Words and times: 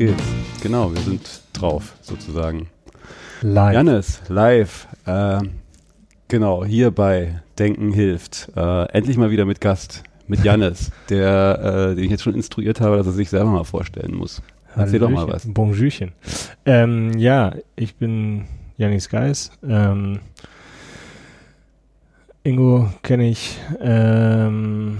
Geht's. 0.00 0.24
Genau, 0.62 0.94
wir 0.94 1.02
sind 1.02 1.42
drauf, 1.52 1.94
sozusagen. 2.00 2.68
Live. 3.42 3.74
Jannis, 3.74 4.22
live. 4.28 4.88
Äh, 5.04 5.40
genau, 6.26 6.64
hier 6.64 6.90
bei 6.90 7.42
Denken 7.58 7.92
hilft. 7.92 8.50
Äh, 8.56 8.84
endlich 8.94 9.18
mal 9.18 9.30
wieder 9.30 9.44
mit 9.44 9.60
Gast, 9.60 10.02
mit 10.26 10.42
Jannis, 10.42 10.90
der, 11.10 11.90
äh, 11.90 11.94
den 11.96 12.04
ich 12.04 12.10
jetzt 12.10 12.22
schon 12.22 12.34
instruiert 12.34 12.80
habe, 12.80 12.96
dass 12.96 13.08
er 13.08 13.12
sich 13.12 13.28
selber 13.28 13.50
mal 13.50 13.64
vorstellen 13.64 14.14
muss. 14.14 14.40
Erzähl 14.74 15.00
doch 15.00 15.10
mal 15.10 15.28
was. 15.28 15.44
Bonjourchen. 15.46 16.12
Ähm, 16.64 17.18
ja, 17.18 17.52
ich 17.76 17.96
bin 17.96 18.46
Janis 18.78 19.10
Geis. 19.10 19.50
Ähm, 19.68 20.20
Ingo 22.42 22.88
kenne 23.02 23.28
ich 23.28 23.58
ähm, 23.82 24.96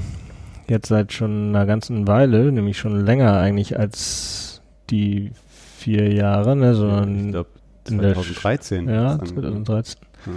jetzt 0.69 0.89
seit 0.89 1.15
schon 1.15 1.57
einer 1.57 1.65
ganzen 1.65 2.07
Weile, 2.07 2.53
nämlich 2.53 2.77
schon 2.77 3.01
länger 3.07 3.39
eigentlich 3.39 3.79
als 3.79 4.50
die 4.91 5.33
vier 5.79 6.13
Jahre, 6.13 6.57
ne, 6.57 6.75
sondern 6.75 7.27
ich 7.27 7.31
glaube 7.33 7.51
in 7.89 7.99
der 7.99 8.15
2013. 8.15 8.89
ja, 8.89 9.13
ist 9.15 9.21
dann- 9.21 9.29
2013. 9.29 10.01
Ja. 10.27 10.33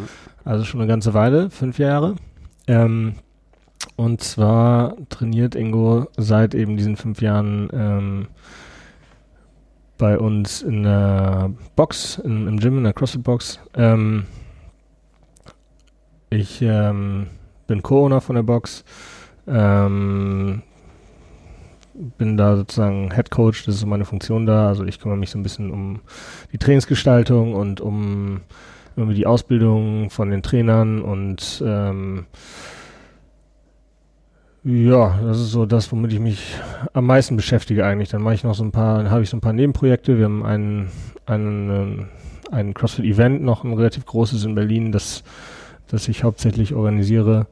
Also 0.45 0.63
schon 0.63 0.79
eine 0.81 0.87
ganze 0.87 1.13
Weile, 1.13 1.49
fünf 1.49 1.77
Jahre. 1.79 2.15
Ähm, 2.67 3.15
und 3.97 4.21
zwar 4.21 4.95
trainiert 5.09 5.55
Ingo 5.55 6.07
seit 6.17 6.55
eben 6.55 6.77
diesen 6.77 6.95
fünf 6.95 7.21
Jahren 7.21 7.69
ähm, 7.73 8.27
bei 9.97 10.17
uns 10.17 10.61
in 10.61 10.83
der 10.83 11.51
Box, 11.75 12.17
in, 12.17 12.47
im 12.47 12.59
Gym, 12.59 12.77
in 12.77 12.83
der 12.85 12.93
CrossFit-Box. 12.93 13.59
Ähm, 13.75 14.25
ich 16.29 16.61
ähm, 16.61 17.27
bin 17.67 17.83
Co-Owner 17.83 18.21
von 18.21 18.35
der 18.35 18.43
Box. 18.43 18.83
Ähm, 19.47 20.63
bin 21.93 22.37
da 22.37 22.55
sozusagen 22.55 23.11
Head 23.13 23.29
Coach, 23.29 23.65
das 23.65 23.75
ist 23.75 23.81
so 23.81 23.87
meine 23.87 24.05
Funktion 24.05 24.45
da. 24.45 24.67
Also 24.67 24.83
ich 24.85 24.99
kümmere 24.99 25.17
mich 25.17 25.29
so 25.29 25.37
ein 25.37 25.43
bisschen 25.43 25.71
um 25.71 26.01
die 26.51 26.57
Trainingsgestaltung 26.57 27.53
und 27.53 27.81
um 27.81 28.41
irgendwie 28.95 29.15
die 29.15 29.27
Ausbildung 29.27 30.09
von 30.09 30.29
den 30.29 30.43
Trainern 30.43 31.01
und 31.01 31.63
ähm, 31.65 32.25
ja, 34.63 35.19
das 35.21 35.39
ist 35.39 35.51
so 35.51 35.65
das, 35.65 35.91
womit 35.91 36.13
ich 36.13 36.19
mich 36.19 36.55
am 36.93 37.05
meisten 37.05 37.35
beschäftige 37.35 37.85
eigentlich. 37.85 38.09
Dann 38.09 38.21
mache 38.21 38.35
ich 38.35 38.43
noch 38.45 38.55
so 38.55 38.63
ein 38.63 38.71
paar, 38.71 38.97
dann 38.97 39.11
habe 39.11 39.21
ich 39.21 39.29
so 39.29 39.35
ein 39.35 39.41
paar 39.41 39.51
Nebenprojekte. 39.51 40.17
Wir 40.17 40.25
haben 40.25 40.45
einen, 40.45 40.89
einen, 41.25 41.69
ähm, 41.69 42.05
ein 42.49 42.73
CrossFit-Event, 42.73 43.43
noch 43.43 43.65
ein 43.65 43.73
relativ 43.73 44.05
großes 44.05 44.45
in 44.45 44.55
Berlin, 44.55 44.93
das, 44.93 45.23
das 45.87 46.07
ich 46.07 46.23
hauptsächlich 46.23 46.73
organisiere. 46.73 47.47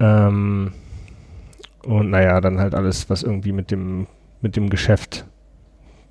Ähm, 0.00 0.72
und 1.84 2.10
naja, 2.10 2.40
dann 2.40 2.58
halt 2.58 2.74
alles, 2.74 3.08
was 3.10 3.22
irgendwie 3.22 3.52
mit 3.52 3.70
dem, 3.70 4.06
mit 4.40 4.56
dem 4.56 4.70
Geschäft 4.70 5.26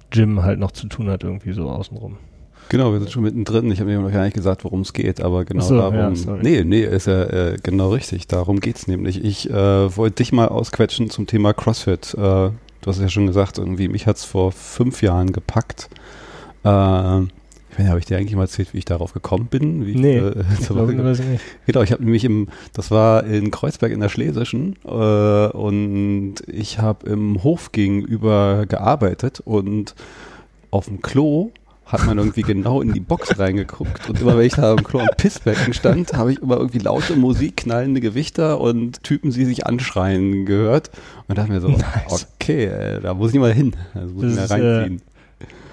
Gym 0.09 0.43
halt 0.43 0.59
noch 0.59 0.71
zu 0.71 0.87
tun 0.87 1.09
hat, 1.09 1.23
irgendwie 1.23 1.51
so 1.51 1.69
außenrum. 1.69 2.17
Genau, 2.69 2.91
wir 2.91 2.99
sind 2.99 3.11
schon 3.11 3.23
mittendrin. 3.23 3.71
Ich 3.71 3.79
habe 3.79 3.89
mir 3.89 3.99
noch 3.99 4.11
gar 4.11 4.25
nicht 4.25 4.33
gesagt, 4.33 4.65
worum 4.65 4.81
es 4.81 4.91
geht, 4.91 5.21
aber 5.21 5.45
genau 5.45 5.63
so, 5.63 5.77
darum. 5.77 5.95
ja, 5.95 6.11
nee, 6.41 6.63
nee, 6.63 6.83
ist 6.83 7.07
ja 7.07 7.23
äh, 7.23 7.57
genau 7.63 7.91
richtig. 7.91 8.27
Darum 8.27 8.59
geht's 8.59 8.87
nämlich. 8.87 9.23
Ich 9.23 9.49
äh, 9.49 9.95
wollte 9.95 10.17
dich 10.17 10.33
mal 10.33 10.49
ausquetschen 10.49 11.09
zum 11.09 11.27
Thema 11.27 11.53
CrossFit. 11.53 12.13
Äh, 12.13 12.17
du 12.17 12.51
hast 12.85 12.97
es 12.97 13.03
ja 13.03 13.09
schon 13.09 13.27
gesagt, 13.27 13.57
irgendwie, 13.57 13.87
mich 13.87 14.05
hat's 14.05 14.25
vor 14.25 14.51
fünf 14.51 15.01
Jahren 15.01 15.31
gepackt. 15.31 15.89
Äh, 16.63 17.21
meine, 17.77 17.89
habe 17.89 17.99
ich 17.99 18.05
dir 18.05 18.17
eigentlich 18.17 18.35
mal 18.35 18.43
erzählt, 18.43 18.73
wie 18.73 18.79
ich 18.79 18.85
darauf 18.85 19.13
gekommen 19.13 19.47
bin? 19.47 19.85
Wie 19.85 19.95
Nee, 19.95 20.17
ich, 20.19 20.23
äh, 20.23 20.43
Ich 20.59 20.67
glaube, 20.67 20.93
ich 20.93 21.19
nicht. 21.19 21.43
Genau, 21.65 21.81
ich 21.81 21.91
habe 21.91 22.03
nämlich 22.03 22.23
im, 22.25 22.47
das 22.73 22.91
war 22.91 23.23
in 23.25 23.51
Kreuzberg 23.51 23.91
in 23.91 23.99
der 23.99 24.09
Schlesischen 24.09 24.75
äh, 24.85 24.89
und 24.89 26.35
ich 26.47 26.79
habe 26.79 27.09
im 27.09 27.43
Hof 27.43 27.71
gegenüber 27.71 28.65
gearbeitet 28.67 29.41
und 29.41 29.95
auf 30.71 30.85
dem 30.85 31.01
Klo 31.01 31.51
hat 31.85 32.05
man 32.05 32.17
irgendwie 32.17 32.41
genau 32.43 32.81
in 32.81 32.93
die 32.93 32.99
Box 32.99 33.39
reingeguckt 33.39 34.09
und 34.09 34.19
immer 34.19 34.37
wenn 34.37 34.45
ich 34.45 34.53
da 34.53 34.73
im 34.73 34.83
Klo 34.83 34.99
am 34.99 35.07
Pissbecken 35.17 35.73
stand, 35.73 36.13
habe 36.13 36.33
ich 36.33 36.41
immer 36.41 36.57
irgendwie 36.57 36.79
laute 36.79 37.15
Musik, 37.15 37.57
knallende 37.57 38.01
Gewichter 38.01 38.59
und 38.59 39.03
Typen, 39.03 39.31
die 39.31 39.45
sich 39.45 39.65
anschreien 39.65 40.45
gehört 40.45 40.91
und 41.27 41.37
dachte 41.37 41.51
mir 41.51 41.61
so, 41.61 41.67
Nice. 42.09 42.27
okay, 42.35 42.65
äh, 42.65 43.01
da 43.01 43.13
muss 43.13 43.33
ich 43.33 43.39
mal 43.39 43.53
hin, 43.53 43.73
also 43.93 44.13
muss 44.13 44.23
Das 44.23 44.31
ich 44.31 44.37
mal 44.37 44.43
ist, 44.43 44.51
reinziehen. 44.51 45.01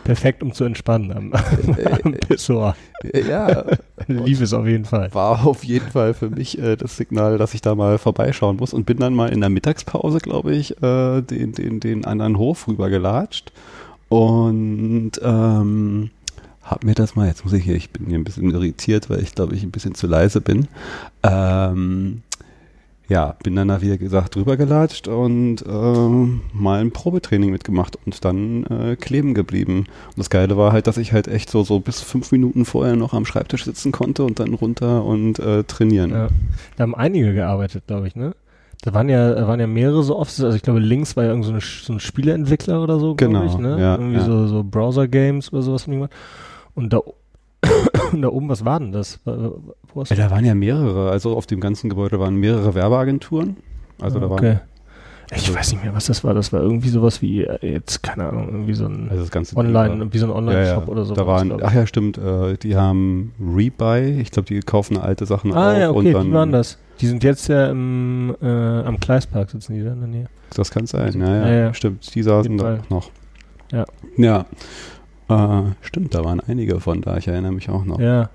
Perfekt, 0.04 0.42
um 0.42 0.52
zu 0.52 0.64
entspannen 0.64 1.12
am, 1.12 1.32
am 2.04 2.12
Pissoir. 2.12 2.76
ja, 3.26 3.64
Lief 4.06 4.42
es 4.42 4.52
auf 4.52 4.66
jeden 4.66 4.84
Fall. 4.84 5.12
war 5.14 5.46
auf 5.46 5.64
jeden 5.64 5.90
Fall 5.90 6.12
für 6.12 6.28
mich 6.28 6.58
äh, 6.58 6.76
das 6.76 6.98
Signal, 6.98 7.38
dass 7.38 7.54
ich 7.54 7.62
da 7.62 7.74
mal 7.74 7.96
vorbeischauen 7.96 8.56
muss 8.56 8.74
und 8.74 8.84
bin 8.84 8.98
dann 8.98 9.14
mal 9.14 9.32
in 9.32 9.40
der 9.40 9.48
Mittagspause, 9.48 10.18
glaube 10.18 10.54
ich, 10.54 10.82
äh, 10.82 11.22
den, 11.22 11.52
den, 11.52 11.80
den 11.80 12.04
anderen 12.04 12.36
Hof 12.36 12.68
rübergelatscht 12.68 13.52
und 14.10 15.12
ähm, 15.22 16.10
hab 16.62 16.84
mir 16.84 16.94
das 16.94 17.16
mal, 17.16 17.26
jetzt 17.26 17.44
muss 17.44 17.54
ich 17.54 17.64
hier, 17.64 17.74
ich 17.74 17.90
bin 17.90 18.06
hier 18.06 18.18
ein 18.18 18.24
bisschen 18.24 18.50
irritiert, 18.50 19.08
weil 19.08 19.20
ich 19.22 19.34
glaube 19.34 19.54
ich 19.54 19.62
ein 19.62 19.70
bisschen 19.70 19.94
zu 19.94 20.06
leise 20.06 20.40
bin. 20.40 20.68
Ähm, 21.22 22.22
ja, 23.08 23.36
bin 23.42 23.54
dann 23.54 23.68
da 23.68 23.82
wie 23.82 23.98
gesagt 23.98 24.36
rübergelatscht 24.36 25.08
und 25.08 25.64
ähm, 25.68 26.40
mal 26.52 26.80
ein 26.80 26.90
Probetraining 26.90 27.50
mitgemacht 27.50 27.98
und 28.06 28.24
dann 28.24 28.64
äh, 28.64 28.96
kleben 28.96 29.34
geblieben. 29.34 29.80
Und 30.08 30.18
das 30.18 30.30
Geile 30.30 30.56
war 30.56 30.72
halt, 30.72 30.86
dass 30.86 30.96
ich 30.96 31.12
halt 31.12 31.28
echt 31.28 31.50
so, 31.50 31.62
so 31.64 31.80
bis 31.80 32.00
fünf 32.00 32.32
Minuten 32.32 32.64
vorher 32.64 32.96
noch 32.96 33.12
am 33.12 33.26
Schreibtisch 33.26 33.64
sitzen 33.64 33.92
konnte 33.92 34.24
und 34.24 34.40
dann 34.40 34.54
runter 34.54 35.04
und 35.04 35.38
äh, 35.38 35.64
trainieren. 35.64 36.10
Ja. 36.10 36.28
Da 36.76 36.82
haben 36.82 36.94
einige 36.94 37.34
gearbeitet, 37.34 37.86
glaube 37.86 38.06
ich, 38.06 38.16
ne? 38.16 38.34
Da 38.82 38.92
waren 38.92 39.08
ja, 39.08 39.34
da 39.34 39.48
waren 39.48 39.60
ja 39.60 39.66
mehrere 39.66 40.02
so 40.02 40.18
Offices, 40.18 40.44
also 40.44 40.56
ich 40.56 40.62
glaube, 40.62 40.80
links 40.80 41.16
war 41.16 41.24
ja 41.24 41.30
irgend 41.30 41.44
so, 41.46 41.52
eine, 41.52 41.60
so 41.60 41.92
ein 41.92 42.00
Spieleentwickler 42.00 42.82
oder 42.82 42.98
so, 42.98 43.14
glaube 43.14 43.32
Genau, 43.34 43.46
ich, 43.46 43.56
ne? 43.56 43.80
ja, 43.80 43.94
Irgendwie 43.96 44.18
ja. 44.18 44.24
so, 44.24 44.46
so 44.46 44.62
Browser-Games 44.62 45.52
oder 45.52 45.62
sowas. 45.62 45.86
Und 46.74 46.92
da, 46.92 47.00
und 48.14 48.22
da 48.22 48.28
oben, 48.28 48.48
was 48.48 48.64
war 48.64 48.78
denn 48.78 48.92
das? 48.92 49.20
Ja, 49.24 50.16
da 50.16 50.30
waren 50.30 50.44
ja 50.44 50.54
mehrere, 50.54 51.10
also 51.10 51.36
auf 51.36 51.46
dem 51.46 51.60
ganzen 51.60 51.90
Gebäude 51.90 52.18
waren 52.18 52.36
mehrere 52.36 52.74
Werbeagenturen. 52.74 53.56
Also 54.00 54.18
da 54.18 54.26
okay. 54.26 54.44
waren 54.44 54.60
Ich 55.36 55.54
weiß 55.54 55.72
nicht 55.72 55.84
mehr, 55.84 55.94
was 55.94 56.06
das 56.06 56.24
war. 56.24 56.34
Das 56.34 56.52
war 56.52 56.60
irgendwie 56.60 56.88
sowas 56.88 57.22
wie, 57.22 57.44
äh, 57.44 57.72
jetzt, 57.72 58.02
keine 58.02 58.28
Ahnung, 58.28 58.48
irgendwie 58.50 58.74
so 58.74 58.86
ein 58.86 59.08
also 59.10 59.24
Online, 59.56 60.12
wie 60.12 60.18
so 60.18 60.26
ein 60.26 60.30
ja, 60.30 60.36
Online-Shop 60.36 60.86
ja, 60.86 60.92
oder 60.92 61.04
so. 61.04 61.14
Da 61.14 61.26
waren, 61.26 61.62
ach 61.62 61.74
ja, 61.74 61.86
stimmt, 61.86 62.18
äh, 62.18 62.56
die 62.56 62.76
haben 62.76 63.32
Rebuy, 63.40 64.20
ich 64.20 64.30
glaube, 64.30 64.46
die 64.46 64.60
kaufen 64.60 64.98
alte 64.98 65.26
Sachen 65.26 65.52
Ah 65.52 65.72
auf 65.72 65.78
ja, 65.78 65.90
und 65.90 65.96
okay, 65.98 66.12
dann 66.12 66.26
die 66.26 66.32
waren 66.32 66.52
das. 66.52 66.78
Die 67.00 67.06
sind 67.06 67.24
jetzt 67.24 67.48
ja 67.48 67.70
im, 67.70 68.36
äh, 68.40 68.46
am 68.46 69.00
Kleispark 69.00 69.50
sitzen 69.50 69.74
die 69.74 69.82
da 69.82 69.92
in 69.92 70.00
der 70.00 70.08
Nähe. 70.08 70.26
Das 70.54 70.70
kann 70.70 70.86
sein, 70.86 71.20
ja, 71.20 71.26
ja, 71.26 71.46
Ja, 71.46 71.54
ja. 71.54 71.74
stimmt. 71.74 72.14
Die 72.14 72.22
saßen 72.22 72.56
da 72.56 72.78
noch. 72.88 73.10
Ja. 73.72 73.84
Ja. 74.16 74.46
Äh, 75.28 75.62
stimmt, 75.80 76.14
da 76.14 76.24
waren 76.24 76.40
einige 76.40 76.80
von 76.80 77.00
da, 77.00 77.16
ich 77.16 77.28
erinnere 77.28 77.52
mich 77.52 77.70
auch 77.70 77.84
noch. 77.84 77.98
Ja, 77.98 78.28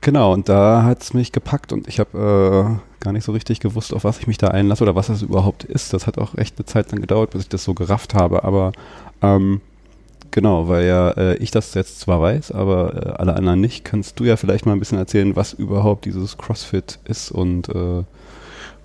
Genau, 0.00 0.32
und 0.32 0.48
da 0.48 0.84
hat's 0.84 1.12
mich 1.12 1.32
gepackt 1.32 1.72
und 1.72 1.88
ich 1.88 1.98
habe 1.98 2.78
äh, 3.00 3.04
gar 3.04 3.12
nicht 3.12 3.24
so 3.24 3.32
richtig 3.32 3.58
gewusst, 3.60 3.92
auf 3.92 4.04
was 4.04 4.20
ich 4.20 4.26
mich 4.28 4.38
da 4.38 4.48
einlasse 4.48 4.84
oder 4.84 4.94
was 4.94 5.08
das 5.08 5.22
überhaupt 5.22 5.64
ist. 5.64 5.92
Das 5.92 6.06
hat 6.06 6.18
auch 6.18 6.36
echt 6.36 6.56
eine 6.56 6.66
Zeit 6.66 6.92
lang 6.92 7.00
gedauert, 7.00 7.30
bis 7.30 7.42
ich 7.42 7.48
das 7.48 7.64
so 7.64 7.74
gerafft 7.74 8.14
habe, 8.14 8.44
aber 8.44 8.72
ähm, 9.22 9.60
genau, 10.30 10.68
weil 10.68 10.86
ja 10.86 11.10
äh, 11.10 11.36
ich 11.38 11.50
das 11.50 11.74
jetzt 11.74 11.98
zwar 11.98 12.20
weiß, 12.20 12.52
aber 12.52 12.94
äh, 12.94 13.10
alle 13.18 13.34
anderen 13.34 13.60
nicht, 13.60 13.84
kannst 13.84 14.20
du 14.20 14.24
ja 14.24 14.36
vielleicht 14.36 14.66
mal 14.66 14.72
ein 14.72 14.78
bisschen 14.78 14.98
erzählen, 14.98 15.34
was 15.34 15.52
überhaupt 15.52 16.04
dieses 16.04 16.38
CrossFit 16.38 17.00
ist 17.04 17.32
und 17.32 17.68
äh, 17.68 18.04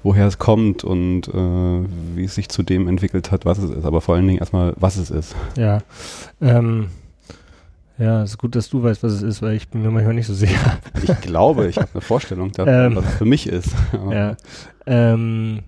woher 0.02 0.28
es 0.28 0.40
kommt 0.40 0.84
und 0.84 1.28
äh, 1.28 1.88
wie 2.16 2.24
es 2.26 2.34
sich 2.34 2.50
zu 2.50 2.64
dem 2.64 2.88
entwickelt 2.88 3.32
hat, 3.32 3.46
was 3.46 3.60
es 3.60 3.70
ist. 3.70 3.86
Aber 3.86 4.02
vor 4.02 4.16
allen 4.16 4.26
Dingen 4.28 4.40
erstmal, 4.40 4.74
was 4.78 4.98
es 4.98 5.12
ist. 5.12 5.36
ja. 5.56 5.80
Ähm, 6.42 6.88
ja, 7.98 8.24
ist 8.24 8.38
gut, 8.38 8.56
dass 8.56 8.70
du 8.70 8.82
weißt, 8.84 9.04
was 9.04 9.14
es 9.14 9.22
ist, 9.22 9.42
weil 9.42 9.54
ich 9.56 9.70
bin 9.70 9.82
mir 9.82 9.92
manchmal 9.92 10.16
nicht 10.16 10.28
so 10.28 10.34
sicher. 10.34 10.80
Ich 11.04 11.22
glaube, 11.22 11.68
ich 11.68 11.78
habe 11.78 11.90
eine 11.94 12.02
Vorstellung 12.02 12.52
davon, 12.52 12.74
Ähm. 12.74 12.96
was 12.96 13.06
es 13.06 13.14
für 13.16 13.26
mich 13.26 13.48
ist. 13.48 13.70
Ja. 14.12 14.36
Ähm, 14.86 15.60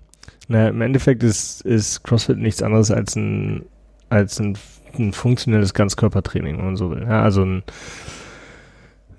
na, 0.48 0.68
im 0.68 0.80
Endeffekt 0.80 1.22
ist, 1.22 1.62
ist 1.62 2.02
CrossFit 2.04 2.38
nichts 2.38 2.62
anderes 2.62 2.90
als 2.90 3.16
ein, 3.16 3.64
als 4.10 4.38
ein, 4.40 4.56
ein 4.98 5.12
funktionelles 5.12 5.74
Ganzkörpertraining, 5.74 6.58
wenn 6.58 6.64
man 6.64 6.76
so 6.76 6.90
will. 6.90 7.02
Ja, 7.02 7.22
also 7.22 7.42
ein, 7.44 7.62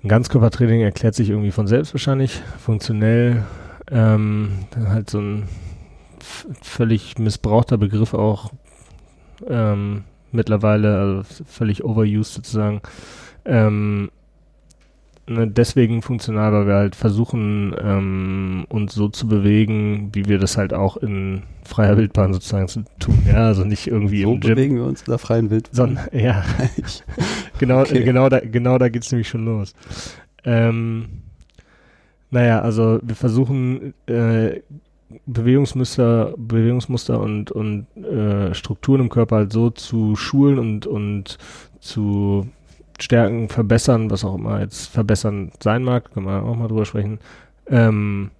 ein 0.02 0.08
Ganzkörpertraining 0.08 0.80
erklärt 0.82 1.14
sich 1.14 1.30
irgendwie 1.30 1.50
von 1.50 1.66
selbst 1.66 1.92
wahrscheinlich. 1.94 2.40
Funktionell, 2.58 3.42
ähm, 3.90 4.50
halt 4.88 5.10
so 5.10 5.18
ein 5.20 5.48
völlig 6.62 7.18
missbrauchter 7.18 7.78
Begriff 7.78 8.14
auch 8.14 8.52
ähm, 9.48 10.04
mittlerweile, 10.32 10.98
also 10.98 11.22
völlig 11.46 11.84
overused 11.84 12.32
sozusagen. 12.34 12.80
Ähm, 13.44 14.10
ne, 15.26 15.46
deswegen 15.48 16.02
funktional, 16.02 16.52
weil 16.52 16.66
wir 16.66 16.74
halt 16.74 16.96
versuchen, 16.96 17.74
ähm, 17.82 18.66
uns 18.68 18.94
so 18.94 19.08
zu 19.08 19.26
bewegen, 19.28 20.10
wie 20.12 20.26
wir 20.26 20.38
das 20.38 20.56
halt 20.56 20.72
auch 20.74 20.96
in 20.96 21.42
freier 21.64 21.96
Wildbahn 21.96 22.32
sozusagen 22.32 22.68
zu 22.68 22.84
tun. 22.98 23.18
Ja, 23.26 23.46
also 23.46 23.64
nicht 23.64 23.86
irgendwie 23.86 24.22
so 24.22 24.32
im 24.32 24.40
Gym. 24.40 24.54
bewegen 24.54 24.76
wir 24.76 24.84
uns 24.84 25.02
in 25.02 25.10
der 25.10 25.18
freien 25.18 25.50
Wildbahn. 25.50 25.74
Sondern, 25.74 26.08
ja, 26.12 26.44
genau, 27.58 27.80
Okay. 27.82 28.04
genau 28.04 28.28
da, 28.28 28.40
genau 28.40 28.78
da 28.78 28.88
geht's 28.88 29.10
nämlich 29.12 29.28
schon 29.28 29.44
los. 29.44 29.74
Ähm, 30.44 31.06
naja, 32.30 32.60
also 32.60 33.00
wir 33.02 33.16
versuchen 33.16 33.94
äh, 34.06 34.60
Bewegungsmuster, 35.26 36.34
Bewegungsmuster 36.36 37.20
und, 37.20 37.50
und 37.50 37.86
äh, 37.96 38.54
Strukturen 38.54 39.02
im 39.02 39.08
Körper 39.08 39.36
halt 39.36 39.52
so 39.52 39.70
zu 39.70 40.16
schulen 40.16 40.58
und, 40.58 40.86
und 40.86 41.38
zu 41.80 42.46
stärken, 43.00 43.48
verbessern, 43.48 44.10
was 44.10 44.24
auch 44.24 44.34
immer 44.34 44.60
jetzt 44.60 44.88
verbessern 44.88 45.52
sein 45.62 45.82
mag, 45.82 46.12
kann 46.12 46.24
man 46.24 46.42
auch 46.42 46.56
mal 46.56 46.68
drüber 46.68 46.84
sprechen, 46.84 47.20
ähm, 47.68 48.30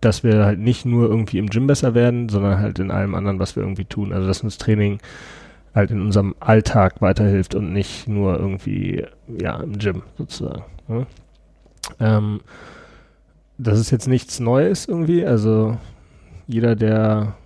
dass 0.00 0.22
wir 0.22 0.44
halt 0.44 0.58
nicht 0.58 0.84
nur 0.84 1.08
irgendwie 1.08 1.38
im 1.38 1.48
Gym 1.48 1.66
besser 1.66 1.94
werden, 1.94 2.28
sondern 2.28 2.58
halt 2.58 2.78
in 2.78 2.90
allem 2.90 3.14
anderen, 3.14 3.38
was 3.38 3.56
wir 3.56 3.62
irgendwie 3.62 3.86
tun. 3.86 4.12
Also 4.12 4.26
dass 4.26 4.42
uns 4.42 4.58
Training 4.58 4.98
halt 5.74 5.90
in 5.90 6.00
unserem 6.00 6.34
Alltag 6.40 7.00
weiterhilft 7.00 7.54
und 7.54 7.72
nicht 7.72 8.06
nur 8.06 8.38
irgendwie, 8.38 9.04
ja, 9.26 9.56
im 9.60 9.78
Gym 9.78 10.02
sozusagen. 10.18 10.64
Ne? 10.88 11.06
Ähm, 12.00 12.40
das 13.58 13.78
ist 13.78 13.90
jetzt 13.90 14.08
nichts 14.08 14.40
Neues 14.40 14.86
irgendwie. 14.86 15.24
Also 15.24 15.76
jeder, 16.46 16.76
der 16.76 17.36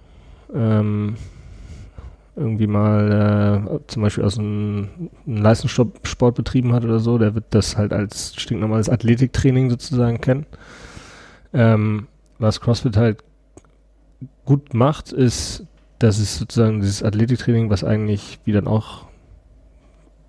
ähm, 0.54 1.16
irgendwie 2.38 2.66
mal 2.66 3.68
äh, 3.68 3.80
zum 3.88 4.02
Beispiel 4.02 4.24
aus 4.24 4.38
einem, 4.38 5.10
einem 5.26 5.42
Leistungssport 5.42 6.34
betrieben 6.34 6.72
hat 6.72 6.84
oder 6.84 7.00
so, 7.00 7.18
der 7.18 7.34
wird 7.34 7.46
das 7.50 7.76
halt 7.76 7.92
als 7.92 8.34
stinknormales 8.36 8.88
Athletiktraining 8.88 9.70
sozusagen 9.70 10.20
kennen. 10.20 10.46
Ähm, 11.52 12.06
was 12.38 12.60
CrossFit 12.60 12.96
halt 12.96 13.24
gut 14.44 14.72
macht, 14.72 15.12
ist, 15.12 15.66
dass 15.98 16.18
es 16.18 16.38
sozusagen 16.38 16.80
dieses 16.80 17.02
Athletiktraining, 17.02 17.70
was 17.70 17.82
eigentlich 17.82 18.38
wie 18.44 18.52
dann 18.52 18.68
auch 18.68 19.07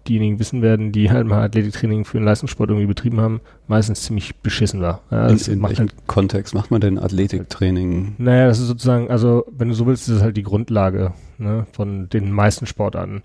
diejenigen 0.07 0.39
wissen 0.39 0.61
werden, 0.61 0.91
die 0.91 1.11
halt 1.11 1.27
mal 1.27 1.43
Athletiktraining 1.43 2.05
für 2.05 2.17
einen 2.17 2.25
Leistungssport 2.25 2.69
irgendwie 2.69 2.87
betrieben 2.87 3.19
haben, 3.19 3.41
meistens 3.67 4.01
ziemlich 4.01 4.35
beschissen 4.37 4.81
war. 4.81 5.01
Ja, 5.11 5.27
in, 5.27 5.37
in 5.37 5.61
welchem 5.61 5.77
halt, 5.77 6.07
Kontext 6.07 6.53
macht 6.53 6.71
man 6.71 6.81
denn 6.81 6.97
Athletiktraining? 6.97 8.15
Naja, 8.17 8.47
das 8.47 8.59
ist 8.59 8.67
sozusagen, 8.67 9.09
also 9.09 9.45
wenn 9.51 9.69
du 9.69 9.73
so 9.75 9.85
willst, 9.85 10.07
ist 10.07 10.15
es 10.15 10.21
halt 10.21 10.37
die 10.37 10.43
Grundlage 10.43 11.13
ne, 11.37 11.67
von 11.71 12.09
den 12.09 12.31
meisten 12.31 12.65
Sportarten. 12.65 13.21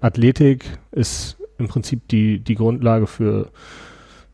Athletik 0.00 0.64
ist 0.92 1.36
im 1.58 1.68
Prinzip 1.68 2.06
die, 2.08 2.38
die 2.38 2.54
Grundlage 2.54 3.06
für, 3.06 3.50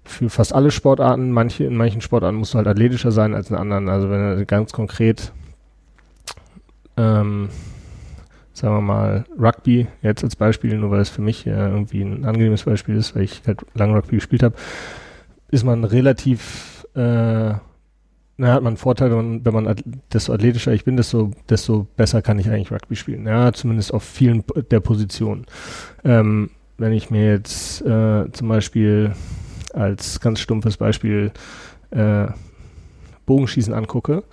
für 0.05 0.29
fast 0.29 0.55
alle 0.55 0.71
Sportarten. 0.71 1.31
Manche, 1.31 1.65
in 1.65 1.77
manchen 1.77 2.01
Sportarten 2.01 2.37
musst 2.37 2.55
du 2.55 2.59
halt 2.59 2.67
athletischer 2.67 3.13
sein 3.13 3.35
als 3.35 3.51
in 3.51 3.57
anderen. 3.57 3.89
Also 3.89 4.11
wenn 4.11 4.37
du 4.37 4.45
ganz 4.45 4.73
konkret 4.73 5.33
ähm, 6.97 7.49
sagen 8.53 8.77
wir 8.77 8.81
mal, 8.81 9.25
Rugby 9.39 9.87
jetzt 10.03 10.23
als 10.25 10.37
Beispiel, 10.37 10.77
nur 10.77 10.91
weil 10.91 11.01
es 11.01 11.09
für 11.09 11.23
mich 11.23 11.45
ja 11.45 11.69
irgendwie 11.69 12.03
ein 12.03 12.25
angenehmes 12.25 12.65
Beispiel 12.65 12.97
ist, 12.97 13.15
weil 13.15 13.23
ich 13.23 13.43
halt 13.47 13.61
lange 13.75 13.95
Rugby 13.95 14.17
gespielt 14.17 14.43
habe, 14.43 14.55
ist 15.51 15.65
man 15.65 15.85
relativ, 15.85 16.87
äh, 16.95 17.55
na, 18.37 18.53
hat 18.53 18.63
man 18.63 18.73
einen 18.73 18.77
Vorteil, 18.77 19.11
wenn 19.11 19.17
man, 19.17 19.45
wenn 19.45 19.55
man 19.55 19.77
desto 20.13 20.33
athletischer 20.33 20.73
ich 20.73 20.85
bin, 20.85 20.97
desto, 20.97 21.31
desto 21.49 21.87
besser 21.97 22.23
kann 22.23 22.39
ich 22.39 22.49
eigentlich 22.49 22.73
Rugby 22.73 22.97
spielen. 22.97 23.27
Ja, 23.27 23.53
zumindest 23.53 23.95
auf 23.95 24.03
vielen 24.03 24.45
der 24.71 24.81
Positionen. 24.81 25.47
Ähm, 26.05 26.51
wenn 26.79 26.93
ich 26.93 27.11
mir 27.11 27.31
jetzt 27.31 27.83
äh, 27.83 28.31
zum 28.33 28.49
Beispiel 28.49 29.13
als 29.73 30.21
ganz 30.21 30.41
stumpfes 30.41 30.77
Beispiel 30.77 31.33
äh, 31.91 32.27
Bogenschießen 33.27 33.73
angucke, 33.73 34.25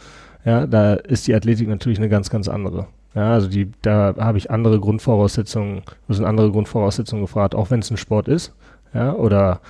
ja, 0.45 0.65
da 0.65 0.93
ist 0.93 1.27
die 1.27 1.35
Athletik 1.35 1.67
natürlich 1.67 1.99
eine 1.99 2.09
ganz, 2.09 2.29
ganz 2.29 2.47
andere. 2.47 2.87
Ja, 3.15 3.33
also 3.33 3.47
die, 3.47 3.71
da 3.81 4.13
habe 4.17 4.37
ich 4.37 4.51
andere 4.51 4.79
Grundvoraussetzungen, 4.79 5.81
sind 6.07 6.25
andere 6.25 6.51
Grundvoraussetzungen 6.51 7.23
gefragt, 7.23 7.55
auch 7.55 7.71
wenn 7.71 7.79
es 7.79 7.89
ein 7.89 7.97
Sport 7.97 8.27
ist, 8.27 8.53
ja, 8.93 9.13
oder 9.13 9.61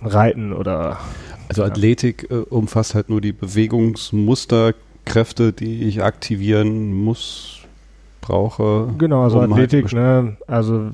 Reiten 0.00 0.52
oder. 0.52 0.98
Also 1.48 1.64
Athletik 1.64 2.30
äh, 2.30 2.34
umfasst 2.34 2.94
halt 2.94 3.08
nur 3.08 3.20
die 3.20 3.32
Bewegungsmusterkräfte, 3.32 5.52
die 5.52 5.84
ich 5.84 6.02
aktivieren 6.02 6.92
muss, 6.92 7.60
brauche. 8.20 8.88
Genau, 8.98 9.24
also 9.24 9.36
um 9.36 9.42
halt 9.42 9.52
Athletik, 9.52 9.84
halt 9.84 9.94
ne, 9.94 10.36
also 10.46 10.90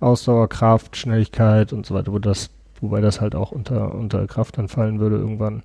Ausdauer, 0.00 0.48
Kraft, 0.48 0.96
Schnelligkeit 0.96 1.72
und 1.72 1.86
so 1.86 1.94
weiter, 1.94 2.12
wo 2.12 2.18
das, 2.18 2.50
wobei 2.80 3.00
das 3.00 3.20
halt 3.20 3.34
auch 3.34 3.52
unter, 3.52 3.94
unter 3.94 4.26
Kraft 4.26 4.58
dann 4.58 4.68
fallen 4.68 4.98
würde 4.98 5.16
irgendwann. 5.16 5.62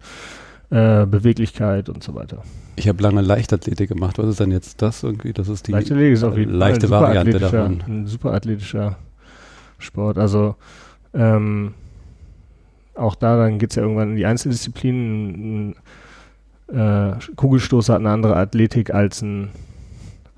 Äh, 0.72 1.06
Beweglichkeit 1.06 1.90
und 1.90 2.02
so 2.02 2.16
weiter. 2.16 2.44
Ich 2.78 2.88
habe 2.88 3.04
lange 3.04 3.20
Leichtathletik 3.20 3.90
gemacht. 3.90 4.18
Was 4.18 4.30
ist 4.30 4.40
denn 4.40 4.52
jetzt 4.52 4.82
das 4.82 5.04
irgendwie? 5.04 5.34
Das 5.34 5.50
ist 5.50 5.68
die 5.68 5.74
Leichtathletik 5.74 6.14
ist 6.14 6.24
auf 6.24 6.38
jeden 6.38 6.54
leichte 6.54 6.88
Fall 6.88 7.02
Variante 7.02 7.40
davon. 7.40 7.84
Ein 7.86 8.08
super 8.08 8.32
athletischer 8.32 8.96
Sport. 9.80 10.18
Also 10.18 10.56
ähm, 11.14 11.74
auch 12.96 13.16
da, 13.16 13.36
dann 13.36 13.60
geht 13.60 13.72
es 13.72 13.76
ja 13.76 13.82
irgendwann 13.82 14.12
in 14.12 14.16
die 14.16 14.26
Einzeldisziplinen. 14.26 15.76
Ein, 16.70 17.16
äh, 17.18 17.20
Kugelstoß 17.36 17.90
hat 17.90 17.98
eine 17.98 18.12
andere 18.12 18.38
Athletik 18.38 18.94
als 18.94 19.22
ein 19.22 19.50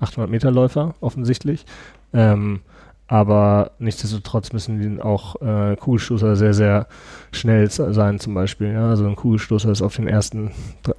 800 0.00 0.28
Meter 0.28 0.50
Läufer 0.50 0.96
offensichtlich. 1.00 1.64
Ähm, 2.12 2.58
aber 3.06 3.72
nichtsdestotrotz 3.78 4.52
müssen 4.52 5.00
auch 5.00 5.40
äh, 5.42 5.76
Kugelstoßer 5.76 6.36
sehr, 6.36 6.54
sehr 6.54 6.86
schnell 7.32 7.70
sein 7.70 8.18
zum 8.18 8.32
Beispiel. 8.34 8.72
Ja? 8.72 8.88
Also 8.88 9.06
ein 9.06 9.16
Kugelstoßer 9.16 9.70
ist 9.70 9.82
auf 9.82 9.96
den 9.96 10.08
ersten 10.08 10.52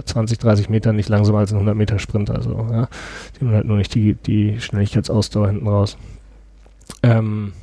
20, 0.05 0.37
30 0.37 0.69
Metern 0.69 0.95
nicht 0.95 1.09
langsamer 1.09 1.39
als 1.39 1.51
ein 1.51 1.55
100 1.55 1.75
Meter 1.75 1.97
Sprint. 1.97 2.29
Also 2.29 2.67
ja? 2.71 2.87
die 3.35 3.45
haben 3.45 3.53
halt 3.53 3.65
nur 3.65 3.77
nicht 3.77 3.93
die, 3.95 4.13
die 4.13 4.59
Schnelligkeitsausdauer 4.61 5.47
hinten 5.47 5.67
raus. 5.67 5.97
Ähm, 7.01 7.53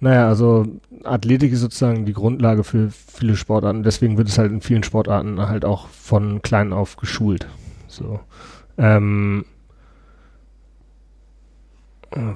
naja, 0.00 0.28
also 0.28 0.66
Athletik 1.02 1.52
ist 1.52 1.60
sozusagen 1.60 2.04
die 2.04 2.12
Grundlage 2.12 2.62
für 2.62 2.90
viele 2.90 3.36
Sportarten. 3.36 3.82
Deswegen 3.82 4.18
wird 4.18 4.28
es 4.28 4.38
halt 4.38 4.52
in 4.52 4.60
vielen 4.60 4.84
Sportarten 4.84 5.40
halt 5.40 5.64
auch 5.64 5.88
von 5.88 6.42
klein 6.42 6.74
auf 6.74 6.96
geschult. 6.96 7.48
So. 7.88 8.20
Ähm, 8.76 9.44
äh, 9.44 9.57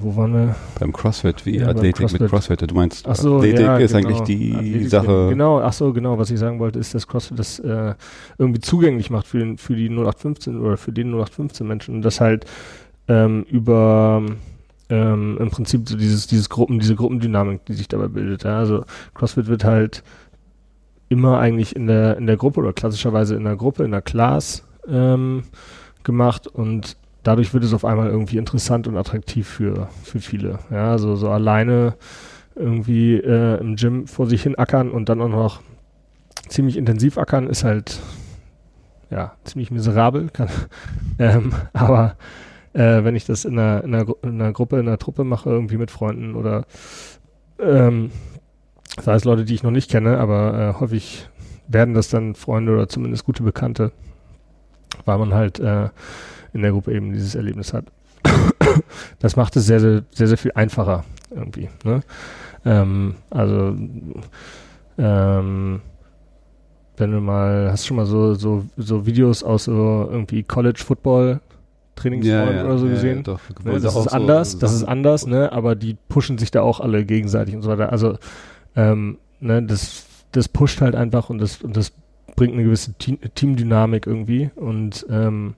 wo 0.00 0.17
waren 0.17 0.32
wir? 0.32 0.56
Beim 0.79 0.93
CrossFit, 0.93 1.44
wie 1.46 1.58
ja, 1.58 1.69
Athletik 1.69 1.96
CrossFit. 1.96 2.20
mit 2.20 2.31
CrossFit. 2.31 2.70
Du 2.70 2.75
meinst, 2.75 3.06
ach 3.06 3.17
so, 3.17 3.38
Athletik 3.38 3.61
ja, 3.61 3.76
ist 3.79 3.93
genau. 3.93 4.08
eigentlich 4.08 4.20
die 4.23 4.55
Athletik, 4.55 4.88
Sache. 4.88 5.29
Genau, 5.31 5.61
ach 5.61 5.73
so, 5.73 5.93
genau. 5.93 6.19
Was 6.19 6.31
ich 6.31 6.38
sagen 6.38 6.58
wollte, 6.58 6.79
ist, 6.79 6.94
dass 6.94 7.06
CrossFit 7.06 7.38
das 7.38 7.58
äh, 7.58 7.94
irgendwie 8.38 8.61
zugänglich 8.61 9.11
macht 9.11 9.26
für, 9.26 9.38
den, 9.38 9.58
für 9.58 9.75
die 9.75 9.88
0815 9.88 10.61
oder 10.61 10.76
für 10.76 10.93
den 10.93 11.08
0815 11.08 11.67
Menschen 11.67 11.94
und 11.96 12.02
das 12.02 12.20
halt 12.20 12.44
ähm, 13.08 13.44
über 13.51 14.22
ähm, 14.89 15.39
im 15.41 15.51
Prinzip 15.51 15.89
so 15.89 15.96
dieses, 15.96 16.27
dieses 16.27 16.48
Gruppen, 16.48 16.79
diese 16.79 16.94
Gruppendynamik, 16.94 17.65
die 17.65 17.72
sich 17.72 17.89
dabei 17.89 18.08
bildet. 18.08 18.44
Ja? 18.44 18.58
Also 18.58 18.84
CrossFit 19.15 19.46
wird 19.46 19.65
halt 19.65 20.03
immer 21.08 21.39
eigentlich 21.39 21.74
in 21.77 21.86
der, 21.86 22.17
in 22.17 22.27
der 22.27 22.36
Gruppe 22.36 22.60
oder 22.60 22.72
klassischerweise 22.72 23.34
in 23.34 23.44
der 23.44 23.56
Gruppe, 23.56 23.84
in 23.84 23.91
der 23.91 24.03
Class 24.03 24.65
ähm, 24.89 25.44
gemacht 26.05 26.46
und 26.46 26.96
dadurch 27.22 27.55
wird 27.55 27.64
es 27.64 27.74
auf 27.74 27.84
einmal 27.84 28.08
irgendwie 28.08 28.38
interessant 28.38 28.86
und 28.88 28.96
attraktiv 28.96 29.48
für, 29.48 29.88
für 30.02 30.20
viele. 30.20 30.58
Ja, 30.70 30.91
also 30.91 31.17
so 31.17 31.31
alleine 31.31 31.94
irgendwie 32.55 33.14
äh, 33.14 33.60
im 33.60 33.76
Gym 33.76 34.06
vor 34.06 34.26
sich 34.26 34.43
hin 34.43 34.58
ackern 34.58 34.91
und 34.91 35.08
dann 35.08 35.20
auch 35.20 35.29
noch 35.29 35.60
ziemlich 36.48 36.76
intensiv 36.76 37.19
ackern 37.19 37.46
ist 37.46 37.64
halt 37.64 38.00
ja 39.10 39.32
ziemlich 39.44 39.70
miserabel. 39.70 40.29
Kann, 40.32 40.48
ähm, 41.19 41.52
aber 41.72 42.17
äh, 42.72 43.05
wenn 43.05 43.17
ich 43.17 43.24
das 43.24 43.44
in 43.44 43.58
einer, 43.58 43.84
in, 43.84 43.94
einer, 43.94 44.06
in 44.22 44.41
einer 44.41 44.52
Gruppe, 44.52 44.79
in 44.79 44.88
einer 44.88 44.98
Truppe 44.98 45.24
mache, 45.24 45.50
irgendwie 45.50 45.76
mit 45.76 45.91
Freunden 45.91 46.34
oder 46.34 46.64
ähm, 47.58 48.10
sei 49.00 49.14
es 49.14 49.24
Leute, 49.24 49.44
die 49.44 49.55
ich 49.55 49.62
noch 49.62 49.70
nicht 49.70 49.91
kenne, 49.91 50.19
aber 50.19 50.74
äh, 50.76 50.81
häufig 50.81 51.29
werden 51.69 51.94
das 51.94 52.08
dann 52.08 52.34
Freunde 52.34 52.72
oder 52.72 52.88
zumindest 52.88 53.24
gute 53.24 53.43
Bekannte, 53.43 53.93
weil 55.05 55.19
man 55.19 55.32
halt 55.32 55.60
äh, 55.60 55.88
in 56.53 56.63
der 56.63 56.73
Gruppe 56.73 56.93
eben 56.93 57.13
dieses 57.13 57.35
Erlebnis 57.35 57.73
hat. 57.73 57.87
das 59.19 59.37
macht 59.37 59.56
es 59.56 59.67
sehr, 59.67 59.81
sehr, 59.81 60.03
sehr, 60.11 60.29
sehr 60.29 60.39
viel 60.39 60.53
einfacher 60.55 61.05
irgendwie. 61.31 61.69
Ne? 61.85 62.03
Ähm, 62.65 63.15
also 63.31 63.77
ähm, 64.99 65.81
wenn 66.97 67.11
du 67.11 67.21
mal, 67.21 67.71
hast 67.71 67.85
du 67.85 67.89
schon 67.89 67.97
mal 67.97 68.06
so, 68.06 68.35
so, 68.35 68.65
so 68.77 69.06
Videos 69.06 69.43
aus 69.43 69.65
so 69.65 70.09
irgendwie 70.11 70.43
College 70.43 70.82
Football 70.85 71.41
Trainingsräumen 71.94 72.49
ja, 72.49 72.63
ja, 72.63 72.65
oder 72.65 72.79
so 72.79 72.87
ja, 72.87 72.93
gesehen. 72.93 73.25
Ja, 73.27 73.37
ne, 73.65 73.81
das 73.81 73.97
ist 73.97 74.09
anders, 74.09 74.53
so 74.53 74.59
das 74.59 74.73
ist 74.73 74.85
anders, 74.85 75.27
ne? 75.27 75.53
Aber 75.53 75.75
die 75.75 75.97
pushen 76.09 76.39
sich 76.39 76.51
da 76.51 76.63
auch 76.63 76.81
alle 76.81 77.05
gegenseitig 77.05 77.55
und 77.55 77.63
so 77.63 77.71
weiter. 77.71 77.93
Also 77.93 78.17
ähm, 78.77 79.19
ne, 79.41 79.63
das, 79.63 80.06
das 80.32 80.49
pusht 80.49 80.81
halt 80.81 80.94
einfach 80.94 81.29
und 81.29 81.39
das 81.39 81.63
und 81.63 81.77
das 81.77 81.93
bringt 82.35 82.55
eine 82.55 82.65
gewisse 82.65 82.94
Team 82.94 83.19
Teamdynamik 83.35 84.06
irgendwie 84.06 84.51
und 84.56 85.06
ähm, 85.11 85.55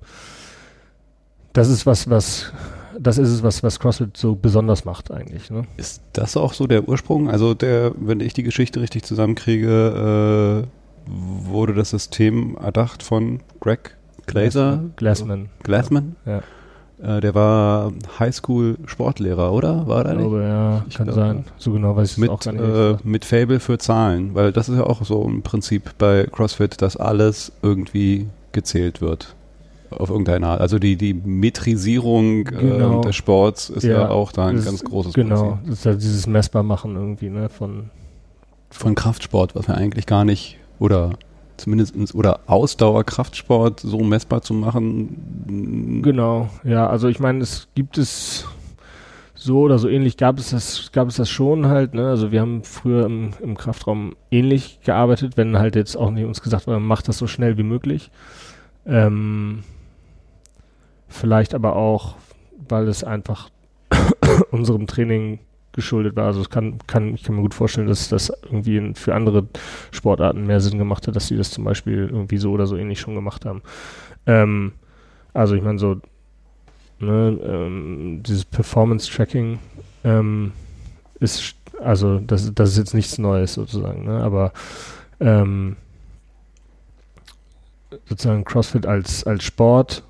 das 1.55 1.69
ist 1.69 1.87
was, 1.87 2.11
was, 2.11 2.53
das 2.99 3.17
ist 3.17 3.31
es, 3.31 3.43
was, 3.43 3.63
was 3.63 3.81
CrossFit 3.81 4.17
so 4.17 4.35
besonders 4.35 4.85
macht 4.85 5.11
eigentlich. 5.11 5.51
Ne? 5.51 5.63
Ist 5.79 6.03
das 6.13 6.37
auch 6.37 6.53
so 6.53 6.67
der 6.67 6.87
Ursprung? 6.87 7.31
Also 7.31 7.55
der, 7.55 7.93
wenn 7.97 8.21
ich 8.21 8.35
die 8.35 8.43
Geschichte 8.43 8.81
richtig 8.81 9.05
zusammenkriege, 9.05 10.67
äh, 10.67 10.69
wurde 11.07 11.75
das 11.75 11.91
System 11.91 12.57
erdacht 12.57 13.03
von 13.03 13.41
Greg 13.61 13.97
Glaser? 14.27 14.85
Glassman. 14.97 15.49
Glassman? 15.63 16.17
Ja. 16.27 16.43
Äh, 17.03 17.21
der 17.21 17.35
war 17.35 17.93
Highschool-Sportlehrer, 18.19 19.53
oder? 19.53 19.87
War 19.87 20.07
er 20.07 20.15
nicht? 20.15 20.25
Ich 20.25 20.31
glaube, 20.31 20.43
ja, 20.43 20.85
ich 20.89 20.95
kann 20.95 21.07
glaube, 21.07 21.21
sein. 21.21 21.45
So 21.59 21.73
genau 21.73 21.95
weiß 21.95 22.13
ich 22.13 22.19
mit, 22.19 22.31
auch 22.31 22.41
gar 22.41 22.53
nicht. 22.53 22.63
Äh, 22.63 22.97
mit 23.05 23.25
Fable 23.25 23.61
für 23.61 23.79
Zahlen, 23.79 24.35
weil 24.35 24.53
das 24.53 24.69
ist 24.69 24.77
ja 24.77 24.85
auch 24.85 25.05
so 25.05 25.23
im 25.25 25.43
Prinzip 25.43 25.91
bei 25.99 26.25
CrossFit, 26.25 26.81
dass 26.81 26.97
alles 26.97 27.53
irgendwie 27.63 28.29
gezählt 28.53 29.01
wird. 29.01 29.35
Auf 29.91 30.11
irgendeine 30.11 30.47
Art. 30.49 30.61
Also 30.61 30.79
die, 30.79 30.97
die 30.97 31.15
Metrisierung 31.15 32.45
Genau. 32.45 33.01
äh, 33.01 33.03
des 33.03 33.17
Sports 33.17 33.71
ist 33.71 33.85
ja, 33.85 33.93
Ja, 34.03 34.09
auch 34.11 34.33
da 34.33 34.47
ein 34.47 34.63
ganz 34.65 34.83
großes 34.83 35.13
Genau, 35.15 35.51
Prinzip. 35.53 35.67
das 35.71 35.79
ist 35.79 35.85
ja 35.85 35.95
dieses 35.95 36.27
Messbarmachen 36.27 36.97
irgendwie, 36.97 37.31
ne, 37.31 37.49
von, 37.49 37.91
Von 38.71 38.95
Kraftsport, 38.95 39.55
was 39.55 39.69
wir 39.69 39.77
eigentlich 39.77 40.07
gar 40.07 40.25
nicht, 40.25 40.59
oder 40.81 41.11
zumindest, 41.57 41.95
oder 42.15 42.41
Ausdauerkraftsport 42.47 43.79
so 43.81 43.99
messbar 44.01 44.43
zu 44.43 44.55
machen. 44.55 46.01
Genau, 46.03 46.49
ja, 46.65 46.89
also 46.89 47.07
ich 47.09 47.21
meine, 47.21 47.41
es 47.43 47.69
gibt 47.77 47.99
es 47.99 48.47
so 49.37 49.61
oder 49.61 49.79
so 49.79 49.89
ähnlich 49.89 50.17
gab 50.17 50.39
es 50.39 50.51
das, 50.51 50.91
gab 50.93 51.07
es 51.09 51.17
das 51.17 51.29
schon 51.29 51.67
halt, 51.67 51.93
ne? 51.95 52.09
Also 52.09 52.33
wir 52.33 52.41
haben 52.41 52.65
früher 52.65 53.05
im, 53.05 53.31
im 53.43 53.57
Kraftraum 53.57 54.17
ähnlich 54.31 54.81
gearbeitet, 54.85 55.37
wenn 55.37 55.59
halt 55.59 55.77
jetzt 55.77 55.97
auch 55.97 56.11
nicht 56.11 56.25
uns 56.25 56.41
gesagt 56.41 56.67
wurde, 56.67 56.81
macht 56.81 57.09
das 57.09 57.19
so 57.19 57.27
schnell 57.27 57.59
wie 57.59 57.63
möglich. 57.63 58.11
Ähm, 58.87 59.63
vielleicht 61.09 61.55
aber 61.55 61.77
auch, 61.77 62.17
weil 62.69 62.89
es 62.89 63.05
einfach 63.05 63.51
unserem 64.51 64.87
Training 64.87 65.39
geschuldet 65.73 66.15
war. 66.17 66.27
Also 66.27 66.41
es 66.41 66.51
kann, 66.51 66.79
kann, 66.87 67.15
ich 67.15 67.25
kann 67.25 67.35
mir 67.35 67.43
gut 67.43 67.55
vorstellen, 67.55 67.89
dass 67.89 68.09
das 68.09 68.31
irgendwie 68.45 68.93
für 68.95 69.15
andere 69.15 69.47
Sportarten 69.91 70.47
mehr 70.47 70.61
Sinn 70.61 70.79
gemacht 70.79 71.07
hat, 71.09 71.17
dass 71.17 71.27
sie 71.27 71.37
das 71.37 71.51
zum 71.51 71.65
Beispiel 71.65 72.09
irgendwie 72.11 72.37
so 72.37 72.53
oder 72.53 72.67
so 72.67 72.77
ähnlich 72.77 73.01
schon 73.01 73.15
gemacht 73.15 73.45
haben. 73.45 73.63
Ähm, 74.27 74.73
also 75.33 75.55
ich 75.57 75.63
meine 75.63 75.79
so, 75.81 75.97
ne, 77.01 77.39
ähm, 77.45 78.21
dieses 78.25 78.45
Performance-Tracking 78.45 79.59
ähm, 80.05 80.53
ist, 81.19 81.41
st- 81.41 81.55
also 81.83 82.21
das, 82.21 82.55
das 82.55 82.71
ist 82.71 82.79
jetzt 82.79 82.95
nichts 82.95 83.19
Neues 83.19 83.55
sozusagen, 83.55 84.05
ne? 84.05 84.23
aber 84.23 84.53
ähm, 85.19 85.77
sozusagen 88.09 88.45
CrossFit 88.45 88.87
als, 88.87 89.25
als 89.25 89.43
Sport, 89.45 90.05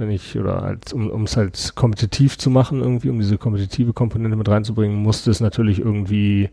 wenn 0.00 0.10
ich, 0.10 0.36
oder 0.38 0.62
als, 0.62 0.92
um 0.92 1.22
es 1.24 1.36
halt 1.36 1.72
kompetitiv 1.76 2.36
zu 2.38 2.50
machen 2.50 2.80
irgendwie, 2.80 3.10
um 3.10 3.18
diese 3.18 3.38
kompetitive 3.38 3.92
Komponente 3.92 4.36
mit 4.36 4.48
reinzubringen, 4.48 4.96
musste 4.96 5.30
es 5.30 5.40
natürlich 5.40 5.78
irgendwie 5.78 6.48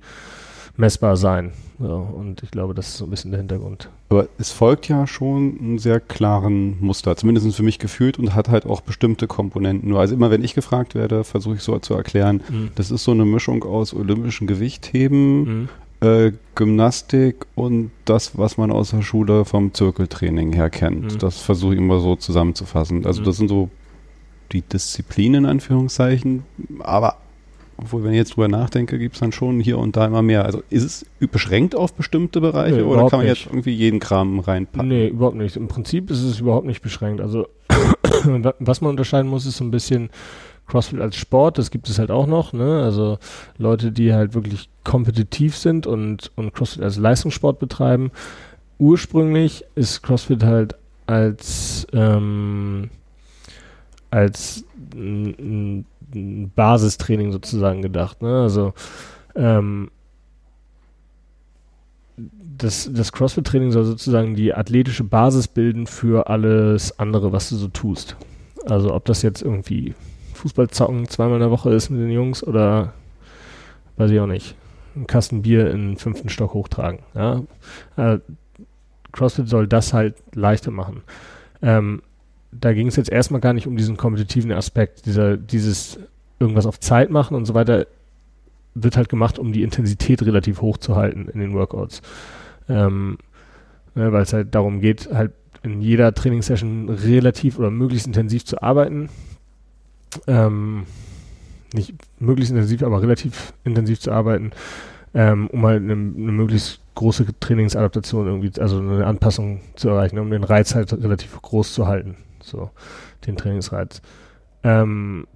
messbar 0.75 1.17
sein. 1.17 1.53
So, 1.79 1.93
und 1.95 2.43
ich 2.43 2.51
glaube, 2.51 2.73
das 2.73 2.87
ist 2.89 2.97
so 2.97 3.05
ein 3.05 3.09
bisschen 3.09 3.31
der 3.31 3.39
Hintergrund. 3.39 3.89
Aber 4.09 4.27
es 4.37 4.51
folgt 4.51 4.87
ja 4.87 5.07
schon 5.07 5.57
einem 5.59 5.79
sehr 5.79 5.99
klaren 5.99 6.77
Muster, 6.79 7.15
zumindest 7.15 7.55
für 7.55 7.63
mich 7.63 7.79
gefühlt 7.79 8.19
und 8.19 8.35
hat 8.35 8.49
halt 8.49 8.65
auch 8.65 8.81
bestimmte 8.81 9.27
Komponenten. 9.27 9.89
Nur 9.89 9.99
also 9.99 10.13
immer 10.15 10.29
wenn 10.31 10.43
ich 10.43 10.53
gefragt 10.55 10.93
werde, 10.95 11.23
versuche 11.23 11.55
ich 11.55 11.61
so 11.61 11.77
zu 11.79 11.93
erklären, 11.93 12.41
Mhm. 12.49 12.69
das 12.75 12.91
ist 12.91 13.03
so 13.03 13.11
eine 13.11 13.25
Mischung 13.25 13.63
aus 13.63 13.93
olympischen 13.93 14.45
Gewichtheben, 14.47 15.39
Mhm. 15.43 15.69
Äh, 16.01 16.31
Gymnastik 16.55 17.45
und 17.55 17.91
das, 18.05 18.37
was 18.37 18.57
man 18.57 18.71
aus 18.71 18.91
der 18.91 19.01
Schule 19.01 19.45
vom 19.45 19.73
Zirkeltraining 19.73 20.53
her 20.53 20.69
kennt. 20.69 21.13
Mhm. 21.13 21.17
Das 21.19 21.39
versuche 21.39 21.73
ich 21.73 21.79
immer 21.79 21.99
so 21.99 22.15
zusammenzufassen. 22.15 23.05
Also 23.05 23.21
Mhm. 23.21 23.25
das 23.25 23.37
sind 23.37 23.47
so 23.47 23.69
die 24.51 24.61
Disziplinen 24.61 25.43
in 25.45 25.49
Anführungszeichen, 25.49 26.43
aber 26.79 27.17
obwohl, 27.79 28.03
wenn 28.03 28.11
ich 28.11 28.17
jetzt 28.17 28.35
drüber 28.35 28.47
nachdenke, 28.47 28.97
gibt 28.97 29.15
es 29.15 29.19
dann 29.19 29.31
schon 29.31 29.59
hier 29.59 29.77
und 29.77 29.95
da 29.95 30.05
immer 30.07 30.21
mehr. 30.23 30.45
Also 30.45 30.63
ist 30.71 30.83
es 30.83 31.05
beschränkt 31.29 31.75
auf 31.75 31.93
bestimmte 31.93 32.41
Bereiche 32.41 32.77
Nee, 32.77 32.81
oder 32.81 33.07
kann 33.07 33.19
man 33.19 33.27
nicht. 33.27 33.43
jetzt 33.43 33.51
irgendwie 33.51 33.71
jeden 33.73 33.99
Kram 33.99 34.39
reinpacken? 34.39 34.87
Nee, 34.87 35.07
überhaupt 35.09 35.35
nicht. 35.35 35.55
Im 35.57 35.67
Prinzip 35.67 36.09
ist 36.09 36.23
es 36.23 36.39
überhaupt 36.39 36.65
nicht 36.65 36.81
beschränkt. 36.81 37.21
Also 37.21 37.47
wa- 38.23 38.53
was 38.59 38.81
man 38.81 38.89
unterscheiden 38.91 39.29
muss, 39.29 39.45
ist 39.45 39.57
so 39.57 39.63
ein 39.63 39.69
bisschen 39.71 40.09
CrossFit 40.67 40.99
als 41.01 41.15
Sport, 41.15 41.57
das 41.57 41.71
gibt 41.71 41.89
es 41.89 41.97
halt 41.99 42.11
auch 42.11 42.27
noch, 42.27 42.53
ne? 42.53 42.83
Also 42.83 43.19
Leute, 43.57 43.91
die 43.91 44.13
halt 44.13 44.33
wirklich 44.33 44.69
kompetitiv 44.83 45.55
sind 45.55 45.87
und, 45.87 46.31
und 46.35 46.53
CrossFit 46.53 46.83
als 46.83 46.97
Leistungssport 46.97 47.59
betreiben. 47.59 48.11
Ursprünglich 48.79 49.63
ist 49.75 50.03
CrossFit 50.03 50.43
halt 50.43 50.75
als 51.07 51.87
ähm, 51.93 52.89
als 54.11 54.63
ein, 54.93 55.85
ein- 56.11 56.51
Basistraining 56.55 57.33
sozusagen 57.33 57.81
gedacht, 57.81 58.21
ne? 58.21 58.41
Also 58.41 58.73
ähm, 59.35 59.91
das, 62.57 62.89
das 62.93 63.11
CrossFit-Training 63.11 63.71
soll 63.71 63.83
sozusagen 63.83 64.33
die 64.33 64.53
athletische 64.53 65.03
Basis 65.03 65.47
bilden 65.49 65.85
für 65.85 66.29
alles 66.29 66.97
andere, 66.97 67.31
was 67.33 67.49
du 67.49 67.55
so 67.57 67.67
tust. 67.67 68.15
Also 68.65 68.93
ob 68.93 69.05
das 69.05 69.21
jetzt 69.21 69.41
irgendwie 69.41 69.95
Fußball 70.37 70.69
zocken 70.69 71.07
zweimal 71.07 71.35
in 71.35 71.41
der 71.41 71.51
Woche 71.51 71.71
ist 71.71 71.89
mit 71.89 71.99
den 71.99 72.11
Jungs 72.11 72.43
oder 72.43 72.93
weiß 73.97 74.11
ich 74.11 74.19
auch 74.19 74.27
nicht. 74.27 74.55
Einen 74.95 75.07
Kasten 75.07 75.41
Bier 75.41 75.69
in 75.71 75.89
den 75.89 75.97
fünften 75.97 76.29
Stock 76.29 76.53
hochtragen. 76.53 76.99
Ja? 77.13 77.43
Äh, 77.97 78.19
CrossFit 79.11 79.47
soll 79.47 79.67
das 79.67 79.93
halt 79.93 80.15
leichter 80.33 80.71
machen. 80.71 81.03
Ähm, 81.61 82.01
da 82.51 82.73
ging 82.73 82.87
es 82.87 82.95
jetzt 82.95 83.11
erstmal 83.11 83.41
gar 83.41 83.53
nicht 83.53 83.67
um 83.67 83.75
diesen 83.75 83.97
kompetitiven 83.97 84.51
Aspekt, 84.51 85.05
dieser, 85.05 85.37
dieses 85.37 85.99
irgendwas 86.39 86.65
auf 86.65 86.79
Zeit 86.79 87.09
machen 87.09 87.35
und 87.35 87.45
so 87.45 87.53
weiter 87.53 87.87
wird 88.75 88.95
halt 88.95 89.09
gemacht, 89.09 89.39
um 89.39 89.53
die 89.53 89.63
Intensität 89.63 90.21
relativ 90.23 90.61
hoch 90.61 90.77
zu 90.77 90.95
halten 90.95 91.27
in 91.33 91.39
den 91.39 91.53
Workouts. 91.53 92.01
Ähm, 92.69 93.17
ne, 93.95 94.11
Weil 94.11 94.21
es 94.21 94.33
halt 94.33 94.53
darum 94.53 94.81
geht, 94.81 95.09
halt 95.11 95.31
in 95.63 95.81
jeder 95.81 96.13
Trainingssession 96.13 96.89
relativ 96.89 97.57
oder 97.57 97.71
möglichst 97.71 98.07
intensiv 98.07 98.45
zu 98.45 98.61
arbeiten. 98.61 99.09
Ähm, 100.27 100.85
nicht 101.73 101.93
möglichst 102.19 102.51
intensiv, 102.51 102.83
aber 102.83 103.01
relativ 103.01 103.53
intensiv 103.63 103.99
zu 103.99 104.11
arbeiten, 104.11 104.51
ähm, 105.13 105.47
um 105.47 105.65
halt 105.65 105.83
eine, 105.83 105.93
eine 105.93 106.31
möglichst 106.31 106.79
große 106.95 107.25
Trainingsadaptation 107.39 108.25
irgendwie, 108.25 108.59
also 108.59 108.79
eine 108.79 109.05
Anpassung 109.05 109.61
zu 109.75 109.89
erreichen, 109.89 110.17
um 110.17 110.31
den 110.31 110.43
Reiz 110.43 110.73
halt 110.73 110.91
relativ 110.93 111.39
groß 111.41 111.73
zu 111.73 111.87
halten. 111.87 112.15
So, 112.41 112.71
den 113.25 113.35
Trainingsreiz. 113.35 114.01
Ähm, 114.63 115.27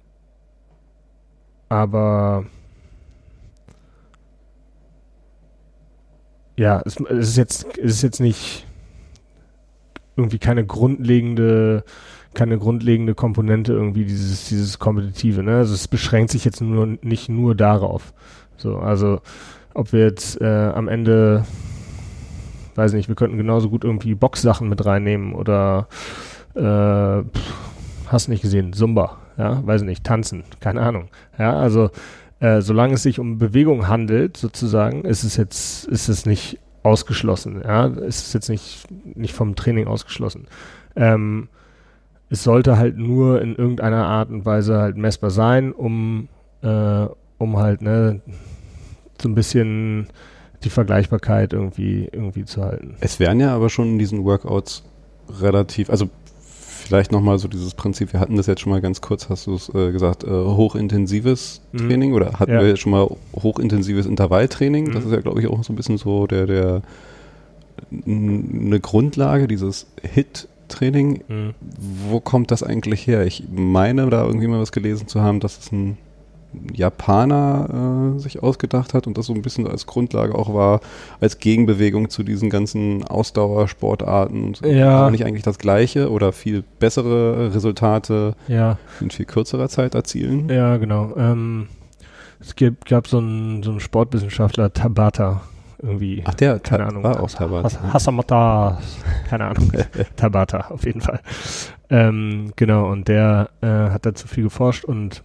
aber 1.68 2.44
ja, 6.56 6.82
es, 6.84 6.96
es 7.00 7.28
ist 7.28 7.36
jetzt, 7.36 7.66
es 7.78 7.94
ist 7.94 8.02
jetzt 8.02 8.20
nicht 8.20 8.66
irgendwie 10.16 10.38
keine 10.38 10.66
grundlegende, 10.66 11.84
keine 12.34 12.58
grundlegende 12.58 13.14
Komponente 13.14 13.72
irgendwie 13.72 14.04
dieses, 14.04 14.48
dieses 14.48 14.78
Kompetitive, 14.78 15.42
ne? 15.42 15.56
Also 15.58 15.74
es 15.74 15.88
beschränkt 15.88 16.30
sich 16.30 16.44
jetzt 16.44 16.60
nur 16.60 16.98
nicht 17.02 17.28
nur 17.28 17.54
darauf. 17.54 18.12
So, 18.56 18.78
also 18.78 19.20
ob 19.74 19.92
wir 19.92 20.00
jetzt 20.00 20.40
äh, 20.40 20.72
am 20.74 20.88
Ende, 20.88 21.44
weiß 22.74 22.92
nicht, 22.92 23.08
wir 23.08 23.14
könnten 23.14 23.36
genauso 23.36 23.70
gut 23.70 23.84
irgendwie 23.84 24.14
Boxsachen 24.14 24.68
mit 24.68 24.84
reinnehmen 24.84 25.34
oder 25.34 25.88
äh, 26.54 27.22
pff, 27.22 27.54
hast 28.06 28.28
nicht 28.28 28.42
gesehen, 28.42 28.72
Zumba, 28.72 29.18
ja, 29.36 29.66
weiß 29.66 29.82
nicht, 29.82 30.04
tanzen, 30.04 30.44
keine 30.60 30.82
Ahnung. 30.82 31.08
Ja, 31.38 31.56
also 31.56 31.90
äh, 32.40 32.60
solange 32.60 32.94
es 32.94 33.02
sich 33.02 33.18
um 33.18 33.38
Bewegung 33.38 33.88
handelt, 33.88 34.36
sozusagen, 34.36 35.04
ist 35.04 35.24
es 35.24 35.36
jetzt, 35.36 35.86
ist 35.86 36.08
es 36.08 36.26
nicht 36.26 36.58
ausgeschlossen, 36.82 37.62
ja, 37.64 37.86
ist 37.86 38.26
es 38.26 38.32
jetzt 38.32 38.48
nicht, 38.48 38.86
nicht 39.16 39.34
vom 39.34 39.54
Training 39.54 39.86
ausgeschlossen. 39.86 40.46
Ähm, 40.96 41.48
es 42.32 42.42
sollte 42.42 42.78
halt 42.78 42.96
nur 42.96 43.42
in 43.42 43.54
irgendeiner 43.54 44.06
Art 44.06 44.30
und 44.30 44.46
Weise 44.46 44.78
halt 44.78 44.96
messbar 44.96 45.30
sein, 45.30 45.70
um, 45.72 46.28
äh, 46.62 47.06
um 47.38 47.58
halt, 47.58 47.82
ne, 47.82 48.22
so 49.20 49.28
ein 49.28 49.34
bisschen 49.34 50.06
die 50.64 50.70
Vergleichbarkeit 50.70 51.52
irgendwie, 51.52 52.08
irgendwie 52.10 52.44
zu 52.46 52.62
halten. 52.64 52.94
Es 53.00 53.20
wären 53.20 53.38
ja 53.38 53.54
aber 53.54 53.68
schon 53.68 53.88
in 53.88 53.98
diesen 53.98 54.24
Workouts 54.24 54.82
relativ, 55.40 55.90
also 55.90 56.08
vielleicht 56.40 57.12
nochmal 57.12 57.38
so 57.38 57.48
dieses 57.48 57.74
Prinzip, 57.74 58.12
wir 58.14 58.20
hatten 58.20 58.36
das 58.36 58.46
jetzt 58.46 58.62
schon 58.62 58.70
mal 58.72 58.80
ganz 58.80 59.00
kurz, 59.02 59.28
hast 59.28 59.46
du 59.46 59.54
es 59.54 59.68
äh, 59.74 59.92
gesagt, 59.92 60.24
äh, 60.24 60.28
hochintensives 60.30 61.60
Mhm. 61.72 61.78
Training 61.78 62.12
oder 62.14 62.38
hatten 62.40 62.52
Ja. 62.52 62.60
wir 62.60 62.68
jetzt 62.68 62.80
schon 62.80 62.92
mal 62.92 63.08
hochintensives 63.34 64.06
Intervalltraining? 64.06 64.86
Das 64.92 65.04
Mhm. 65.04 65.10
ist 65.10 65.14
ja, 65.16 65.20
glaube 65.20 65.40
ich, 65.40 65.48
auch 65.48 65.62
so 65.64 65.72
ein 65.72 65.76
bisschen 65.76 65.98
so 65.98 66.26
der, 66.26 66.46
der 66.46 66.82
eine 68.06 68.80
Grundlage, 68.80 69.46
dieses 69.48 69.86
HIT-Training. 70.72 71.24
Mhm. 71.28 71.54
Wo 72.08 72.20
kommt 72.20 72.50
das 72.50 72.62
eigentlich 72.62 73.06
her? 73.06 73.26
Ich 73.26 73.44
meine, 73.54 74.08
da 74.10 74.24
irgendwie 74.24 74.46
mal 74.46 74.60
was 74.60 74.72
gelesen 74.72 75.08
zu 75.08 75.20
haben, 75.22 75.40
dass 75.40 75.58
es 75.58 75.72
ein 75.72 75.98
Japaner 76.70 78.14
äh, 78.16 78.18
sich 78.18 78.42
ausgedacht 78.42 78.92
hat 78.92 79.06
und 79.06 79.16
das 79.16 79.24
so 79.26 79.32
ein 79.32 79.40
bisschen 79.40 79.66
als 79.66 79.86
Grundlage 79.86 80.34
auch 80.34 80.52
war, 80.52 80.80
als 81.18 81.38
Gegenbewegung 81.38 82.10
zu 82.10 82.22
diesen 82.22 82.50
ganzen 82.50 83.04
Ausdauersportarten. 83.04 84.54
Ja. 84.64 85.02
Man 85.02 85.12
nicht 85.12 85.24
eigentlich 85.24 85.44
das 85.44 85.58
Gleiche 85.58 86.10
oder 86.10 86.32
viel 86.32 86.62
bessere 86.78 87.54
Resultate 87.54 88.34
Ja, 88.48 88.78
in 89.00 89.10
viel 89.10 89.24
kürzerer 89.26 89.68
Zeit 89.70 89.94
erzielen? 89.94 90.48
ja, 90.50 90.76
genau. 90.76 91.14
Ähm, 91.16 91.68
es 92.38 92.54
gibt, 92.54 92.86
gab 92.86 93.06
so 93.06 93.18
einen, 93.18 93.62
so 93.62 93.70
einen 93.70 93.80
Sportwissenschaftler, 93.80 94.72
Tabata, 94.74 95.42
irgendwie. 95.82 96.22
Ach, 96.26 96.34
der 96.34 96.58
keine 96.60 96.86
Ahnung. 96.86 97.02
war 97.02 97.20
aus 97.20 97.34
Tabata. 97.34 97.64
Has 97.64 97.92
Hasamata, 97.94 98.78
keine 99.28 99.46
Ahnung. 99.46 99.72
Tabata, 100.16 100.68
auf 100.70 100.84
jeden 100.84 101.00
Fall. 101.00 101.20
Ähm, 101.90 102.52
genau, 102.56 102.90
und 102.90 103.08
der 103.08 103.50
äh, 103.60 103.66
hat 103.66 104.06
dazu 104.06 104.28
viel 104.28 104.44
geforscht 104.44 104.84
und 104.84 105.22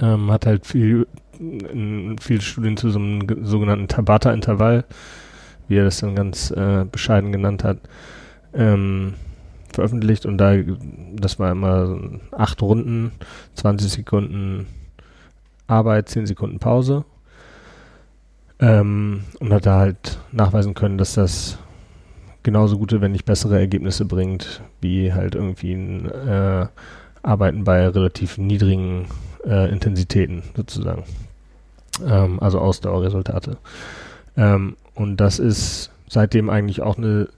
ähm, 0.00 0.30
hat 0.30 0.46
halt 0.46 0.66
viel, 0.66 1.06
in, 1.38 2.16
viele 2.20 2.40
Studien 2.40 2.76
zu 2.76 2.90
so 2.90 2.98
einem 2.98 3.26
ge- 3.26 3.38
sogenannten 3.42 3.88
Tabata-Intervall, 3.88 4.84
wie 5.68 5.76
er 5.76 5.84
das 5.84 5.98
dann 6.00 6.14
ganz 6.14 6.50
äh, 6.50 6.84
bescheiden 6.90 7.30
genannt 7.32 7.62
hat, 7.64 7.78
ähm, 8.54 9.14
veröffentlicht 9.72 10.26
und 10.26 10.38
da, 10.38 10.54
das 11.14 11.38
war 11.38 11.52
immer 11.52 11.86
so 11.86 12.00
acht 12.32 12.60
Runden, 12.62 13.12
20 13.54 13.90
Sekunden 13.92 14.66
Arbeit, 15.68 16.08
10 16.08 16.26
Sekunden 16.26 16.58
Pause. 16.58 17.04
Ähm, 18.60 19.24
und 19.38 19.52
hat 19.52 19.66
da 19.66 19.78
halt 19.78 20.18
nachweisen 20.32 20.74
können, 20.74 20.98
dass 20.98 21.14
das 21.14 21.58
genauso 22.42 22.78
gute, 22.78 23.00
wenn 23.00 23.12
nicht 23.12 23.24
bessere 23.24 23.58
Ergebnisse 23.58 24.04
bringt, 24.04 24.62
wie 24.80 25.12
halt 25.12 25.34
irgendwie 25.34 25.72
ein 25.72 26.10
äh, 26.10 26.66
Arbeiten 27.22 27.64
bei 27.64 27.86
relativ 27.88 28.38
niedrigen 28.38 29.06
äh, 29.46 29.70
Intensitäten 29.70 30.42
sozusagen. 30.56 31.04
Ähm, 32.06 32.40
also 32.40 32.58
Ausdauerresultate. 32.58 33.56
Ähm, 34.36 34.76
und 34.94 35.18
das 35.18 35.38
ist 35.38 35.90
seitdem 36.08 36.50
eigentlich 36.50 36.82
auch 36.82 36.98
eine 36.98 37.28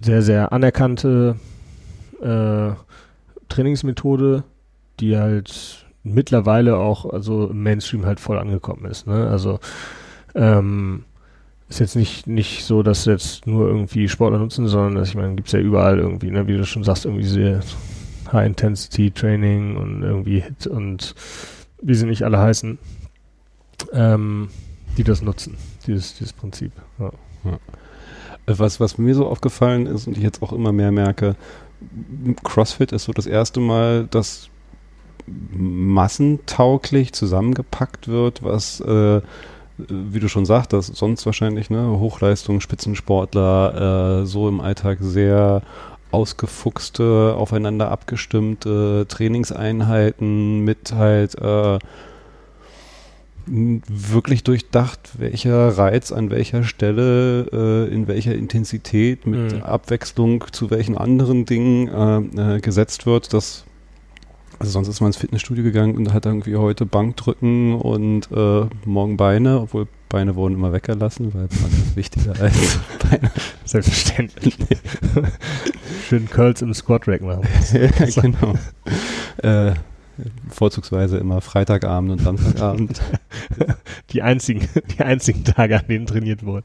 sehr, 0.00 0.22
sehr 0.22 0.52
anerkannte 0.52 1.36
äh, 2.20 2.70
Trainingsmethode, 3.48 4.44
die 5.00 5.16
halt 5.16 5.86
mittlerweile 6.04 6.76
auch 6.76 7.08
also 7.10 7.48
im 7.48 7.62
Mainstream 7.62 8.06
halt 8.06 8.18
voll 8.18 8.38
angekommen 8.38 8.86
ist. 8.86 9.06
Ne? 9.06 9.28
Also 9.28 9.60
ähm, 10.34 11.04
ist 11.68 11.80
jetzt 11.80 11.96
nicht, 11.96 12.26
nicht 12.26 12.64
so, 12.64 12.82
dass 12.82 13.06
jetzt 13.06 13.46
nur 13.46 13.66
irgendwie 13.66 14.08
Sportler 14.08 14.38
nutzen, 14.38 14.68
sondern 14.68 14.96
dass, 14.96 15.08
ich 15.08 15.14
meine, 15.14 15.34
gibt's 15.34 15.52
ja 15.52 15.58
überall 15.58 15.98
irgendwie, 15.98 16.30
ne, 16.30 16.46
wie 16.46 16.56
du 16.56 16.66
schon 16.66 16.84
sagst, 16.84 17.06
irgendwie 17.06 17.24
diese 17.24 17.60
High-Intensity-Training 18.30 19.76
und 19.76 20.02
irgendwie 20.02 20.40
Hit 20.40 20.66
und 20.66 21.14
wie 21.80 21.94
sie 21.94 22.06
nicht 22.06 22.24
alle 22.24 22.38
heißen, 22.38 22.78
ähm, 23.92 24.48
die 24.96 25.04
das 25.04 25.22
nutzen, 25.22 25.56
dieses, 25.86 26.14
dieses 26.14 26.32
Prinzip. 26.32 26.72
Ja. 26.98 27.10
Was, 28.46 28.80
was 28.80 28.98
mir 28.98 29.14
so 29.14 29.26
aufgefallen 29.26 29.86
ist 29.86 30.06
und 30.06 30.16
ich 30.16 30.22
jetzt 30.22 30.42
auch 30.42 30.52
immer 30.52 30.72
mehr 30.72 30.92
merke, 30.92 31.36
CrossFit 32.44 32.92
ist 32.92 33.04
so 33.04 33.12
das 33.12 33.26
erste 33.26 33.60
Mal, 33.60 34.06
dass 34.10 34.48
massentauglich 35.26 37.12
zusammengepackt 37.12 38.08
wird, 38.08 38.42
was, 38.42 38.80
äh, 38.80 39.20
wie 39.88 40.20
du 40.20 40.28
schon 40.28 40.46
sagtest, 40.46 40.96
sonst 40.96 41.26
wahrscheinlich, 41.26 41.70
ne, 41.70 41.98
Hochleistung, 41.98 42.60
Spitzensportler, 42.60 44.22
äh, 44.22 44.26
so 44.26 44.48
im 44.48 44.60
Alltag 44.60 44.98
sehr 45.00 45.62
ausgefuchste, 46.10 47.34
aufeinander 47.36 47.90
abgestimmte 47.90 49.06
Trainingseinheiten 49.08 50.60
mit 50.60 50.92
halt 50.92 51.34
äh, 51.40 51.78
wirklich 53.46 54.44
durchdacht, 54.44 55.18
welcher 55.18 55.76
Reiz 55.76 56.12
an 56.12 56.30
welcher 56.30 56.62
Stelle, 56.62 57.46
äh, 57.52 57.92
in 57.92 58.06
welcher 58.06 58.34
Intensität, 58.34 59.26
mit 59.26 59.54
Mhm. 59.54 59.62
Abwechslung 59.62 60.44
zu 60.52 60.70
welchen 60.70 60.96
anderen 60.96 61.44
Dingen 61.44 61.88
äh, 62.36 62.56
äh, 62.56 62.60
gesetzt 62.60 63.06
wird. 63.06 63.32
Das, 63.32 63.64
also 64.62 64.70
sonst 64.70 64.86
ist 64.86 65.00
man 65.00 65.08
ins 65.08 65.16
Fitnessstudio 65.16 65.64
gegangen 65.64 65.96
und 65.96 66.12
hat 66.12 66.24
irgendwie 66.24 66.54
heute 66.54 66.86
Bankdrücken 66.86 67.74
und 67.74 68.30
äh, 68.30 68.66
morgen 68.84 69.16
Beine, 69.16 69.60
obwohl 69.60 69.88
Beine 70.08 70.36
wurden 70.36 70.54
immer 70.54 70.72
weggelassen, 70.72 71.34
weil 71.34 71.48
Bank 71.48 71.72
ist 71.72 71.96
wichtiger 71.96 72.30
als 72.40 72.78
Beine. 73.10 73.32
Selbstverständlich. 73.64 74.56
Schön 76.08 76.30
Curls 76.30 76.62
im 76.62 76.72
Squat 76.74 77.08
Rack 77.08 77.22
machen. 77.22 77.42
ja, 77.72 78.20
genau. 78.22 78.54
Äh, 79.38 79.74
vorzugsweise 80.48 81.18
immer 81.18 81.40
Freitagabend 81.40 82.12
und 82.12 82.22
Samstagabend. 82.22 83.00
Die 84.10 84.22
einzigen, 84.22 84.68
die 84.96 85.02
einzigen 85.02 85.42
Tage, 85.42 85.76
an 85.76 85.86
denen 85.88 86.06
trainiert 86.06 86.44
wurde. 86.44 86.64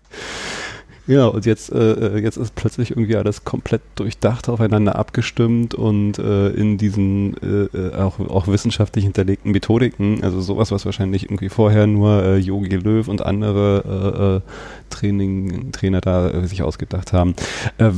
Ja, 1.08 1.28
und 1.28 1.46
jetzt, 1.46 1.72
äh, 1.72 2.18
jetzt 2.20 2.36
ist 2.36 2.54
plötzlich 2.56 2.92
irgendwie 2.92 3.16
alles 3.16 3.46
komplett 3.46 3.82
durchdacht, 3.96 4.50
aufeinander 4.50 4.98
abgestimmt 4.98 5.74
und 5.74 6.20
äh, 6.20 6.50
in 6.50 6.78
diesen 6.78 7.38
äh, 7.38 7.78
äh, 7.78 7.96
auch, 7.96 8.20
auch 8.20 8.48
wissenschaftlich 8.48 9.06
hinterlegten 9.06 9.54
Methodiken, 9.54 10.22
also 10.22 10.42
sowas, 10.42 10.72
was 10.72 10.86
wahrscheinlich 10.86 11.24
irgendwie 11.24 11.48
vorher 11.48 11.88
nur 11.88 12.24
äh, 12.24 12.38
Yogi 12.38 12.76
Löw 12.76 13.08
und 13.08 13.26
andere 13.26 14.42
äh, 14.44 14.50
äh, 14.50 14.52
Training, 14.90 15.72
Trainer 15.72 16.02
da 16.02 16.30
äh, 16.30 16.46
sich 16.46 16.62
ausgedacht 16.62 17.14
haben. 17.14 17.36
Äh, 17.78 17.92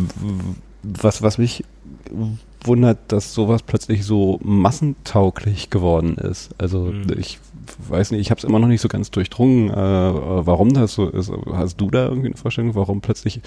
was, 0.84 1.24
was 1.24 1.40
mich 1.40 1.64
wundert, 2.64 2.98
dass 3.08 3.34
sowas 3.34 3.64
plötzlich 3.64 4.06
so 4.06 4.40
massentauglich 4.44 5.70
geworden 5.70 6.16
ist. 6.16 6.50
Also 6.58 6.86
Mhm. 6.86 7.08
ich 7.18 7.40
weiß 7.88 8.12
nicht, 8.12 8.22
ich 8.22 8.32
habe 8.32 8.40
es 8.40 8.44
immer 8.44 8.60
noch 8.60 8.68
nicht 8.68 8.82
so 8.82 8.88
ganz 8.88 9.12
durchdrungen, 9.12 9.70
äh, 9.70 9.74
äh, 9.74 10.46
warum 10.46 10.74
das 10.74 10.94
so 10.94 11.08
ist. 11.08 11.32
Hast 11.54 11.78
du 11.80 11.90
da 11.92 12.06
irgendwie 12.08 12.28
eine 12.28 12.38
Vorstellung, 12.38 12.76
warum 12.76 13.02
plötzlich 13.02 13.42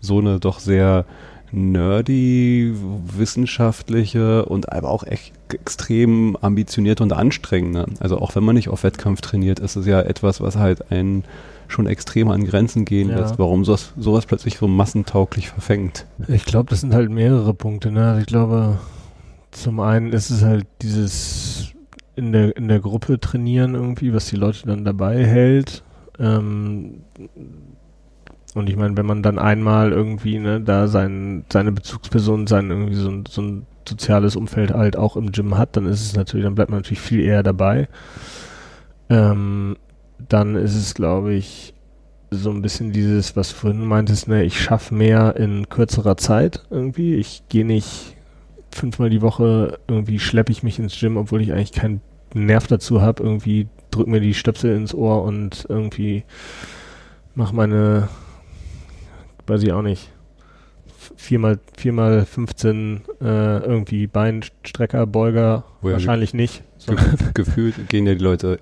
so 0.00 0.18
eine 0.18 0.40
doch 0.40 0.58
sehr 0.58 1.04
nerdy, 1.50 2.74
wissenschaftliche 3.16 4.44
und 4.44 4.70
aber 4.72 4.90
auch 4.90 5.04
echt 5.04 5.32
extrem 5.52 6.36
ambitionierte 6.40 7.02
und 7.02 7.12
anstrengende. 7.12 7.86
Also 8.00 8.18
auch 8.18 8.34
wenn 8.36 8.44
man 8.44 8.54
nicht 8.56 8.68
auf 8.68 8.82
Wettkampf 8.84 9.20
trainiert, 9.20 9.58
ist 9.60 9.76
es 9.76 9.86
ja 9.86 10.00
etwas, 10.00 10.40
was 10.40 10.56
halt 10.56 10.90
einen 10.90 11.24
schon 11.68 11.86
extrem 11.86 12.28
an 12.30 12.44
Grenzen 12.44 12.84
gehen 12.84 13.10
Ja. 13.10 13.20
lässt. 13.20 13.38
Warum 13.38 13.64
sowas, 13.64 13.92
sowas 13.96 14.26
plötzlich 14.26 14.58
so 14.58 14.66
massentauglich 14.68 15.48
verfängt? 15.48 16.06
Ich 16.26 16.44
glaube, 16.44 16.70
das 16.70 16.80
sind 16.80 16.94
halt 16.94 17.10
mehrere 17.10 17.54
Punkte. 17.54 17.90
Ne? 17.92 18.06
Also 18.08 18.20
ich 18.20 18.26
glaube, 18.26 18.78
zum 19.50 19.80
einen 19.80 20.12
ist 20.12 20.30
es 20.30 20.42
halt 20.42 20.66
dieses 20.82 21.72
in 22.16 22.32
der, 22.32 22.56
in 22.56 22.66
der 22.68 22.80
Gruppe 22.80 23.20
trainieren 23.20 23.74
irgendwie, 23.74 24.12
was 24.12 24.26
die 24.26 24.36
Leute 24.36 24.66
dann 24.66 24.84
dabei 24.84 25.24
hält. 25.24 25.84
Ähm, 26.18 27.02
und 28.54 28.68
ich 28.68 28.76
meine, 28.76 28.96
wenn 28.96 29.06
man 29.06 29.22
dann 29.22 29.38
einmal 29.38 29.92
irgendwie 29.92 30.38
ne, 30.38 30.60
da 30.60 30.88
sein, 30.88 31.44
seine 31.52 31.70
Bezugsperson, 31.70 32.46
sein 32.48 32.70
irgendwie 32.70 32.94
so 32.94 33.08
ein, 33.08 33.24
so 33.28 33.40
ein 33.42 33.66
soziales 33.88 34.34
Umfeld 34.36 34.72
halt 34.72 34.96
auch 34.96 35.16
im 35.16 35.30
Gym 35.32 35.56
hat, 35.56 35.76
dann 35.76 35.86
ist 35.86 36.00
es 36.02 36.16
natürlich, 36.16 36.44
dann 36.44 36.54
bleibt 36.56 36.70
man 36.70 36.80
natürlich 36.80 37.00
viel 37.00 37.20
eher 37.20 37.42
dabei. 37.44 37.88
Ähm, 39.10 39.76
dann 40.28 40.56
ist 40.56 40.74
es, 40.74 40.94
glaube 40.94 41.34
ich, 41.34 41.74
so 42.30 42.50
ein 42.50 42.62
bisschen 42.62 42.92
dieses, 42.92 43.36
was 43.36 43.50
du 43.50 43.54
vorhin 43.56 43.84
meintest, 43.84 44.28
ne, 44.28 44.44
ich 44.44 44.60
schaffe 44.60 44.94
mehr 44.94 45.36
in 45.36 45.68
kürzerer 45.68 46.16
Zeit 46.16 46.64
irgendwie. 46.70 47.14
Ich 47.14 47.42
gehe 47.48 47.64
nicht 47.64 48.16
fünfmal 48.70 49.10
die 49.10 49.22
Woche, 49.22 49.78
irgendwie 49.88 50.18
schleppe 50.18 50.52
ich 50.52 50.62
mich 50.62 50.78
ins 50.78 50.98
Gym, 50.98 51.16
obwohl 51.16 51.40
ich 51.40 51.52
eigentlich 51.52 51.72
keinen 51.72 52.00
Nerv 52.34 52.66
dazu 52.66 53.00
habe, 53.00 53.22
irgendwie 53.22 53.68
drück 53.90 54.06
mir 54.06 54.20
die 54.20 54.34
Stöpsel 54.34 54.76
ins 54.76 54.94
Ohr 54.94 55.24
und 55.24 55.64
irgendwie 55.68 56.24
mach 57.34 57.52
meine, 57.52 58.08
weiß 59.46 59.62
ich 59.62 59.72
auch 59.72 59.82
nicht, 59.82 60.10
viermal, 61.16 61.58
viermal 61.76 62.26
15 62.26 63.02
äh, 63.20 63.58
irgendwie 63.58 64.06
Beinstrecker, 64.06 65.06
Beuger, 65.06 65.64
Wo 65.80 65.88
ja 65.88 65.94
wahrscheinlich 65.94 66.34
nicht. 66.34 66.62
Ge 66.86 66.96
gefühlt 67.34 67.88
gehen 67.88 68.06
ja 68.06 68.14
die 68.14 68.22
Leute 68.22 68.60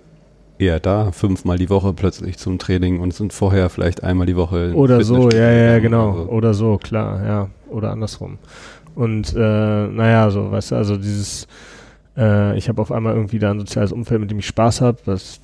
eher 0.59 0.81
da, 0.81 1.13
fünfmal 1.13 1.59
die 1.59 1.71
Woche 1.71 1.93
plötzlich 1.93 2.39
zum 2.39 2.59
Training 2.59 3.01
und 3.01 3.15
sind 3.15 3.33
vorher 3.33 3.69
vielleicht 3.69 4.03
einmal 4.03 4.27
die 4.27 4.37
Woche. 4.37 4.73
Oder 4.75 5.03
so, 5.05 5.31
ja, 5.31 5.51
ja, 5.51 5.79
genau. 5.79 6.11
oder 6.11 6.25
so. 6.25 6.31
Oder 6.31 6.55
so, 6.55 6.79
klar, 6.79 7.25
ja. 7.25 7.51
Oder 7.69 7.91
andersrum. 7.91 8.39
Und 8.95 9.35
äh, 9.35 9.39
naja, 9.39 10.31
so, 10.31 10.51
weißt 10.51 10.71
du, 10.71 10.77
also 10.77 10.97
dieses, 10.97 11.47
äh, 12.17 12.57
ich 12.57 12.69
habe 12.69 12.81
auf 12.81 12.91
einmal 12.91 13.15
irgendwie 13.15 13.39
da 13.39 13.51
ein 13.51 13.59
soziales 13.59 13.93
Umfeld, 13.93 14.21
mit 14.21 14.31
dem 14.31 14.39
ich 14.39 14.47
Spaß 14.47 14.81
habe, 14.81 14.99
was, 15.05 15.41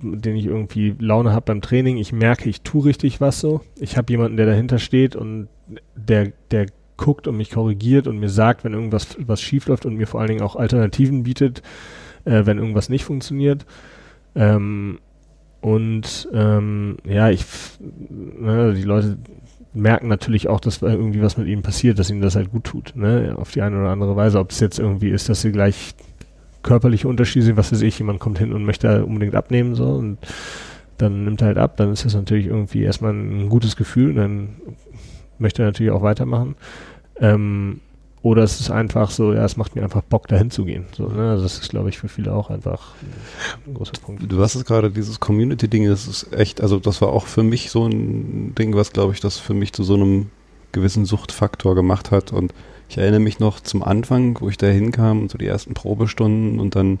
mit 0.00 0.24
dem 0.24 0.34
ich 0.36 0.46
irgendwie 0.46 0.94
Laune 0.98 1.32
habe 1.32 1.46
beim 1.46 1.60
Training. 1.60 1.98
Ich 1.98 2.12
merke, 2.12 2.48
ich 2.48 2.62
tue 2.62 2.86
richtig 2.86 3.20
was 3.20 3.40
so. 3.40 3.60
Ich 3.78 3.96
habe 3.96 4.10
jemanden, 4.10 4.36
der 4.36 4.46
dahinter 4.46 4.78
steht 4.78 5.14
und 5.14 5.48
der, 5.94 6.32
der 6.50 6.66
guckt 6.96 7.28
und 7.28 7.36
mich 7.36 7.50
korrigiert 7.50 8.06
und 8.06 8.18
mir 8.18 8.30
sagt, 8.30 8.64
wenn 8.64 8.72
irgendwas 8.72 9.16
was 9.18 9.42
schief 9.42 9.66
läuft 9.66 9.84
und 9.84 9.96
mir 9.96 10.06
vor 10.06 10.20
allen 10.20 10.28
Dingen 10.28 10.42
auch 10.42 10.56
Alternativen 10.56 11.24
bietet, 11.24 11.62
äh, 12.24 12.46
wenn 12.46 12.58
irgendwas 12.58 12.88
nicht 12.88 13.04
funktioniert. 13.04 13.66
Ähm, 14.36 14.98
und 15.60 16.28
ähm, 16.32 16.98
ja, 17.04 17.30
ich, 17.30 17.44
ne, 17.80 18.74
die 18.74 18.82
Leute 18.82 19.18
merken 19.74 20.08
natürlich 20.08 20.48
auch, 20.48 20.60
dass 20.60 20.80
irgendwie 20.80 21.22
was 21.22 21.36
mit 21.36 21.48
ihnen 21.48 21.62
passiert, 21.62 21.98
dass 21.98 22.10
ihnen 22.10 22.22
das 22.22 22.36
halt 22.36 22.52
gut 22.52 22.64
tut, 22.64 22.94
ne, 22.94 23.34
auf 23.36 23.50
die 23.50 23.62
eine 23.62 23.78
oder 23.78 23.90
andere 23.90 24.14
Weise. 24.14 24.38
Ob 24.38 24.50
es 24.50 24.60
jetzt 24.60 24.78
irgendwie 24.78 25.10
ist, 25.10 25.28
dass 25.28 25.42
sie 25.42 25.52
gleich 25.52 25.94
körperliche 26.62 27.08
Unterschiede 27.08 27.44
sehen, 27.44 27.56
was 27.56 27.72
weiß 27.72 27.82
ich, 27.82 27.98
jemand 27.98 28.20
kommt 28.20 28.38
hin 28.38 28.52
und 28.52 28.64
möchte 28.64 29.04
unbedingt 29.04 29.34
abnehmen, 29.34 29.74
so, 29.74 29.86
und 29.86 30.18
dann 30.98 31.24
nimmt 31.24 31.40
er 31.42 31.48
halt 31.48 31.58
ab, 31.58 31.76
dann 31.76 31.92
ist 31.92 32.04
das 32.04 32.14
natürlich 32.14 32.46
irgendwie 32.46 32.82
erstmal 32.82 33.12
ein 33.12 33.48
gutes 33.48 33.76
Gefühl 33.76 34.14
dann 34.14 34.56
möchte 35.38 35.62
er 35.62 35.66
natürlich 35.66 35.92
auch 35.92 36.02
weitermachen. 36.02 36.56
Ähm, 37.18 37.80
oder 38.26 38.42
es 38.42 38.58
ist 38.58 38.70
einfach 38.72 39.12
so, 39.12 39.32
ja, 39.32 39.44
es 39.44 39.56
macht 39.56 39.76
mir 39.76 39.84
einfach 39.84 40.02
Bock, 40.02 40.26
dahin 40.26 40.50
zu 40.50 40.64
gehen. 40.64 40.86
So, 40.96 41.06
ne? 41.06 41.30
Also 41.30 41.44
das 41.44 41.60
ist, 41.60 41.70
glaube 41.70 41.90
ich, 41.90 41.98
für 41.98 42.08
viele 42.08 42.34
auch 42.34 42.50
einfach 42.50 42.94
ein 43.64 43.74
großer 43.74 43.92
Punkt. 44.04 44.24
Du 44.26 44.42
hast 44.42 44.56
es 44.56 44.64
gerade, 44.64 44.90
dieses 44.90 45.20
Community-Ding, 45.20 45.86
das 45.86 46.08
ist 46.08 46.32
echt, 46.32 46.60
also 46.60 46.80
das 46.80 47.00
war 47.00 47.10
auch 47.10 47.26
für 47.26 47.44
mich 47.44 47.70
so 47.70 47.86
ein 47.86 48.52
Ding, 48.56 48.74
was, 48.74 48.92
glaube 48.92 49.12
ich, 49.12 49.20
das 49.20 49.38
für 49.38 49.54
mich 49.54 49.72
zu 49.72 49.84
so 49.84 49.94
einem 49.94 50.30
gewissen 50.72 51.04
Suchtfaktor 51.04 51.76
gemacht 51.76 52.10
hat. 52.10 52.32
Und 52.32 52.52
ich 52.88 52.98
erinnere 52.98 53.20
mich 53.20 53.38
noch 53.38 53.60
zum 53.60 53.84
Anfang, 53.84 54.36
wo 54.40 54.48
ich 54.48 54.56
da 54.56 54.66
hinkam 54.66 55.22
und 55.22 55.30
so 55.30 55.38
die 55.38 55.46
ersten 55.46 55.74
Probestunden 55.74 56.58
und 56.58 56.74
dann 56.74 56.98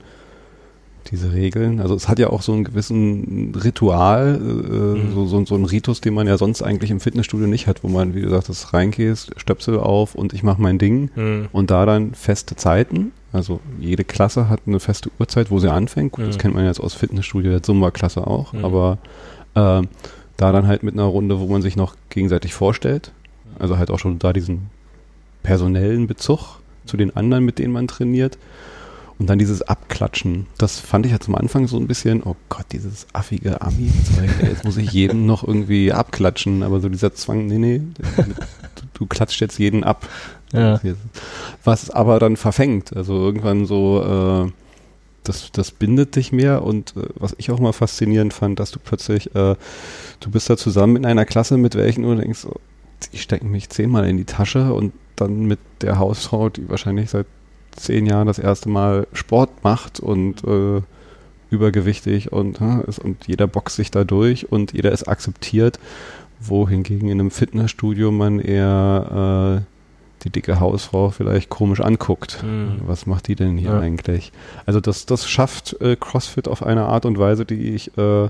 diese 1.10 1.32
Regeln. 1.32 1.80
Also 1.80 1.94
es 1.94 2.08
hat 2.08 2.18
ja 2.18 2.30
auch 2.30 2.42
so 2.42 2.52
einen 2.52 2.64
gewissen 2.64 3.54
Ritual, 3.54 4.38
äh, 4.40 4.42
mhm. 4.42 5.12
so, 5.12 5.26
so, 5.26 5.44
so 5.44 5.54
ein 5.54 5.64
Ritus, 5.64 6.00
den 6.00 6.14
man 6.14 6.26
ja 6.26 6.38
sonst 6.38 6.62
eigentlich 6.62 6.90
im 6.90 7.00
Fitnessstudio 7.00 7.46
nicht 7.46 7.66
hat, 7.66 7.82
wo 7.82 7.88
man, 7.88 8.14
wie 8.14 8.22
du 8.22 8.28
sagst, 8.28 8.72
reingehst, 8.72 9.32
Stöpsel 9.36 9.78
auf 9.78 10.14
und 10.14 10.32
ich 10.32 10.42
mache 10.42 10.60
mein 10.60 10.78
Ding 10.78 11.10
mhm. 11.14 11.48
und 11.52 11.70
da 11.70 11.86
dann 11.86 12.14
feste 12.14 12.56
Zeiten. 12.56 13.12
Also 13.32 13.60
jede 13.78 14.04
Klasse 14.04 14.48
hat 14.48 14.60
eine 14.66 14.80
feste 14.80 15.10
Uhrzeit, 15.18 15.50
wo 15.50 15.58
sie 15.58 15.70
anfängt. 15.70 16.12
Gut, 16.12 16.24
mhm. 16.24 16.28
das 16.28 16.38
kennt 16.38 16.54
man 16.54 16.64
jetzt 16.64 16.80
aus 16.80 16.94
Fitnessstudio, 16.94 17.50
der 17.50 17.62
Zumba-Klasse 17.62 18.26
auch, 18.26 18.52
mhm. 18.52 18.64
aber 18.64 18.98
äh, 19.54 19.82
da 20.36 20.52
dann 20.52 20.66
halt 20.66 20.82
mit 20.82 20.94
einer 20.94 21.04
Runde, 21.04 21.40
wo 21.40 21.46
man 21.46 21.62
sich 21.62 21.76
noch 21.76 21.96
gegenseitig 22.10 22.54
vorstellt. 22.54 23.12
Also 23.58 23.78
halt 23.78 23.90
auch 23.90 23.98
schon 23.98 24.18
da 24.18 24.32
diesen 24.32 24.70
personellen 25.42 26.06
Bezug 26.06 26.60
zu 26.84 26.96
den 26.96 27.16
anderen, 27.16 27.44
mit 27.44 27.58
denen 27.58 27.72
man 27.72 27.88
trainiert. 27.88 28.38
Und 29.18 29.28
dann 29.28 29.38
dieses 29.38 29.62
Abklatschen, 29.62 30.46
das 30.58 30.78
fand 30.78 31.06
ich 31.06 31.12
ja 31.12 31.20
zum 31.20 31.36
Anfang 31.36 31.66
so 31.68 31.78
ein 31.78 31.86
bisschen, 31.86 32.22
oh 32.22 32.36
Gott, 32.50 32.66
dieses 32.72 33.06
affige 33.14 33.62
Ami-Zeug, 33.62 34.30
jetzt 34.42 34.64
muss 34.64 34.76
ich 34.76 34.92
jeden 34.92 35.24
noch 35.24 35.46
irgendwie 35.46 35.90
abklatschen, 35.92 36.62
aber 36.62 36.80
so 36.80 36.90
dieser 36.90 37.14
Zwang, 37.14 37.46
nee, 37.46 37.56
nee, 37.56 37.80
du, 38.74 38.82
du 38.92 39.06
klatscht 39.06 39.40
jetzt 39.40 39.58
jeden 39.58 39.84
ab. 39.84 40.06
Ja. 40.52 40.80
Was 41.64 41.90
aber 41.90 42.18
dann 42.18 42.36
verfängt, 42.36 42.94
also 42.94 43.14
irgendwann 43.14 43.66
so, 43.66 44.46
äh, 44.46 44.52
das, 45.28 45.50
das 45.52 45.70
bindet 45.70 46.16
dich 46.16 46.32
mehr. 46.32 46.62
Und 46.62 46.96
äh, 46.96 47.08
was 47.16 47.34
ich 47.38 47.50
auch 47.50 47.58
mal 47.58 47.72
faszinierend 47.72 48.32
fand, 48.32 48.58
dass 48.60 48.70
du 48.70 48.78
plötzlich, 48.78 49.34
äh, 49.34 49.56
du 50.20 50.30
bist 50.30 50.48
da 50.48 50.56
zusammen 50.56 50.96
in 50.96 51.06
einer 51.06 51.24
Klasse, 51.24 51.56
mit 51.56 51.74
welchen 51.74 52.02
du 52.02 52.14
denkst, 52.14 52.46
oh, 52.46 52.60
die 53.12 53.18
stecken 53.18 53.50
mich 53.50 53.68
zehnmal 53.70 54.08
in 54.08 54.16
die 54.16 54.24
Tasche. 54.24 54.72
Und 54.72 54.92
dann 55.16 55.44
mit 55.44 55.58
der 55.80 55.98
Hausfrau, 55.98 56.48
die 56.48 56.68
wahrscheinlich 56.68 57.10
seit 57.10 57.26
zehn 57.76 58.06
Jahren 58.06 58.26
das 58.26 58.38
erste 58.38 58.68
Mal 58.68 59.06
Sport 59.12 59.62
macht 59.62 60.00
und 60.00 60.44
äh, 60.44 60.82
übergewichtig 61.50 62.32
und, 62.32 62.60
äh, 62.60 62.88
ist, 62.88 62.98
und 62.98 63.26
jeder 63.26 63.46
boxt 63.46 63.76
sich 63.76 63.90
da 63.90 64.04
durch 64.04 64.50
und 64.50 64.72
jeder 64.72 64.92
ist 64.92 65.08
akzeptiert, 65.08 65.78
wohingegen 66.40 67.08
in 67.08 67.20
einem 67.20 67.30
Fitnessstudio 67.30 68.10
man 68.10 68.40
eher 68.40 69.62
äh, 69.62 69.76
die 70.24 70.30
dicke 70.30 70.60
Hausfrau 70.60 71.10
vielleicht 71.10 71.50
komisch 71.50 71.80
anguckt. 71.80 72.42
Mhm. 72.42 72.80
Was 72.86 73.06
macht 73.06 73.28
die 73.28 73.36
denn 73.36 73.56
hier 73.56 73.70
ja. 73.70 73.80
eigentlich? 73.80 74.32
Also 74.64 74.80
das, 74.80 75.06
das 75.06 75.28
schafft 75.28 75.80
äh, 75.80 75.96
CrossFit 75.96 76.48
auf 76.48 76.62
eine 76.62 76.86
Art 76.86 77.06
und 77.06 77.18
Weise, 77.18 77.44
die 77.44 77.74
ich 77.74 77.96
äh, 77.96 78.28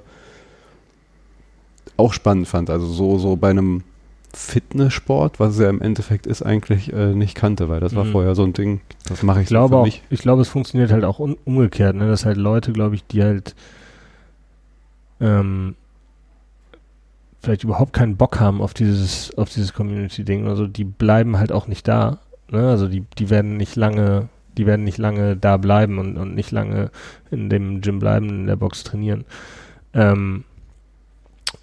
auch 1.96 2.12
spannend 2.12 2.48
fand. 2.48 2.70
Also 2.70 2.86
so, 2.86 3.18
so 3.18 3.36
bei 3.36 3.50
einem 3.50 3.82
Fitnesssport, 4.36 5.40
was 5.40 5.54
es 5.54 5.60
ja 5.60 5.70
im 5.70 5.80
Endeffekt 5.80 6.26
ist, 6.26 6.42
eigentlich 6.42 6.92
äh, 6.92 7.14
nicht 7.14 7.34
kannte, 7.34 7.70
weil 7.70 7.80
das 7.80 7.94
war 7.94 8.04
mhm. 8.04 8.12
vorher 8.12 8.34
so 8.34 8.44
ein 8.44 8.52
Ding, 8.52 8.80
das 9.08 9.22
mache 9.22 9.38
ich, 9.38 9.44
ich 9.44 9.48
glaube 9.48 9.68
so 9.68 9.76
für 9.76 9.80
auch, 9.80 9.84
mich. 9.84 10.02
Ich 10.10 10.20
glaube, 10.20 10.42
es 10.42 10.48
funktioniert 10.48 10.92
halt 10.92 11.04
auch 11.04 11.18
un 11.18 11.36
umgekehrt, 11.46 11.96
ne? 11.96 12.06
dass 12.06 12.26
halt 12.26 12.36
Leute, 12.36 12.72
glaube 12.72 12.94
ich, 12.96 13.06
die 13.06 13.22
halt 13.22 13.54
ähm, 15.20 15.74
vielleicht 17.40 17.64
überhaupt 17.64 17.94
keinen 17.94 18.16
Bock 18.16 18.38
haben 18.38 18.60
auf 18.60 18.74
dieses, 18.74 19.36
auf 19.38 19.48
dieses 19.48 19.72
Community-Ding, 19.72 20.46
also 20.46 20.66
die 20.66 20.84
bleiben 20.84 21.38
halt 21.38 21.50
auch 21.50 21.66
nicht 21.66 21.88
da. 21.88 22.18
Ne? 22.50 22.68
Also 22.68 22.88
die, 22.88 23.04
die 23.18 23.30
werden 23.30 23.56
nicht 23.56 23.74
lange, 23.74 24.28
die 24.58 24.66
werden 24.66 24.84
nicht 24.84 24.98
lange 24.98 25.34
da 25.34 25.56
bleiben 25.56 25.98
und, 25.98 26.18
und 26.18 26.34
nicht 26.34 26.50
lange 26.50 26.90
in 27.30 27.48
dem 27.48 27.80
Gym 27.80 28.00
bleiben, 28.00 28.28
in 28.28 28.46
der 28.46 28.56
Box 28.56 28.84
trainieren. 28.84 29.24
Ähm, 29.94 30.44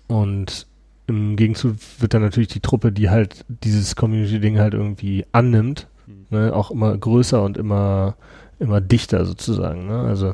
und 0.07 0.65
im 1.13 1.36
Gegenzug 1.36 1.76
wird 1.99 2.13
dann 2.13 2.21
natürlich 2.21 2.49
die 2.49 2.60
Truppe, 2.60 2.91
die 2.91 3.10
halt 3.10 3.45
dieses 3.47 3.95
Community-Ding 3.95 4.60
halt 4.60 4.73
irgendwie 4.73 5.26
annimmt, 5.32 5.88
mhm. 6.08 6.26
ne, 6.30 6.56
auch 6.56 6.71
immer 6.71 6.97
größer 6.97 7.41
und 7.41 7.58
immer, 7.58 8.15
immer 8.60 8.82
dichter 8.82 9.26
sozusagen. 9.26 9.88
Ne? 9.88 9.99
Also 9.99 10.34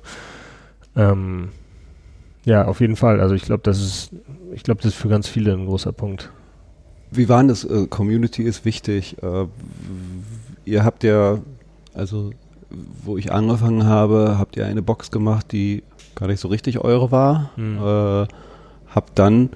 ähm, 0.96 1.50
ja, 2.46 2.65
auf 2.65 2.82
jeden 2.82 2.96
Fall. 2.96 3.20
Also 3.20 3.36
ich 3.36 3.44
glaube, 3.44 3.62
das 3.63 3.82
ist, 3.82 4.12
ich 4.54 4.63
glaube, 4.63 4.82
das 4.82 4.94
ist 4.94 5.00
für 5.00 5.10
ganz 5.10 5.28
viele 5.28 5.54
ein 5.54 5.65
großer 5.65 5.92
Punkt. 5.92 6.32
Wie 7.12 7.30
war 7.30 7.44
das? 7.44 7.63
Äh, 7.63 7.88
Community 7.88 8.44
ist 8.44 8.65
wichtig. 8.65 9.22
Äh, 9.22 9.46
ihr 10.65 10.84
habt 10.84 11.04
ja, 11.04 11.39
also 11.94 12.32
wo 13.04 13.18
ich 13.18 13.32
angefangen 13.32 13.86
habe, 13.86 14.36
habt 14.38 14.56
ihr 14.56 14.65
eine 14.65 14.82
Box 14.82 15.12
gemacht, 15.12 15.52
die 15.52 15.84
gar 16.15 16.28
nicht 16.28 16.39
so 16.39 16.48
richtig 16.48 16.80
eure 16.80 17.12
war. 17.12 17.52
Mhm. 17.56 17.78
Äh, 17.78 18.28
habt 18.94 19.18
dann 19.18 19.50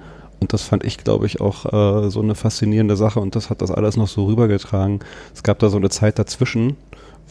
und 0.44 0.52
das 0.52 0.62
fand 0.62 0.84
ich, 0.84 0.98
glaube 0.98 1.24
ich, 1.24 1.40
auch 1.40 1.64
äh, 2.04 2.10
so 2.10 2.20
eine 2.20 2.34
faszinierende 2.34 2.96
Sache 2.96 3.18
und 3.18 3.34
das 3.34 3.48
hat 3.48 3.62
das 3.62 3.70
alles 3.70 3.96
noch 3.96 4.08
so 4.08 4.26
rübergetragen. 4.26 5.00
Es 5.34 5.42
gab 5.42 5.58
da 5.58 5.70
so 5.70 5.78
eine 5.78 5.88
Zeit 5.88 6.18
dazwischen, 6.18 6.76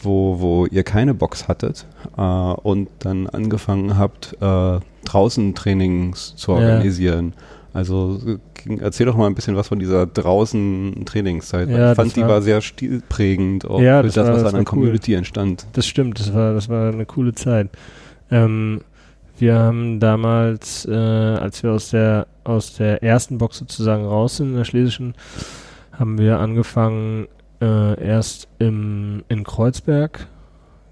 wo, 0.02 0.40
wo 0.40 0.66
ihr 0.66 0.82
keine 0.82 1.14
Box 1.14 1.46
hattet 1.46 1.86
äh, 2.16 2.20
und 2.20 2.88
dann 2.98 3.28
angefangen 3.28 3.96
habt, 3.96 4.36
äh, 4.40 4.80
draußen 5.04 5.54
Trainings 5.54 6.34
zu 6.34 6.50
organisieren. 6.54 7.34
Ja. 7.36 7.42
Also 7.72 8.18
erzähl 8.80 9.06
doch 9.06 9.16
mal 9.16 9.28
ein 9.28 9.36
bisschen 9.36 9.54
was 9.54 9.68
von 9.68 9.78
dieser 9.78 10.06
draußen 10.06 11.04
Trainingszeit. 11.06 11.68
Ja, 11.68 11.92
ich 11.92 11.96
fand, 11.96 12.16
die 12.16 12.22
war, 12.22 12.30
war 12.30 12.42
sehr 12.42 12.62
stilprägend 12.62 13.64
auch 13.64 13.80
ja, 13.80 14.00
für 14.00 14.06
das, 14.06 14.14
das 14.14 14.28
was 14.28 14.42
das 14.42 14.46
an 14.46 14.52
der 14.54 14.60
cool. 14.60 14.64
Community 14.64 15.14
entstand. 15.14 15.66
Das 15.74 15.86
stimmt, 15.86 16.18
das 16.18 16.34
war, 16.34 16.52
das 16.52 16.68
war 16.68 16.92
eine 16.92 17.06
coole 17.06 17.32
Zeit. 17.32 17.68
Ähm, 18.32 18.80
wir 19.38 19.58
haben 19.58 20.00
damals, 20.00 20.86
äh, 20.86 20.94
als 20.94 21.62
wir 21.62 21.72
aus 21.72 21.90
der 21.90 22.26
aus 22.44 22.74
der 22.74 23.02
ersten 23.02 23.38
Box 23.38 23.58
sozusagen 23.58 24.04
raus 24.04 24.36
sind, 24.36 24.50
in 24.50 24.56
der 24.56 24.64
schlesischen, 24.64 25.14
haben 25.92 26.18
wir 26.18 26.38
angefangen 26.38 27.26
äh, 27.60 28.00
erst 28.02 28.48
im, 28.58 29.24
in 29.28 29.44
Kreuzberg, 29.44 30.26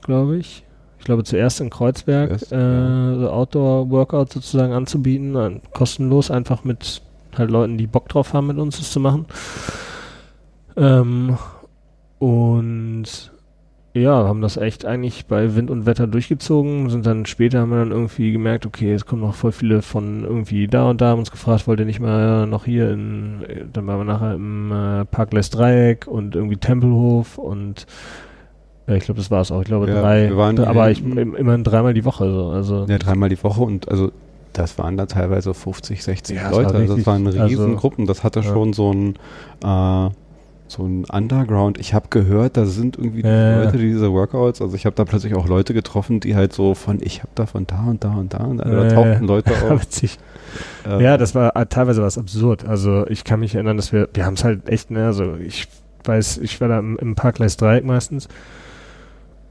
glaube 0.03 0.39
ich. 0.39 0.65
Ich 0.99 1.05
glaube 1.05 1.25
zuerst 1.25 1.61
in 1.61 1.69
Kreuzberg 1.69 2.31
Erst, 2.31 2.53
äh, 2.53 3.19
so 3.19 3.31
Outdoor-Workout 3.31 4.33
sozusagen 4.33 4.73
anzubieten, 4.73 5.35
äh, 5.35 5.61
kostenlos 5.73 6.31
einfach 6.31 6.65
mit 6.65 7.03
halt 7.37 7.51
Leuten, 7.51 7.77
die 7.77 7.87
Bock 7.87 8.09
drauf 8.09 8.33
haben, 8.33 8.47
mit 8.47 8.59
uns 8.59 8.79
das 8.79 8.93
zu 8.93 9.01
machen. 9.01 9.27
Ähm, 10.77 11.37
und 12.19 13.32
ja, 13.95 14.27
haben 14.27 14.41
das 14.41 14.57
echt 14.57 14.87
eigentlich 14.87 15.27
bei 15.27 15.55
Wind 15.55 15.71
und 15.71 15.85
Wetter 15.85 16.07
durchgezogen, 16.07 16.89
sind 16.89 17.05
dann 17.05 17.27
später 17.27 17.61
haben 17.61 17.71
wir 17.71 17.79
dann 17.79 17.91
irgendwie 17.91 18.33
gemerkt, 18.33 18.65
okay, 18.65 18.93
es 18.93 19.05
kommen 19.05 19.21
noch 19.21 19.35
voll 19.35 19.53
viele 19.53 19.83
von 19.83 20.25
irgendwie 20.25 20.67
da 20.67 20.89
und 20.89 21.01
da, 21.01 21.09
haben 21.09 21.19
uns 21.19 21.31
gefragt, 21.31 21.67
wollt 21.67 21.81
ihr 21.81 21.87
nicht 21.87 22.01
mal 22.01 22.47
noch 22.47 22.65
hier 22.65 22.91
in, 22.91 23.45
dann 23.73 23.87
waren 23.87 23.99
wir 23.99 24.05
nachher 24.05 24.35
im 24.35 24.73
äh, 24.73 25.05
Parkles 25.05 25.51
Dreieck 25.51 26.07
und 26.07 26.35
irgendwie 26.35 26.57
Tempelhof 26.57 27.37
und 27.37 27.87
ja, 28.87 28.95
ich 28.95 29.05
glaube, 29.05 29.21
das 29.21 29.31
war 29.31 29.43
es 29.43 29.53
auch. 29.53 29.61
Ich 29.61 29.69
glaube, 29.69 29.89
ja, 29.89 30.01
drei, 30.01 30.33
aber 30.67 30.91
ich, 30.91 31.05
immerhin 31.05 31.63
dreimal 31.63 31.95
die 31.95 32.05
Woche. 32.05 32.33
So, 32.33 32.49
also 32.49 32.87
ja, 32.89 32.99
dreimal 32.99 33.29
die 33.29 33.43
Woche 33.45 33.63
und 33.63 33.89
also 33.89 34.11
das 34.53 34.79
waren 34.79 34.97
da 34.97 35.07
teilweise 35.07 35.55
50, 35.55 36.03
60 36.03 36.37
ja, 36.37 36.51
Leute. 36.51 36.73
Das 36.73 36.81
also 36.83 36.97
das 36.97 37.07
waren 37.07 37.27
also 37.27 37.43
Riesengruppen. 37.43 38.03
Also, 38.03 38.13
das 38.13 38.25
hatte 38.25 38.41
ja. 38.41 38.47
schon 38.47 38.73
so 38.73 38.93
ein 38.93 39.15
äh, 39.65 40.11
so 40.73 40.85
ein 40.85 41.05
Underground. 41.05 41.79
Ich 41.79 41.95
habe 41.95 42.09
gehört, 42.11 42.57
da 42.57 42.65
sind 42.65 42.99
irgendwie 42.99 43.23
äh. 43.23 43.65
Leute, 43.65 43.79
die 43.79 43.89
diese 43.89 44.13
Workouts, 44.13 44.61
also 44.61 44.75
ich 44.75 44.87
habe 44.87 44.97
da 44.97 45.05
plötzlich 45.05 45.35
auch 45.35 45.47
Leute 45.47 45.75
getroffen, 45.75 46.21
die 46.21 46.35
halt 46.35 46.53
so 46.53 46.75
von, 46.75 46.99
ich 47.01 47.21
habe 47.21 47.31
da 47.35 47.47
von 47.47 47.67
da 47.67 47.85
und 47.85 48.03
da 48.03 48.15
und 48.15 48.35
da 48.35 48.39
und 48.39 48.59
da, 48.59 48.65
da 48.65 48.89
tauchten 48.89 49.27
Leute 49.27 49.53
auf. 49.71 49.83
Witzig. 49.83 50.19
Ähm. 50.87 51.01
Ja, 51.01 51.17
das 51.17 51.35
war 51.35 51.57
äh, 51.57 51.67
teilweise 51.67 52.03
was 52.03 52.19
absurd. 52.19 52.67
Also 52.67 53.07
ich 53.07 53.25
kann 53.25 53.41
mich 53.41 53.55
erinnern, 53.55 53.77
dass 53.77 53.93
wir, 53.93 54.09
wir 54.15 54.27
haben 54.27 54.35
es 54.35 54.45
halt 54.45 54.69
echt, 54.69 54.91
ne, 54.91 55.07
also 55.07 55.37
ich 55.37 55.69
weiß, 56.05 56.39
ich 56.39 56.61
war 56.61 56.69
da 56.69 56.79
im, 56.79 56.99
im 56.99 57.15
Parkgleis 57.15 57.57
Dreieck 57.57 57.85
meistens 57.85 58.29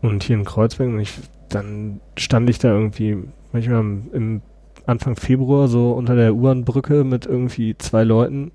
und 0.02 0.24
hier 0.24 0.36
in 0.36 0.46
Kreuzberg 0.46 0.90
und 0.90 1.00
ich, 1.00 1.14
dann 1.50 2.02
stand 2.18 2.50
ich 2.50 2.60
da 2.60 2.70
irgendwie 2.70 3.18
manchmal 3.52 3.80
im, 3.80 4.10
im 4.14 4.42
Anfang 4.86 5.16
Februar 5.16 5.68
so 5.68 5.92
unter 5.92 6.16
der 6.16 6.34
U-Bahn-Brücke 6.34 7.04
mit 7.04 7.26
irgendwie 7.26 7.78
zwei 7.78 8.04
Leuten 8.04 8.52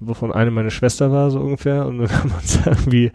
wovon 0.00 0.32
eine 0.32 0.50
meine 0.50 0.70
Schwester 0.70 1.10
war, 1.10 1.30
so 1.30 1.40
ungefähr. 1.40 1.86
Und 1.86 1.98
dann 1.98 2.10
haben 2.12 2.30
wir 2.30 2.36
uns 2.36 2.58
irgendwie 2.64 3.12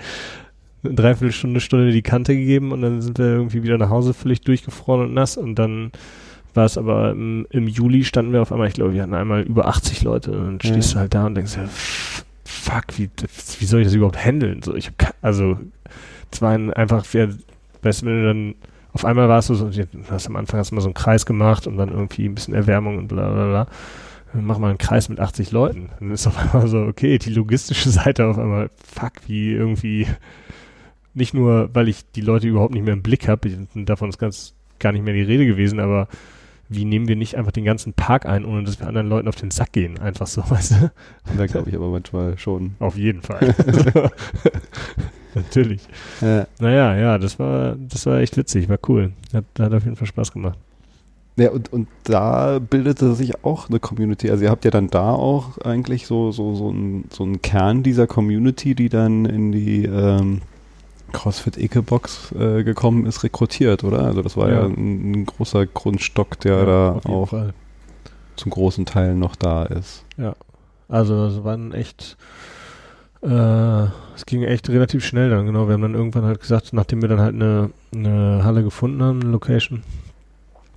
eine 0.84 0.96
Dreiviertelstunde, 0.96 1.60
Stunde 1.60 1.92
die 1.92 2.02
Kante 2.02 2.36
gegeben 2.36 2.72
und 2.72 2.82
dann 2.82 3.02
sind 3.02 3.18
wir 3.18 3.26
irgendwie 3.26 3.64
wieder 3.64 3.78
nach 3.78 3.90
Hause 3.90 4.14
völlig 4.14 4.42
durchgefroren 4.42 5.08
und 5.08 5.14
nass 5.14 5.38
und 5.38 5.56
dann 5.56 5.92
war 6.54 6.66
es 6.66 6.78
aber 6.78 7.12
im, 7.12 7.48
im 7.50 7.68
Juli 7.68 8.04
standen 8.04 8.34
wir 8.34 8.42
auf 8.42 8.52
einmal, 8.52 8.68
ich 8.68 8.76
glaube, 8.76 8.94
wir 8.94 9.02
hatten 9.02 9.14
einmal 9.14 9.42
über 9.42 9.68
80 9.68 10.04
Leute 10.04 10.32
und 10.32 10.46
dann 10.46 10.60
stehst 10.60 10.90
ja. 10.90 10.94
du 10.94 11.00
halt 11.00 11.14
da 11.14 11.26
und 11.26 11.36
denkst, 11.36 11.56
ja, 11.56 11.66
fuck, 12.46 12.84
wie, 12.98 13.10
wie 13.60 13.66
soll 13.66 13.82
ich 13.82 13.88
das 13.88 13.96
überhaupt 13.96 14.24
handeln? 14.24 14.62
So, 14.62 14.76
ich 14.76 14.88
hab, 14.88 15.16
also, 15.22 15.58
es 16.32 16.42
war 16.42 16.52
einfach, 16.52 17.06
wer, 17.14 17.30
weißt 17.82 18.02
du, 18.02 18.06
wenn 18.06 18.22
du 18.22 18.28
dann, 18.28 18.56
auf 18.92 19.06
einmal 19.06 19.30
warst 19.30 19.50
du 19.50 19.56
so, 19.56 19.70
du 19.70 19.88
hast 20.12 20.28
am 20.28 20.36
Anfang 20.36 20.60
hast 20.60 20.70
du 20.70 20.76
mal 20.76 20.82
so 20.82 20.88
einen 20.88 20.94
Kreis 20.94 21.26
gemacht 21.26 21.66
und 21.66 21.78
dann 21.78 21.90
irgendwie 21.90 22.26
ein 22.26 22.36
bisschen 22.36 22.54
Erwärmung 22.54 23.00
und 23.00 23.08
bla, 23.08 23.32
bla, 23.32 23.48
bla 23.48 23.68
mach 24.34 24.58
mal 24.58 24.70
einen 24.70 24.78
Kreis 24.78 25.10
mit 25.10 25.20
80 25.20 25.52
Leuten. 25.52 25.90
Dann 26.00 26.12
ist 26.12 26.28
auf 26.28 26.38
einmal 26.38 26.68
so, 26.68 26.82
okay, 26.82 27.18
die 27.18 27.34
logistische 27.34 27.90
Seite 27.90 28.28
auf 28.28 28.38
einmal, 28.38 28.70
fuck, 28.84 29.14
wie 29.28 29.52
irgendwie 29.52 30.08
nicht 31.14 31.34
nur, 31.34 31.70
weil 31.74 31.88
ich 31.88 32.10
die 32.12 32.22
Leute 32.22 32.48
überhaupt 32.48 32.74
nicht 32.74 32.84
mehr 32.84 32.94
im 32.94 33.04
Blick 33.04 33.28
habe, 33.28 33.50
davon 33.76 34.10
ist 34.10 34.18
ganz 34.18 34.54
gar 34.80 34.92
nicht 34.92 35.06
mehr 35.06 35.14
die 35.14 35.22
Rede 35.22 35.46
gewesen, 35.46 35.80
aber 35.80 36.08
wie 36.70 36.86
nehmen 36.86 37.08
wir 37.08 37.16
nicht 37.16 37.36
einfach 37.38 37.52
den 37.52 37.66
ganzen 37.66 37.94
Park 37.94 38.26
ein, 38.26 38.46
ohne 38.46 38.64
dass 38.64 38.80
wir 38.80 38.88
anderen 38.88 39.08
Leuten 39.08 39.28
auf 39.28 39.36
den 39.36 39.52
Sack 39.52 39.74
gehen? 39.74 40.00
Einfach 40.00 40.28
so, 40.28 40.44
weißt 40.50 40.72
du? 40.72 40.92
Da 41.38 41.46
glaube 41.46 41.70
ich 41.70 41.76
aber 41.76 41.90
manchmal 41.90 42.38
schon. 42.38 42.76
Auf 42.80 42.98
jeden 42.98 43.22
Fall. 43.22 43.54
Natürlich. 45.36 45.82
Ja. 46.22 46.48
Naja, 46.60 46.96
ja, 46.96 47.18
das 47.18 47.40
war, 47.40 47.76
das 47.76 48.06
war 48.06 48.20
echt 48.20 48.38
witzig, 48.38 48.70
war 48.70 48.80
cool. 48.88 49.14
Hat, 49.34 49.46
hat 49.60 49.74
auf 49.74 49.84
jeden 49.84 49.96
Fall 49.96 50.08
Spaß 50.08 50.32
gemacht. 50.32 50.58
Ja, 51.36 51.50
und, 51.50 51.74
und 51.74 51.88
da 52.04 52.60
bildete 52.60 53.16
sich 53.16 53.44
auch 53.44 53.70
eine 53.70 53.80
Community. 53.80 54.30
Also 54.30 54.44
ihr 54.44 54.52
habt 54.52 54.66
ja 54.66 54.72
dann 54.72 54.90
da 54.90 55.12
auch 55.12 55.58
eigentlich 55.60 56.06
so, 56.06 56.32
so, 56.32 56.54
so, 56.54 56.70
ein, 56.70 57.06
so 57.12 57.24
einen 57.24 57.42
Kern 57.42 57.82
dieser 57.82 58.06
Community, 58.06 58.76
die 58.76 58.90
dann 58.90 59.26
in 59.26 59.52
die 59.52 59.86
ähm, 59.86 60.42
CrossFit 61.12 61.58
Ecke-Box 61.58 62.34
äh, 62.34 62.64
gekommen 62.64 63.06
ist, 63.08 63.24
rekrutiert, 63.24 63.84
oder? 63.84 64.04
Also 64.04 64.22
das 64.22 64.38
war 64.38 64.50
ja, 64.50 64.62
ja 64.62 64.66
ein, 64.66 65.12
ein, 65.12 65.26
großer 65.26 65.66
Grundstock, 65.66 66.40
der 66.42 66.58
ja, 66.58 66.66
da 66.66 67.00
auch 67.06 67.30
Fall. 67.30 67.54
zum 68.36 68.52
großen 68.52 68.86
Teil 68.86 69.16
noch 69.16 69.36
da 69.36 69.64
ist. 69.64 70.04
Ja, 70.18 70.36
also 70.90 71.26
es 71.26 71.44
waren 71.44 71.74
echt, 71.74 72.18
äh, 73.24 73.84
es 74.16 74.26
ging 74.28 74.44
echt 74.44 74.70
relativ 74.70 75.04
schnell 75.06 75.30
dann, 75.30 75.48
genau. 75.48 75.68
Wir 75.68 75.74
haben 75.74 75.82
dann 75.82 75.96
irgendwann 75.96 76.26
halt 76.26 76.42
gesagt, 76.42 76.74
nachdem 76.74 77.02
wir 77.02 77.10
dann 77.10 77.22
halt 77.22 77.36
eine, 77.36 77.72
eine 77.92 78.44
Halle 78.44 78.64
gefunden 78.64 79.02
haben, 79.02 79.22
eine 79.22 79.32
Location, 79.32 79.84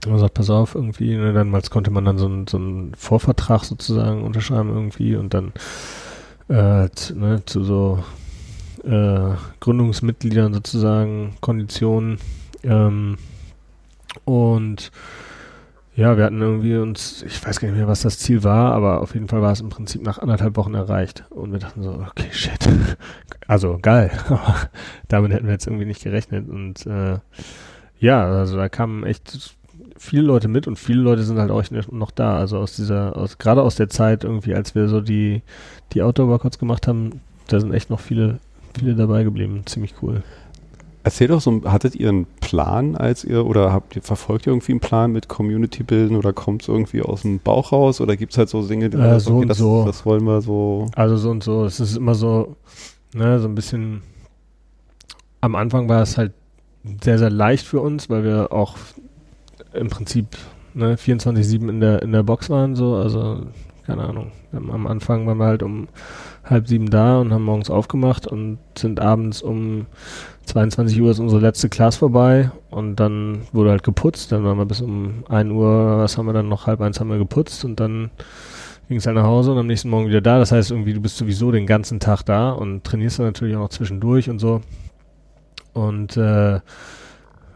haben 0.07 0.13
wir 0.13 0.17
gesagt, 0.17 0.35
pass 0.35 0.51
auf, 0.51 0.75
irgendwie, 0.75 1.17
ne, 1.17 1.33
damals 1.33 1.71
konnte 1.71 1.91
man 1.91 2.05
dann 2.05 2.19
so, 2.19 2.29
ein, 2.29 2.47
so 2.47 2.57
einen 2.57 2.95
Vorvertrag 2.95 3.65
sozusagen 3.65 4.25
unterschreiben 4.25 4.71
irgendwie 4.71 5.17
und 5.17 5.35
dann 5.35 5.53
äh, 6.49 6.89
ne, 7.15 7.43
zu 7.45 7.65
so 7.65 8.05
äh, 8.85 9.35
Gründungsmitgliedern 9.61 10.55
sozusagen 10.55 11.35
Konditionen. 11.41 12.19
Ähm, 12.63 13.19
und 14.25 14.91
ja, 15.97 16.17
wir 16.19 16.25
hatten 16.25 16.43
irgendwie 16.43 16.77
uns, 16.77 17.23
ich 17.23 17.45
weiß 17.45 17.59
gar 17.59 17.69
nicht 17.69 17.79
mehr, 17.79 17.89
was 17.89 18.03
das 18.03 18.19
Ziel 18.19 18.45
war, 18.45 18.73
aber 18.75 19.01
auf 19.01 19.15
jeden 19.15 19.29
Fall 19.29 19.41
war 19.41 19.53
es 19.53 19.61
im 19.61 19.71
Prinzip 19.71 20.03
nach 20.03 20.19
anderthalb 20.19 20.57
Wochen 20.57 20.75
erreicht. 20.75 21.25
Und 21.31 21.53
wir 21.53 21.59
dachten 21.59 21.83
so, 21.83 21.93
okay, 21.93 22.29
shit. 22.31 22.59
Also 23.49 23.79
geil, 23.81 24.11
aber 24.29 24.57
damit 25.07 25.33
hätten 25.33 25.47
wir 25.47 25.53
jetzt 25.53 25.69
irgendwie 25.69 25.85
nicht 25.85 26.03
gerechnet. 26.03 26.49
Und 26.49 26.85
äh, 26.85 27.19
ja, 28.01 28.25
also 28.25 28.57
da 28.57 28.69
kamen 28.69 29.05
echt 29.05 29.56
viele 30.07 30.23
Leute 30.23 30.49
mit 30.49 30.67
und 30.67 30.79
viele 30.79 31.01
Leute 31.01 31.23
sind 31.23 31.39
halt 31.39 31.51
auch 31.51 31.63
noch 31.91 32.11
da. 32.11 32.39
Also 32.39 32.59
aus 32.59 32.77
dieser, 32.77 33.17
aus, 33.17 33.39
gerade 33.39 33.63
aus 33.63 33.75
der 33.77 33.89
Zeit 33.89 34.25
irgendwie, 34.25 34.55
als 34.55 34.75
wir 34.75 34.89
so 34.89 35.01
die, 35.01 35.43
die 35.93 36.03
Outdoor-Workouts 36.03 36.59
gemacht 36.59 36.87
haben, 36.89 37.21
da 37.49 37.61
sind 37.61 37.73
echt 37.73 37.91
noch 37.91 38.01
viele 38.01 38.39
viele 38.79 38.95
dabei 38.95 39.25
geblieben. 39.25 39.63
Ziemlich 39.67 39.95
cool. 40.03 40.23
Erzähl 41.03 41.29
doch 41.29 41.41
so, 41.41 41.63
hattet 41.65 41.95
ihr 41.95 42.09
einen 42.09 42.27
Plan, 42.41 42.97
als 42.97 43.23
ihr, 43.23 43.47
oder 43.47 43.73
habt 43.73 43.95
ihr, 43.95 44.03
verfolgt 44.03 44.47
ihr 44.47 44.53
irgendwie 44.53 44.73
einen 44.73 44.81
Plan 44.81 45.13
mit 45.13 45.29
Community 45.29 45.85
bilden 45.85 46.17
oder 46.17 46.33
kommt 46.33 46.63
es 46.63 46.69
irgendwie 46.69 47.01
aus 47.01 47.23
dem 47.23 47.39
Bauch 47.39 47.71
raus 47.71 48.01
oder 48.01 48.17
gibt 48.17 48.33
es 48.33 48.39
halt 48.39 48.49
so 48.49 48.67
Dinge, 48.67 48.91
die 48.91 48.97
äh, 48.97 49.21
so 49.21 49.37
okay, 49.37 49.47
das, 49.47 49.59
so. 49.59 49.85
das 49.85 50.05
wollen 50.05 50.25
wir 50.25 50.41
so. 50.41 50.87
Also 50.97 51.17
so 51.17 51.31
und 51.31 51.45
so. 51.45 51.65
Es 51.65 51.79
ist 51.79 51.97
immer 51.97 52.17
so, 52.17 52.57
ne, 53.15 53.39
so 53.39 53.47
ein 53.47 53.55
bisschen 53.55 54.03
am 55.41 55.55
Anfang 55.55 55.89
war 55.89 56.03
es 56.03 56.19
halt 56.19 56.33
sehr, 57.05 57.19
sehr 57.19 57.31
leicht 57.31 57.67
für 57.67 57.81
uns, 57.81 58.11
weil 58.11 58.25
wir 58.25 58.53
auch 58.53 58.77
im 59.77 59.89
Prinzip 59.89 60.27
ne, 60.75 60.97
24-7 60.97 61.69
in 61.69 61.81
der, 61.81 62.03
in 62.03 62.13
der 62.13 62.23
Box 62.23 62.51
waren, 62.51 62.77
so, 62.77 62.97
also 62.97 63.47
keine 63.87 64.05
Ahnung. 64.05 64.33
Am 64.53 64.87
Anfang 64.87 65.27
waren 65.27 65.39
wir 65.39 65.47
halt 65.47 65.63
um 65.63 65.89
halb 66.45 66.67
sieben 66.67 66.91
da 66.91 67.21
und 67.21 67.33
haben 67.33 67.45
morgens 67.45 67.71
aufgemacht 67.71 68.27
und 68.27 68.59
sind 68.77 69.01
abends 69.01 69.43
um 69.43 69.87
22 70.47 71.01
Uhr 71.01 71.11
ist 71.11 71.19
unsere 71.19 71.41
letzte 71.41 71.69
Class 71.69 71.97
vorbei 71.97 72.51
und 72.71 72.97
dann 72.97 73.43
wurde 73.53 73.71
halt 73.71 73.83
geputzt. 73.83 74.33
Dann 74.33 74.45
waren 74.45 74.59
wir 74.59 74.67
bis 74.67 74.81
um 74.81 75.25
1 75.29 75.51
Uhr, 75.51 75.99
was 75.99 76.19
haben 76.19 76.27
wir 76.27 76.33
dann 76.33 76.49
noch, 76.49 76.67
halb 76.67 76.81
eins 76.81 77.01
haben 77.01 77.11
wir 77.11 77.19
geputzt 77.19 77.65
und 77.65 77.81
dann 77.81 78.11
ging 78.89 78.99
es 78.99 79.07
halt 79.07 79.17
nach 79.17 79.25
Hause 79.25 79.53
und 79.53 79.59
am 79.59 79.67
nächsten 79.67 79.91
Morgen 79.91 80.09
wieder 80.09 80.21
da. 80.21 80.39
Das 80.39 80.53
heißt 80.53 80.71
irgendwie, 80.71 80.95
du 80.95 81.01
bist 81.01 81.17
sowieso 81.17 81.51
den 81.51 81.67
ganzen 81.67 82.01
Tag 82.01 82.23
da 82.23 82.51
und 82.51 82.85
trainierst 82.85 83.19
dann 83.19 83.27
natürlich 83.27 83.57
auch 83.57 83.61
noch 83.61 83.69
zwischendurch 83.69 84.31
und 84.31 84.39
so. 84.39 84.61
Und 85.73 86.17
äh, 86.17 86.61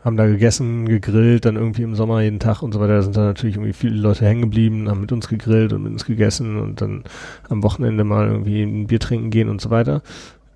haben 0.05 0.17
da 0.17 0.27
gegessen, 0.27 0.87
gegrillt, 0.87 1.45
dann 1.45 1.57
irgendwie 1.57 1.83
im 1.83 1.95
Sommer 1.95 2.23
jeden 2.23 2.39
Tag 2.39 2.63
und 2.63 2.73
so 2.73 2.81
weiter. 2.81 2.97
Da 2.97 3.03
sind 3.03 3.17
dann 3.17 3.27
natürlich 3.27 3.57
irgendwie 3.57 3.75
viele 3.75 3.97
Leute 3.97 4.25
hängen 4.25 4.43
geblieben, 4.43 4.89
haben 4.89 5.01
mit 5.01 5.13
uns 5.13 5.29
gegrillt 5.29 5.73
und 5.73 5.83
mit 5.83 5.93
uns 5.93 6.07
gegessen 6.07 6.59
und 6.59 6.81
dann 6.81 7.05
am 7.49 7.63
Wochenende 7.63 8.05
mal 8.05 8.29
irgendwie 8.29 8.63
ein 8.63 8.87
Bier 8.87 9.01
trinken 9.01 9.31
gehen 9.31 9.49
und 9.49 9.61
so 9.61 9.71
weiter. 9.71 10.03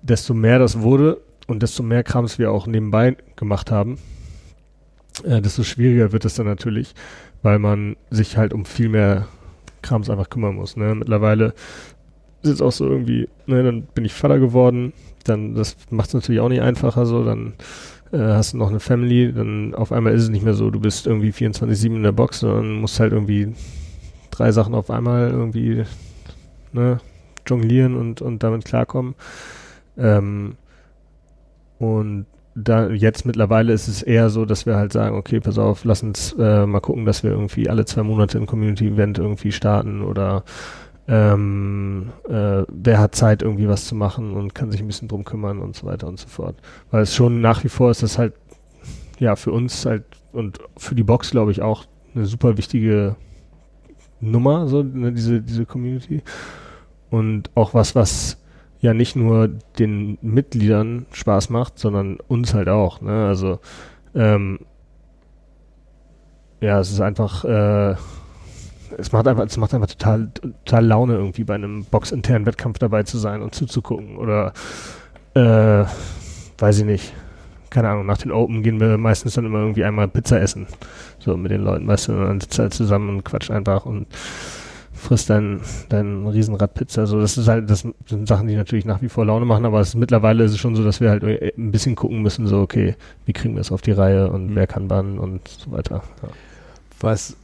Desto 0.01 0.33
mehr 0.33 0.57
das 0.59 0.81
wurde 0.81 1.21
und 1.47 1.61
desto 1.61 1.83
mehr 1.83 2.03
Krams 2.03 2.39
wir 2.39 2.51
auch 2.51 2.65
nebenbei 2.65 3.17
gemacht 3.35 3.71
haben, 3.71 3.99
äh, 5.23 5.41
desto 5.41 5.63
schwieriger 5.63 6.11
wird 6.11 6.25
es 6.25 6.35
dann 6.35 6.47
natürlich, 6.47 6.95
weil 7.43 7.59
man 7.59 7.97
sich 8.09 8.37
halt 8.37 8.53
um 8.53 8.65
viel 8.65 8.89
mehr 8.89 9.27
Krams 9.83 10.09
einfach 10.09 10.29
kümmern 10.29 10.55
muss. 10.55 10.75
Ne? 10.75 10.95
Mittlerweile 10.95 11.53
ist 12.41 12.49
es 12.49 12.61
auch 12.61 12.71
so 12.71 12.87
irgendwie, 12.87 13.29
ne, 13.45 13.63
dann 13.63 13.83
bin 13.83 14.05
ich 14.05 14.13
Vater 14.13 14.39
geworden, 14.39 14.93
dann 15.23 15.55
das 15.55 15.77
macht 15.89 16.09
es 16.09 16.13
natürlich 16.13 16.41
auch 16.41 16.49
nicht 16.49 16.61
einfacher 16.61 17.05
so, 17.05 17.23
dann 17.23 17.53
äh, 18.15 18.33
hast 18.33 18.53
du 18.53 18.57
noch 18.57 18.69
eine 18.69 18.79
Family, 18.79 19.31
dann 19.33 19.75
auf 19.75 19.91
einmal 19.91 20.13
ist 20.13 20.23
es 20.23 20.29
nicht 20.29 20.43
mehr 20.43 20.53
so, 20.53 20.69
du 20.69 20.79
bist 20.79 21.05
irgendwie 21.05 21.31
24-7 21.31 21.87
in 21.87 22.03
der 22.03 22.11
Box, 22.11 22.39
sondern 22.39 22.75
musst 22.75 22.99
halt 22.99 23.13
irgendwie 23.13 23.53
drei 24.31 24.51
Sachen 24.51 24.73
auf 24.73 24.89
einmal 24.89 25.29
irgendwie 25.29 25.83
ne, 26.73 26.99
jonglieren 27.45 27.95
und, 27.95 28.21
und 28.21 28.43
damit 28.43 28.65
klarkommen. 28.65 29.15
Ähm, 29.97 30.55
und 31.79 32.25
da 32.55 32.89
jetzt 32.89 33.25
mittlerweile 33.25 33.73
ist 33.73 33.89
es 33.89 34.01
eher 34.01 34.29
so, 34.29 34.45
dass 34.45 34.65
wir 34.65 34.77
halt 34.77 34.93
sagen, 34.93 35.17
okay, 35.17 35.41
pass 35.41 35.57
auf, 35.57 35.83
lass 35.83 36.03
uns 36.03 36.33
äh, 36.39 36.65
mal 36.65 36.79
gucken, 36.79 37.05
dass 37.05 37.21
wir 37.21 37.31
irgendwie 37.31 37.69
alle 37.69 37.85
zwei 37.85 38.03
Monate 38.03 38.37
ein 38.37 38.45
Community-Event 38.45 39.19
irgendwie 39.19 39.51
starten 39.51 40.01
oder 40.01 40.45
ähm, 41.07 42.11
äh, 42.27 42.63
wer 42.67 42.99
hat 42.99 43.15
Zeit, 43.15 43.41
irgendwie 43.41 43.67
was 43.67 43.85
zu 43.85 43.95
machen 43.95 44.33
und 44.33 44.55
kann 44.55 44.71
sich 44.71 44.81
ein 44.81 44.87
bisschen 44.87 45.07
drum 45.07 45.23
kümmern 45.23 45.59
und 45.59 45.75
so 45.75 45.85
weiter 45.85 46.07
und 46.07 46.19
so 46.19 46.27
fort. 46.27 46.55
Weil 46.91 47.03
es 47.03 47.13
schon 47.13 47.41
nach 47.41 47.63
wie 47.63 47.69
vor 47.69 47.91
ist 47.91 48.03
das 48.03 48.17
halt, 48.17 48.33
ja, 49.19 49.35
für 49.35 49.51
uns 49.51 49.85
halt 49.85 50.03
und 50.31 50.59
für 50.77 50.95
die 50.95 51.03
Box, 51.03 51.31
glaube 51.31 51.51
ich, 51.51 51.61
auch 51.61 51.85
eine 52.15 52.25
super 52.25 52.57
wichtige 52.57 53.15
Nummer, 54.19 54.67
so, 54.67 54.83
ne, 54.83 55.11
diese, 55.11 55.41
diese 55.41 55.65
Community. 55.65 56.23
Und 57.09 57.51
auch 57.55 57.73
was, 57.73 57.95
was 57.95 58.41
ja 58.81 58.93
nicht 58.93 59.15
nur 59.15 59.49
den 59.79 60.17
Mitgliedern 60.21 61.05
Spaß 61.11 61.49
macht, 61.49 61.79
sondern 61.79 62.17
uns 62.27 62.53
halt 62.53 62.67
auch, 62.67 63.01
ne? 63.01 63.27
Also, 63.27 63.59
ähm, 64.13 64.59
ja, 66.61 66.79
es 66.79 66.91
ist 66.91 67.01
einfach, 67.01 67.45
äh, 67.45 67.95
es 68.97 69.11
macht 69.11 69.27
einfach, 69.27 69.45
es 69.45 69.57
macht 69.57 69.73
einfach 69.73 69.87
total, 69.87 70.29
total 70.29 70.85
Laune, 70.85 71.13
irgendwie 71.15 71.43
bei 71.43 71.55
einem 71.55 71.85
boxinternen 71.85 72.45
Wettkampf 72.45 72.79
dabei 72.79 73.03
zu 73.03 73.17
sein 73.17 73.41
und 73.41 73.55
zuzugucken. 73.55 74.17
Oder 74.17 74.53
äh, 75.33 75.85
weiß 76.57 76.79
ich 76.79 76.85
nicht. 76.85 77.13
Keine 77.69 77.89
Ahnung, 77.89 78.05
nach 78.05 78.17
den 78.17 78.31
Open 78.31 78.63
gehen 78.63 78.79
wir 78.79 78.97
meistens 78.97 79.33
dann 79.33 79.45
immer 79.45 79.59
irgendwie 79.59 79.83
einmal 79.83 80.07
Pizza 80.07 80.39
essen. 80.39 80.67
So 81.19 81.35
mit 81.35 81.51
den 81.51 81.61
Leuten, 81.61 81.87
weißt 81.87 82.07
du, 82.07 82.13
und 82.13 82.21
dann 82.21 82.39
sitzt 82.39 82.59
halt 82.59 82.73
zusammen 82.73 83.09
und 83.09 83.25
quatscht 83.25 83.51
einfach 83.51 83.85
und 83.85 84.07
frisst 84.93 85.29
dein, 85.29 85.59
dein 85.89 86.25
Riesenrad-Pizza. 86.25 87.05
So, 87.05 87.19
das 87.19 87.37
ist 87.37 87.47
halt, 87.47 87.69
das 87.69 87.85
sind 88.07 88.27
Sachen, 88.27 88.47
die 88.47 88.55
natürlich 88.55 88.85
nach 88.85 89.01
wie 89.01 89.09
vor 89.09 89.25
Laune 89.25 89.45
machen, 89.45 89.65
aber 89.65 89.81
es, 89.81 89.93
mittlerweile 89.93 90.45
ist 90.45 90.51
es 90.51 90.57
schon 90.57 90.75
so, 90.75 90.83
dass 90.83 91.01
wir 91.01 91.09
halt 91.09 91.23
ein 91.23 91.71
bisschen 91.71 91.95
gucken 91.95 92.21
müssen, 92.21 92.47
so, 92.47 92.61
okay, 92.61 92.95
wie 93.25 93.33
kriegen 93.33 93.55
wir 93.55 93.61
es 93.61 93.71
auf 93.71 93.81
die 93.81 93.91
Reihe 93.91 94.29
und 94.29 94.51
mhm. 94.51 94.55
wer 94.55 94.67
kann 94.67 94.89
wann 94.89 95.19
und 95.19 95.47
so 95.47 95.71
weiter. 95.71 96.01
Ja. 96.23 96.29
Was 97.01 97.35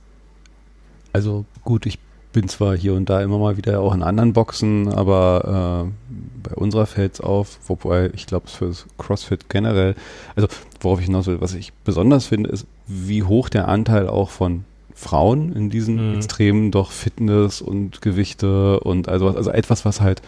also 1.13 1.45
gut, 1.63 1.86
ich 1.86 2.00
bin 2.34 2.47
zwar 2.47 2.76
hier 2.76 2.93
und 2.93 3.10
da 3.10 3.21
immer 3.21 3.38
mal 3.38 3.58
wieder 3.58 3.82
auch 3.82 3.93
in 3.93 4.04
anderen 4.04 4.34
Boxen, 4.34 4.88
aber 4.88 5.89
äh, 5.89 6.47
bei 6.47 6.56
unserer 6.56 6.86
fällt 6.86 7.15
es 7.15 7.21
auf, 7.21 7.60
wobei 7.67 8.10
ich 8.13 8.26
glaube, 8.26 8.45
es 8.47 8.54
für 8.54 8.71
CrossFit 8.97 9.50
generell, 9.50 9.95
also 10.36 10.47
worauf 10.80 11.00
ich 11.00 11.08
hinaus 11.08 11.28
will, 11.28 11.41
was 11.41 11.54
ich 11.54 11.74
besonders 11.84 12.28
finde, 12.28 12.50
ist, 12.50 12.65
wie 12.88 13.24
hoch 13.24 13.50
der 13.50 13.67
Anteil 13.67 14.08
auch 14.08 14.30
von 14.30 14.63
Frauen 14.93 15.54
in 15.54 15.69
diesen 15.69 16.10
mhm. 16.10 16.15
Extremen 16.15 16.71
doch 16.71 16.91
Fitness 16.91 17.62
und 17.62 18.02
Gewichte 18.02 18.80
und 18.80 19.10
also, 19.10 19.30
also 19.30 19.52
etwas, 19.52 19.84
was 19.84 20.00
halt 20.00 20.21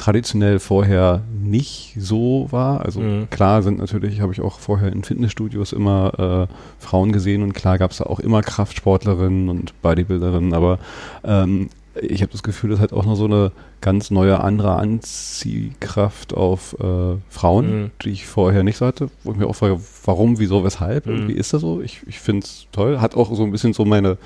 traditionell 0.00 0.58
vorher 0.60 1.22
nicht 1.42 1.94
so 1.98 2.48
war. 2.50 2.80
Also 2.84 3.00
mhm. 3.00 3.28
klar 3.28 3.62
sind 3.62 3.78
natürlich, 3.78 4.22
habe 4.22 4.32
ich 4.32 4.40
auch 4.40 4.58
vorher 4.58 4.90
in 4.90 5.04
Fitnessstudios 5.04 5.74
immer 5.74 6.48
äh, 6.48 6.54
Frauen 6.82 7.12
gesehen 7.12 7.42
und 7.42 7.52
klar 7.52 7.76
gab 7.76 7.90
es 7.90 7.98
da 7.98 8.04
auch 8.04 8.18
immer 8.18 8.40
Kraftsportlerinnen 8.40 9.50
und 9.50 9.80
Bodybuilderinnen, 9.82 10.54
aber 10.54 10.78
ähm, 11.22 11.68
ich 12.00 12.22
habe 12.22 12.32
das 12.32 12.42
Gefühl, 12.42 12.70
das 12.70 12.80
hat 12.80 12.94
auch 12.94 13.04
noch 13.04 13.16
so 13.16 13.26
eine 13.26 13.52
ganz 13.82 14.10
neue 14.10 14.40
andere 14.40 14.76
Anziehkraft 14.76 16.32
auf 16.32 16.76
äh, 16.80 17.16
Frauen, 17.28 17.82
mhm. 17.82 17.90
die 18.02 18.10
ich 18.10 18.26
vorher 18.26 18.62
nicht 18.62 18.78
so 18.78 18.86
hatte, 18.86 19.10
wo 19.22 19.32
ich 19.32 19.38
mir 19.38 19.48
auch 19.48 19.56
frage, 19.56 19.78
warum, 20.06 20.38
wieso, 20.38 20.64
weshalb, 20.64 21.04
mhm. 21.04 21.12
irgendwie 21.12 21.34
ist 21.34 21.52
das 21.52 21.60
so? 21.60 21.82
Ich, 21.82 22.00
ich 22.06 22.20
finde 22.20 22.44
es 22.44 22.66
toll. 22.72 23.00
Hat 23.00 23.16
auch 23.16 23.34
so 23.34 23.42
ein 23.42 23.52
bisschen 23.52 23.74
so 23.74 23.84
meine, 23.84 24.16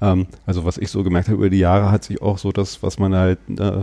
ähm, 0.00 0.26
also 0.44 0.64
was 0.64 0.78
ich 0.78 0.90
so 0.90 1.02
gemerkt 1.02 1.28
habe 1.28 1.38
über 1.38 1.50
die 1.50 1.58
Jahre, 1.58 1.90
hat 1.90 2.04
sich 2.04 2.22
auch 2.22 2.38
so 2.38 2.52
das, 2.52 2.82
was 2.82 2.98
man 2.98 3.14
halt 3.16 3.38
äh, 3.58 3.82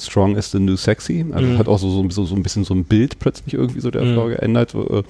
Strong 0.00 0.36
is 0.36 0.50
the 0.50 0.58
New 0.58 0.76
Sexy. 0.76 1.24
Also 1.32 1.48
Mhm. 1.50 1.58
hat 1.58 1.68
auch 1.68 1.78
so, 1.78 1.88
so, 1.90 2.08
so, 2.10 2.24
so 2.24 2.34
ein 2.34 2.42
bisschen 2.42 2.64
so 2.64 2.74
ein 2.74 2.84
Bild 2.84 3.18
plötzlich 3.18 3.54
irgendwie 3.54 3.80
so 3.80 3.90
der 3.90 4.04
Mhm. 4.04 4.14
Frau 4.14 4.26
geändert, 4.26 4.74
wo, 4.74 4.82
äh, 4.82 5.02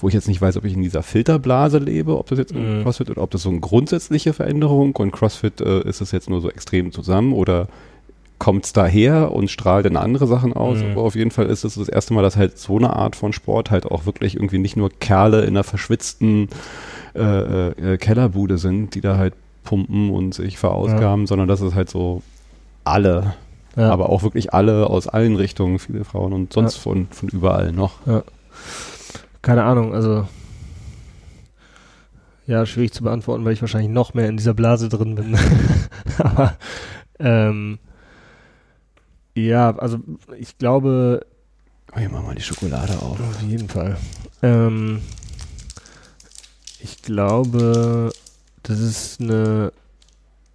wo 0.00 0.08
ich 0.08 0.14
jetzt 0.14 0.28
nicht 0.28 0.40
weiß, 0.40 0.56
ob 0.56 0.64
ich 0.64 0.74
in 0.74 0.82
dieser 0.82 1.02
Filterblase 1.02 1.78
lebe, 1.78 2.16
ob 2.18 2.28
das 2.28 2.38
jetzt 2.38 2.54
Mhm. 2.54 2.82
CrossFit 2.82 3.10
oder 3.10 3.22
ob 3.22 3.30
das 3.30 3.42
so 3.42 3.48
eine 3.50 3.60
grundsätzliche 3.60 4.32
Veränderung 4.32 4.94
und 4.96 5.10
CrossFit 5.12 5.60
äh, 5.60 5.80
ist 5.88 6.00
es 6.00 6.12
jetzt 6.12 6.30
nur 6.30 6.40
so 6.40 6.50
extrem 6.50 6.92
zusammen 6.92 7.32
oder 7.32 7.68
kommt 8.38 8.64
es 8.66 8.72
daher 8.72 9.32
und 9.32 9.50
strahlt 9.50 9.84
in 9.86 9.96
andere 9.96 10.28
Sachen 10.28 10.52
aus. 10.52 10.78
Mhm. 10.78 10.92
Aber 10.92 11.02
auf 11.02 11.16
jeden 11.16 11.32
Fall 11.32 11.46
ist 11.46 11.64
es 11.64 11.74
das 11.74 11.88
erste 11.88 12.14
Mal, 12.14 12.22
dass 12.22 12.36
halt 12.36 12.56
so 12.56 12.76
eine 12.78 12.94
Art 12.94 13.16
von 13.16 13.32
Sport 13.32 13.72
halt 13.72 13.84
auch 13.86 14.06
wirklich 14.06 14.36
irgendwie 14.36 14.58
nicht 14.58 14.76
nur 14.76 14.90
Kerle 15.00 15.40
in 15.42 15.48
einer 15.48 15.64
verschwitzten 15.64 16.48
äh, 17.16 17.68
äh, 17.70 17.96
Kellerbude 17.98 18.58
sind, 18.58 18.94
die 18.94 19.00
da 19.00 19.16
halt 19.16 19.34
pumpen 19.64 20.10
und 20.10 20.34
sich 20.34 20.56
verausgaben, 20.56 21.26
sondern 21.26 21.48
dass 21.48 21.60
es 21.60 21.74
halt 21.74 21.90
so 21.90 22.22
alle, 22.84 23.34
Ja. 23.78 23.90
aber 23.92 24.08
auch 24.10 24.22
wirklich 24.22 24.52
alle 24.52 24.88
aus 24.90 25.06
allen 25.06 25.36
Richtungen, 25.36 25.78
viele 25.78 26.04
Frauen 26.04 26.32
und 26.32 26.52
sonst 26.52 26.76
von, 26.76 27.06
von 27.10 27.28
überall 27.28 27.72
noch. 27.72 28.00
Keine 29.40 29.62
Ahnung, 29.64 29.94
also 29.94 30.26
ja, 32.46 32.64
schwierig 32.66 32.92
zu 32.92 33.04
beantworten, 33.04 33.44
weil 33.44 33.52
ich 33.52 33.60
wahrscheinlich 33.60 33.90
noch 33.90 34.14
mehr 34.14 34.28
in 34.28 34.36
dieser 34.36 34.54
Blase 34.54 34.88
drin 34.88 35.14
bin. 35.14 35.36
Aber 36.18 36.56
ähm, 37.18 37.78
ja, 39.34 39.76
also 39.76 39.98
ich 40.38 40.58
glaube 40.58 41.24
Oh, 41.94 41.98
hier 41.98 42.10
machen 42.10 42.24
wir 42.24 42.28
mal 42.28 42.34
die 42.34 42.42
Schokolade 42.42 42.92
auf. 43.00 43.18
auf 43.20 43.42
jeden 43.42 43.68
Fall. 43.68 43.96
Ähm, 44.42 45.00
ich 46.80 47.00
glaube, 47.02 48.10
das 48.62 48.78
ist 48.78 49.20
eine 49.20 49.72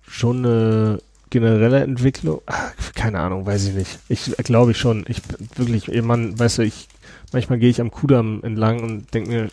schon 0.02 0.46
eine 0.46 1.00
generelle 1.34 1.82
Entwicklung. 1.82 2.42
Ach, 2.46 2.72
keine 2.96 3.20
Ahnung, 3.20 3.46
weiß 3.46 3.68
ich 3.68 3.74
nicht. 3.76 4.00
Ich 4.08 4.32
glaube 4.44 4.72
ich 4.72 4.78
schon. 4.78 5.04
Ich 5.10 5.22
bin 5.24 5.48
wirklich, 5.58 6.02
man, 6.04 6.38
weißt 6.40 6.60
du, 6.60 6.62
ich 6.64 6.88
manchmal 7.34 7.60
gehe 7.60 7.70
ich 7.70 7.82
am 7.82 7.92
Kudamm 7.92 8.42
entlang 8.44 8.82
und 8.82 9.14
denke 9.14 9.30
mir, 9.30 9.48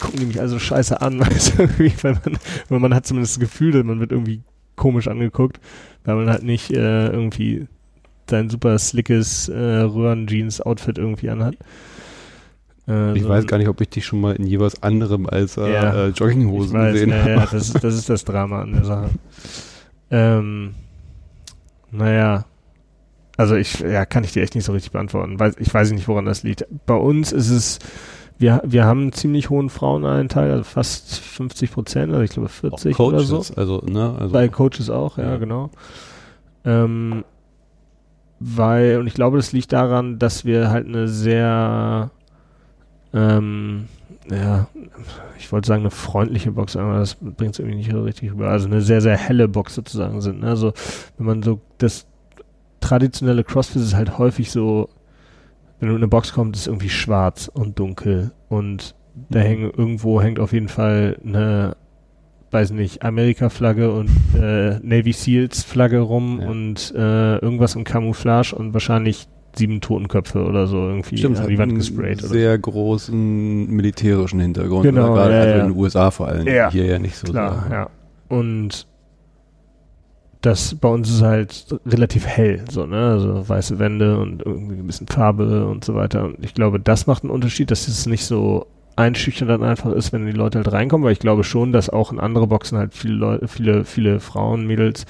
gucken 0.00 0.18
die 0.20 0.26
mich 0.26 0.40
also 0.40 0.58
scheiße 0.58 1.00
an, 1.00 1.20
weißt 1.26 1.58
du, 1.58 1.68
weil 2.02 2.12
man, 2.24 2.38
weil 2.68 2.80
man 2.80 2.94
hat 2.94 3.06
zumindest 3.06 3.36
das 3.36 3.40
Gefühl, 3.40 3.84
man 3.84 4.00
wird 4.00 4.10
irgendwie 4.12 4.40
komisch 4.74 5.06
angeguckt, 5.08 5.60
weil 6.04 6.16
man 6.16 6.28
halt 6.28 6.42
nicht 6.42 6.70
äh, 6.72 7.06
irgendwie 7.08 7.66
sein 8.28 8.50
super 8.50 8.76
slickes 8.78 9.48
äh, 9.48 9.54
Röhren-Jeans-Outfit 9.56 10.98
irgendwie 10.98 11.30
anhat. 11.30 11.54
Äh, 12.88 13.16
Ich 13.16 13.22
so 13.22 13.28
weiß 13.28 13.44
ein- 13.44 13.46
gar 13.46 13.58
nicht, 13.58 13.68
ob 13.68 13.80
ich 13.80 13.88
dich 13.90 14.04
schon 14.04 14.20
mal 14.20 14.34
in 14.34 14.46
jeweils 14.46 14.82
anderem 14.82 15.26
als 15.28 15.56
äh, 15.56 15.72
Ja. 15.72 16.06
äh, 16.06 16.08
Jogginghosen 16.08 16.72
weiß, 16.78 16.92
gesehen 16.94 17.10
ja, 17.10 17.16
habe. 17.18 17.30
ja, 17.30 17.40
das, 17.52 17.68
ist- 17.70 17.84
das 17.84 17.94
ist 17.94 18.08
das 18.08 18.24
Drama 18.24 18.62
an 18.62 18.72
der 18.72 18.84
Sache. 18.84 19.10
Ähm, 20.08 20.74
naja, 21.90 22.44
also 23.36 23.54
ich, 23.54 23.80
ja, 23.80 24.06
kann 24.06 24.24
ich 24.24 24.32
dir 24.32 24.42
echt 24.42 24.54
nicht 24.54 24.64
so 24.64 24.72
richtig 24.72 24.92
beantworten. 24.92 25.38
Weiß, 25.38 25.56
ich 25.58 25.72
weiß 25.72 25.90
nicht, 25.92 26.08
woran 26.08 26.24
das 26.24 26.42
liegt. 26.42 26.64
Bei 26.86 26.94
uns 26.94 27.32
ist 27.32 27.50
es, 27.50 27.78
wir, 28.38 28.62
wir 28.64 28.84
haben 28.86 29.02
einen 29.02 29.12
ziemlich 29.12 29.50
hohen 29.50 29.68
Frauenanteil, 29.68 30.50
also 30.50 30.64
fast 30.64 31.18
50 31.20 31.70
Prozent, 31.70 32.12
also 32.12 32.22
ich 32.22 32.30
glaube 32.30 32.48
40 32.48 32.98
oder 32.98 33.20
so. 33.20 33.42
also, 33.56 33.82
ne, 33.86 34.14
also 34.18 34.32
Bei 34.32 34.48
Coaches 34.48 34.88
auch, 34.90 35.18
ja, 35.18 35.32
Ja. 35.32 35.36
genau. 35.36 35.70
Ähm, 36.64 37.24
weil, 38.40 38.98
und 38.98 39.06
ich 39.06 39.14
glaube, 39.14 39.36
das 39.38 39.52
liegt 39.52 39.72
daran, 39.72 40.18
dass 40.18 40.44
wir 40.44 40.70
halt 40.70 40.86
eine 40.86 41.08
sehr, 41.08 42.10
ähm, 43.16 43.86
ja, 44.30 44.68
ich 45.38 45.50
wollte 45.52 45.68
sagen, 45.68 45.82
eine 45.82 45.90
freundliche 45.90 46.52
Box, 46.52 46.76
aber 46.76 46.98
das 46.98 47.14
bringt 47.16 47.52
es 47.54 47.58
irgendwie 47.58 47.76
nicht 47.78 47.90
so 47.90 48.02
richtig 48.02 48.32
rüber. 48.32 48.48
Also 48.48 48.66
eine 48.66 48.80
sehr, 48.80 49.00
sehr 49.00 49.16
helle 49.16 49.48
Box 49.48 49.74
sozusagen 49.74 50.20
sind. 50.20 50.40
Ne? 50.40 50.48
Also, 50.48 50.72
wenn 51.16 51.26
man 51.26 51.42
so, 51.42 51.60
das 51.78 52.06
traditionelle 52.80 53.44
CrossFit 53.44 53.82
ist 53.82 53.94
halt 53.94 54.18
häufig 54.18 54.50
so, 54.50 54.88
wenn 55.80 55.88
du 55.88 55.94
in 55.94 56.00
eine 56.00 56.08
Box 56.08 56.32
kommst, 56.32 56.60
ist 56.60 56.66
irgendwie 56.66 56.88
schwarz 56.88 57.50
und 57.52 57.78
dunkel 57.78 58.32
und 58.48 58.94
da 59.30 59.38
Mhm. 59.40 59.44
hängen, 59.44 59.70
irgendwo 59.76 60.20
hängt 60.20 60.38
auf 60.40 60.52
jeden 60.52 60.68
Fall 60.68 61.18
eine 61.24 61.76
weiß 62.52 62.70
nicht, 62.70 63.02
Amerika-Flagge 63.02 63.90
und 63.92 64.08
äh, 64.40 64.78
Navy 64.80 65.12
Seals-Flagge 65.12 65.98
rum 65.98 66.40
Ja. 66.40 66.48
und 66.48 66.94
äh, 66.96 67.36
irgendwas 67.38 67.74
im 67.74 67.82
Camouflage 67.84 68.54
und 68.54 68.72
wahrscheinlich 68.72 69.26
sieben 69.56 69.80
Totenköpfe 69.80 70.44
oder 70.44 70.66
so 70.66 70.76
irgendwie 70.76 71.16
Stimmt, 71.16 71.38
an 71.40 71.48
die 71.48 71.58
Wand 71.58 71.74
gesprayt. 71.74 72.20
Oder 72.20 72.28
sehr 72.28 72.58
großen 72.58 73.68
militärischen 73.68 74.40
Hintergrund. 74.40 74.82
Genau, 74.82 75.12
oder? 75.12 75.14
Gerade 75.14 75.34
ja, 75.34 75.40
also 75.40 75.50
ja. 75.50 75.60
in 75.60 75.72
den 75.72 75.76
USA 75.78 76.10
vor 76.10 76.28
allem. 76.28 76.46
Ja. 76.46 76.70
Hier 76.70 76.86
ja 76.86 76.98
nicht 76.98 77.16
so. 77.16 77.32
Klar, 77.32 77.64
sehr. 77.68 77.76
ja. 77.76 77.90
Und 78.28 78.86
das 80.42 80.74
bei 80.74 80.88
uns 80.88 81.10
ist 81.10 81.22
halt 81.22 81.66
relativ 81.86 82.26
hell, 82.26 82.64
so, 82.70 82.86
ne? 82.86 83.10
Also 83.12 83.48
weiße 83.48 83.78
Wände 83.78 84.18
und 84.18 84.44
irgendwie 84.44 84.76
ein 84.76 84.86
bisschen 84.86 85.08
Farbe 85.08 85.66
und 85.66 85.84
so 85.84 85.94
weiter. 85.94 86.24
Und 86.24 86.44
ich 86.44 86.54
glaube, 86.54 86.78
das 86.78 87.06
macht 87.06 87.24
einen 87.24 87.32
Unterschied, 87.32 87.70
dass 87.70 87.88
es 87.88 88.06
nicht 88.06 88.24
so 88.24 88.66
einschüchternd 88.96 89.50
dann 89.50 89.62
einfach 89.62 89.92
ist, 89.92 90.12
wenn 90.12 90.24
die 90.24 90.32
Leute 90.32 90.58
halt 90.58 90.72
reinkommen, 90.72 91.04
weil 91.04 91.12
ich 91.12 91.18
glaube 91.18 91.44
schon, 91.44 91.72
dass 91.72 91.90
auch 91.90 92.12
in 92.12 92.20
andere 92.20 92.46
Boxen 92.46 92.78
halt 92.78 92.94
viele 92.94 93.14
Leute, 93.14 93.48
viele, 93.48 93.84
viele 93.84 94.20
Frauen, 94.20 94.66
Mädels 94.66 95.04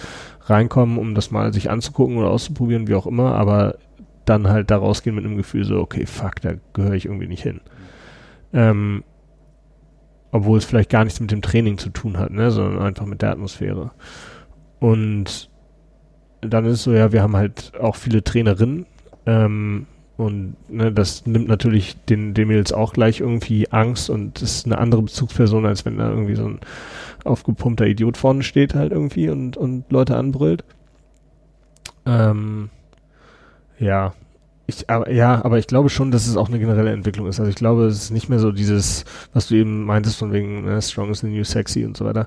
reinkommen, 0.47 0.99
um 0.99 1.15
das 1.15 1.31
mal 1.31 1.53
sich 1.53 1.71
anzugucken 1.71 2.17
oder 2.17 2.31
auszuprobieren, 2.31 2.89
wie 2.89 2.95
auch 2.95 3.07
immer, 3.07 3.35
aber 3.35 3.77
dann 4.27 4.49
halt 4.49 4.71
da 4.71 4.77
rausgehen 4.77 5.17
mit 5.17 5.25
einem 5.25 5.37
Gefühl 5.37 5.65
so, 5.65 5.79
okay, 5.81 6.07
fuck, 6.07 6.41
da 6.43 6.55
gehöre 6.73 6.95
ich 6.95 7.07
irgendwie 7.07 7.29
nicht 7.29 7.43
hin. 7.43 7.61
Ähm, 8.53 9.05
obwohl 10.33 10.59
es 10.59 10.65
vielleicht 10.65 10.91
gar 10.91 11.05
nichts 11.05 11.21
mit 11.21 11.31
dem 11.31 11.43
Training 11.43 11.79
zu 11.79 11.91
tun 11.91 12.19
hat, 12.19 12.31
ne, 12.31 12.51
sondern 12.51 12.83
einfach 12.83 13.07
mit 13.07 13.23
der 13.23 13.31
Atmosphäre. 13.31 13.93
Und 14.81 15.49
dann 16.43 16.67
ist 16.67 16.73
es 16.73 16.83
so, 16.83 16.93
ja, 16.93 17.13
wir 17.13 17.23
haben 17.23 17.37
halt 17.37 17.73
auch 17.81 17.97
viele 17.97 18.23
Trainerinnen, 18.23 18.87
ähm, 19.27 19.87
und 20.17 20.57
ne, 20.71 20.93
das 20.93 21.27
nimmt 21.27 21.49
natürlich 21.49 21.97
den, 22.07 22.33
den 22.33 22.49
Mädels 22.49 22.73
auch 22.73 22.95
gleich 22.95 23.21
irgendwie 23.21 23.71
Angst 23.71 24.09
und 24.09 24.41
ist 24.41 24.65
eine 24.65 24.79
andere 24.79 25.03
Bezugsperson, 25.03 25.67
als 25.67 25.85
wenn 25.85 25.99
da 25.99 26.09
irgendwie 26.09 26.37
so 26.37 26.47
ein 26.47 26.61
aufgepumpter 27.25 27.87
Idiot 27.87 28.17
vorne 28.17 28.43
steht 28.43 28.75
halt 28.75 28.93
irgendwie 28.93 29.29
und, 29.29 29.57
und 29.57 29.91
Leute 29.91 30.17
anbrüllt. 30.17 30.65
Ähm, 32.07 32.71
ja. 33.79 34.15
Ich, 34.69 34.91
aber, 34.91 35.11
ja, 35.13 35.45
aber 35.45 35.59
ich 35.59 35.69
glaube 35.69 35.91
schon, 35.91 36.11
dass 36.11 36.27
es 36.27 36.37
auch 36.37 36.49
eine 36.49 36.59
generelle 36.59 36.91
Entwicklung 36.91 37.29
ist. 37.29 37.39
Also 37.39 37.51
ich 37.51 37.57
glaube, 37.57 37.85
es 37.85 38.05
ist 38.05 38.11
nicht 38.11 38.29
mehr 38.29 38.41
so 38.41 38.51
dieses, 38.51 39.05
was 39.33 39.47
du 39.47 39.55
eben 39.55 39.85
meintest 39.85 40.17
von 40.17 40.33
wegen 40.33 40.65
ne, 40.65 40.83
Strong 40.83 41.11
is 41.11 41.21
the 41.21 41.29
new 41.29 41.45
sexy 41.45 41.85
und 41.85 41.97
so 41.97 42.05
weiter. 42.05 42.27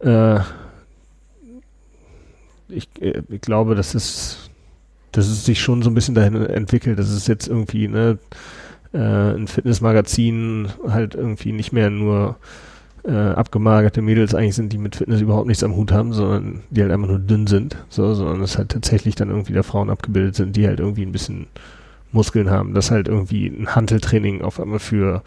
Äh, 0.00 0.40
ich, 2.68 2.88
äh, 3.00 3.22
ich 3.28 3.40
glaube, 3.40 3.76
das 3.76 3.94
ist 3.94 4.50
dass 5.16 5.28
es 5.28 5.44
sich 5.44 5.60
schon 5.60 5.82
so 5.82 5.90
ein 5.90 5.94
bisschen 5.94 6.14
dahin 6.14 6.34
entwickelt, 6.34 6.98
dass 6.98 7.08
es 7.08 7.26
jetzt 7.26 7.46
irgendwie 7.46 7.88
ne, 7.88 8.18
äh, 8.92 8.98
ein 8.98 9.46
Fitnessmagazin 9.46 10.68
halt 10.88 11.14
irgendwie 11.14 11.52
nicht 11.52 11.72
mehr 11.72 11.90
nur 11.90 12.36
äh, 13.04 13.12
abgemagerte 13.12 14.02
Mädels 14.02 14.34
eigentlich 14.34 14.54
sind, 14.54 14.72
die 14.72 14.78
mit 14.78 14.96
Fitness 14.96 15.20
überhaupt 15.20 15.46
nichts 15.46 15.62
am 15.62 15.76
Hut 15.76 15.92
haben, 15.92 16.12
sondern 16.12 16.62
die 16.70 16.82
halt 16.82 16.92
einfach 16.92 17.08
nur 17.08 17.18
dünn 17.18 17.46
sind, 17.46 17.76
so, 17.88 18.14
sondern 18.14 18.42
es 18.42 18.56
halt 18.56 18.70
tatsächlich 18.70 19.14
dann 19.14 19.30
irgendwie 19.30 19.52
da 19.52 19.62
Frauen 19.62 19.90
abgebildet 19.90 20.34
sind, 20.34 20.56
die 20.56 20.66
halt 20.66 20.80
irgendwie 20.80 21.04
ein 21.04 21.12
bisschen 21.12 21.46
Muskeln 22.12 22.50
haben, 22.50 22.74
dass 22.74 22.90
halt 22.90 23.08
irgendwie 23.08 23.46
ein 23.46 23.74
Hanteltraining 23.74 24.42
auf 24.42 24.60
einmal 24.60 24.78
für, 24.78 25.22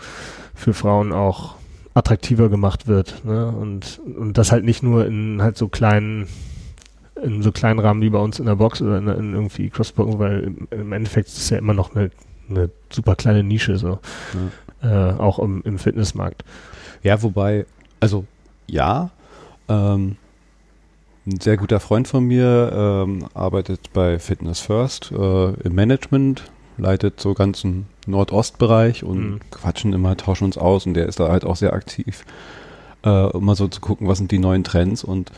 für 0.55 0.73
Frauen 0.73 1.11
auch 1.11 1.55
attraktiver 1.93 2.49
gemacht 2.49 2.87
wird, 2.87 3.23
ne? 3.25 3.47
Und, 3.47 3.99
und 4.17 4.37
das 4.37 4.51
halt 4.51 4.63
nicht 4.63 4.83
nur 4.83 5.05
in 5.05 5.41
halt 5.41 5.57
so 5.57 5.67
kleinen 5.67 6.27
in 7.23 7.41
so 7.41 7.51
kleinen 7.51 7.79
Rahmen 7.79 8.01
wie 8.01 8.11
bei 8.11 8.19
uns 8.19 8.39
in 8.39 8.45
der 8.45 8.55
Box 8.55 8.81
oder 8.81 8.97
in, 8.99 9.07
in 9.07 9.33
irgendwie 9.33 9.69
Crossbox, 9.69 10.19
weil 10.19 10.39
im, 10.41 10.67
im 10.69 10.93
Endeffekt 10.93 11.27
ist 11.27 11.37
es 11.37 11.49
ja 11.49 11.57
immer 11.57 11.73
noch 11.73 11.95
eine, 11.95 12.11
eine 12.49 12.69
super 12.91 13.15
kleine 13.15 13.43
Nische, 13.43 13.77
so. 13.77 13.99
Äh, 14.83 15.13
auch 15.17 15.39
im, 15.39 15.61
im 15.63 15.79
Fitnessmarkt. 15.79 16.43
Ja, 17.03 17.21
wobei, 17.23 17.65
also 17.99 18.25
ja, 18.67 19.09
ähm, 19.69 20.17
ein 21.25 21.39
sehr 21.41 21.57
guter 21.57 21.79
Freund 21.79 22.07
von 22.07 22.23
mir 22.23 22.71
ähm, 22.73 23.27
arbeitet 23.33 23.91
bei 23.93 24.17
Fitness 24.19 24.59
First 24.61 25.11
äh, 25.11 25.49
im 25.53 25.75
Management, 25.75 26.43
leitet 26.77 27.19
so 27.19 27.33
ganzen 27.33 27.87
Nordostbereich 28.05 29.03
und 29.03 29.17
Mhm. 29.31 29.39
quatschen 29.51 29.93
immer, 29.93 30.15
tauschen 30.15 30.45
uns 30.45 30.57
aus 30.57 30.85
und 30.85 30.93
der 30.93 31.07
ist 31.07 31.19
da 31.19 31.29
halt 31.29 31.43
auch 31.43 31.55
sehr 31.57 31.73
aktiv, 31.73 32.23
äh, 33.03 33.09
um 33.09 33.43
mal 33.45 33.55
so 33.55 33.67
zu 33.67 33.81
gucken, 33.81 34.07
was 34.07 34.19
sind 34.19 34.31
die 34.31 34.39
neuen 34.39 34.63
Trends 34.63 35.03
und 35.03 35.31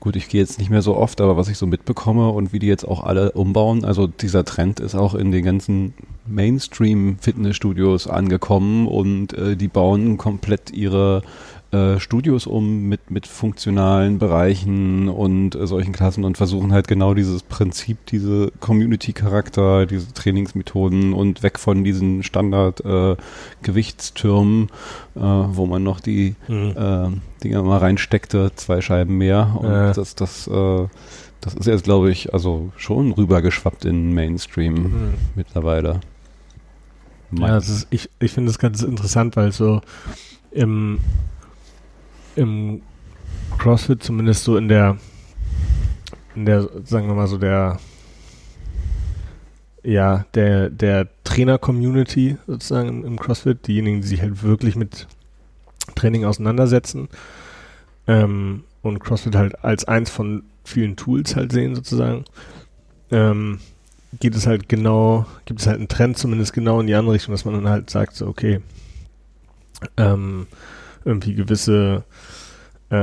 gut, 0.00 0.16
ich 0.16 0.28
gehe 0.28 0.40
jetzt 0.40 0.58
nicht 0.58 0.70
mehr 0.70 0.82
so 0.82 0.96
oft, 0.96 1.20
aber 1.20 1.36
was 1.36 1.48
ich 1.48 1.58
so 1.58 1.66
mitbekomme 1.66 2.28
und 2.30 2.52
wie 2.52 2.58
die 2.58 2.66
jetzt 2.66 2.86
auch 2.86 3.02
alle 3.02 3.32
umbauen, 3.32 3.84
also 3.84 4.06
dieser 4.06 4.44
Trend 4.44 4.80
ist 4.80 4.94
auch 4.94 5.14
in 5.14 5.32
den 5.32 5.44
ganzen 5.44 5.94
Mainstream-Fitnessstudios 6.26 8.06
angekommen 8.06 8.86
und 8.86 9.32
äh, 9.32 9.56
die 9.56 9.68
bauen 9.68 10.18
komplett 10.18 10.70
ihre 10.70 11.22
äh, 11.70 12.00
Studios 12.00 12.46
um 12.46 12.88
mit, 12.88 13.10
mit 13.10 13.26
funktionalen 13.26 14.18
Bereichen 14.18 15.10
und 15.10 15.54
äh, 15.54 15.66
solchen 15.66 15.92
Klassen 15.92 16.24
und 16.24 16.38
versuchen 16.38 16.72
halt 16.72 16.88
genau 16.88 17.12
dieses 17.12 17.42
Prinzip, 17.42 18.06
diese 18.06 18.50
Community-Charakter, 18.60 19.84
diese 19.84 20.14
Trainingsmethoden 20.14 21.12
und 21.12 21.42
weg 21.42 21.58
von 21.58 21.84
diesen 21.84 22.22
Standard-Gewichtstürmen, 22.22 24.70
äh, 25.14 25.20
wo 25.20 25.66
man 25.66 25.82
noch 25.82 26.00
die 26.00 26.36
mhm. 26.48 26.72
Äh, 26.74 27.08
Dinger 27.44 27.62
mal 27.62 27.76
reinsteckte, 27.78 28.50
zwei 28.54 28.80
Scheiben 28.80 29.18
mehr 29.18 29.54
und 29.60 29.68
das, 29.68 30.14
das, 30.14 30.48
äh, 30.48 30.86
das 31.42 31.52
ist 31.54 31.66
jetzt, 31.66 31.84
glaube 31.84 32.10
ich, 32.10 32.32
also 32.32 32.72
schon 32.76 33.12
rübergeschwappt 33.12 33.84
in 33.84 34.14
Mainstream 34.14 34.74
mhm. 34.74 35.14
mittlerweile. 35.34 36.00
Ja, 37.30 37.58
ist, 37.58 37.86
ich, 37.90 38.08
ich 38.20 38.32
finde 38.32 38.50
das 38.50 38.58
ganz 38.58 38.82
interessant, 38.82 39.36
weil 39.36 39.52
so 39.52 39.82
im 40.50 40.98
im 42.38 42.82
CrossFit 43.58 44.02
zumindest 44.02 44.44
so 44.44 44.56
in 44.56 44.68
der, 44.68 44.96
in 46.34 46.46
der, 46.46 46.68
sagen 46.84 47.08
wir 47.08 47.14
mal 47.14 47.26
so 47.26 47.38
der, 47.38 47.78
ja, 49.82 50.24
der, 50.34 50.70
der 50.70 51.08
Trainer-Community 51.24 52.36
sozusagen 52.46 53.04
im 53.04 53.18
CrossFit, 53.18 53.66
diejenigen, 53.66 54.00
die 54.00 54.06
sich 54.06 54.22
halt 54.22 54.42
wirklich 54.42 54.76
mit 54.76 55.06
Training 55.94 56.24
auseinandersetzen 56.24 57.08
ähm, 58.06 58.64
und 58.82 59.00
CrossFit 59.00 59.34
halt 59.34 59.64
als 59.64 59.86
eins 59.86 60.10
von 60.10 60.44
vielen 60.64 60.96
Tools 60.96 61.34
halt 61.34 61.50
sehen 61.52 61.74
sozusagen, 61.74 62.24
ähm, 63.10 63.58
geht 64.20 64.34
es 64.34 64.46
halt 64.46 64.68
genau, 64.68 65.26
gibt 65.44 65.60
es 65.60 65.66
halt 65.66 65.78
einen 65.78 65.88
Trend 65.88 66.18
zumindest 66.18 66.52
genau 66.52 66.80
in 66.80 66.86
die 66.86 66.94
andere 66.94 67.14
Richtung, 67.14 67.32
dass 67.32 67.44
man 67.44 67.54
dann 67.54 67.68
halt 67.68 67.90
sagt, 67.90 68.14
so, 68.14 68.26
okay, 68.26 68.60
ähm, 69.96 70.46
irgendwie 71.04 71.34
gewisse, 71.34 72.04
äh, 72.90 72.96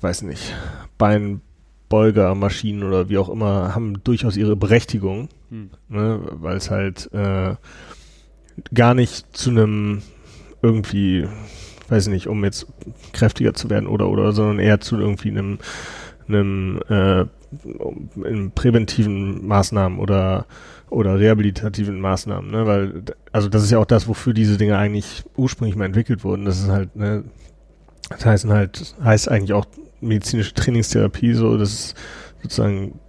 weiß 0.00 0.22
nicht, 0.22 0.54
Beinbeugermaschinen 0.98 2.84
oder 2.84 3.08
wie 3.08 3.18
auch 3.18 3.28
immer 3.28 3.74
haben 3.74 4.02
durchaus 4.04 4.36
ihre 4.36 4.56
Berechtigung, 4.56 5.28
hm. 5.50 5.70
ne, 5.88 6.20
weil 6.30 6.56
es 6.56 6.70
halt 6.70 7.10
äh, 7.12 7.56
gar 8.74 8.94
nicht 8.94 9.36
zu 9.36 9.50
einem 9.50 10.02
irgendwie, 10.62 11.26
weiß 11.88 12.08
nicht, 12.08 12.26
um 12.26 12.44
jetzt 12.44 12.66
kräftiger 13.12 13.54
zu 13.54 13.70
werden 13.70 13.86
oder 13.86 14.08
oder, 14.08 14.32
sondern 14.32 14.58
eher 14.58 14.80
zu 14.80 14.98
irgendwie 14.98 15.30
einem 15.30 15.58
einem 16.28 16.80
äh, 16.88 17.24
in 18.24 18.50
präventiven 18.52 19.46
Maßnahmen 19.46 19.98
oder 19.98 20.46
oder 20.88 21.18
rehabilitativen 21.18 22.00
Maßnahmen, 22.00 22.50
ne? 22.50 22.66
Weil, 22.66 23.02
also 23.32 23.48
das 23.48 23.64
ist 23.64 23.70
ja 23.70 23.78
auch 23.78 23.86
das, 23.86 24.06
wofür 24.06 24.32
diese 24.32 24.56
Dinge 24.56 24.78
eigentlich 24.78 25.24
ursprünglich 25.36 25.76
mal 25.76 25.84
entwickelt 25.84 26.22
wurden. 26.24 26.44
Das 26.44 26.60
ist 26.60 26.68
halt, 26.68 26.94
ne, 26.94 27.24
das 28.08 28.24
heißt 28.24 28.48
halt, 28.48 28.94
heißt 29.02 29.30
eigentlich 29.30 29.52
auch 29.52 29.66
medizinische 30.00 30.54
Trainingstherapie, 30.54 31.34
so, 31.34 31.58
das 31.58 31.72
ist 31.72 31.94
sozusagen, 32.42 33.00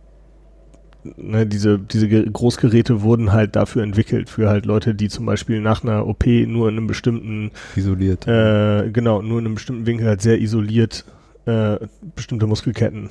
ne, 1.18 1.46
diese, 1.46 1.78
diese 1.78 2.08
Großgeräte 2.08 3.02
wurden 3.02 3.32
halt 3.32 3.56
dafür 3.56 3.84
entwickelt, 3.84 4.30
für 4.30 4.50
halt 4.50 4.66
Leute, 4.66 4.96
die 4.96 5.10
zum 5.10 5.26
Beispiel 5.26 5.62
nach 5.62 5.84
einer 5.84 6.08
OP 6.08 6.26
nur 6.26 6.70
in 6.70 6.78
einem 6.78 6.88
bestimmten 6.88 7.52
isoliert, 7.76 8.28
äh, 8.28 8.90
genau, 8.92 9.22
nur 9.22 9.40
in 9.40 9.46
einem 9.46 9.56
bestimmten 9.56 9.86
Winkel 9.86 10.08
halt 10.08 10.22
sehr 10.22 10.42
isoliert 10.42 11.06
äh, 11.46 11.78
bestimmte 12.16 12.48
Muskelketten 12.48 13.10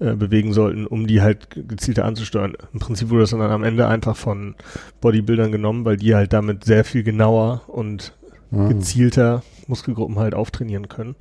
äh, 0.00 0.14
bewegen 0.14 0.52
sollten, 0.52 0.86
um 0.86 1.06
die 1.06 1.22
halt 1.22 1.48
gezielter 1.50 2.04
anzusteuern. 2.04 2.54
Im 2.72 2.78
Prinzip 2.78 3.10
wurde 3.10 3.22
das 3.22 3.30
dann 3.30 3.40
am 3.40 3.64
Ende 3.64 3.88
einfach 3.88 4.16
von 4.16 4.54
Bodybuildern 5.00 5.50
genommen, 5.50 5.84
weil 5.84 5.96
die 5.96 6.14
halt 6.14 6.32
damit 6.32 6.64
sehr 6.64 6.84
viel 6.84 7.02
genauer 7.02 7.62
und 7.66 8.14
mhm. 8.50 8.68
gezielter 8.68 9.42
Muskelgruppen 9.66 10.18
halt 10.18 10.34
auftrainieren 10.34 10.88
können. 10.88 11.16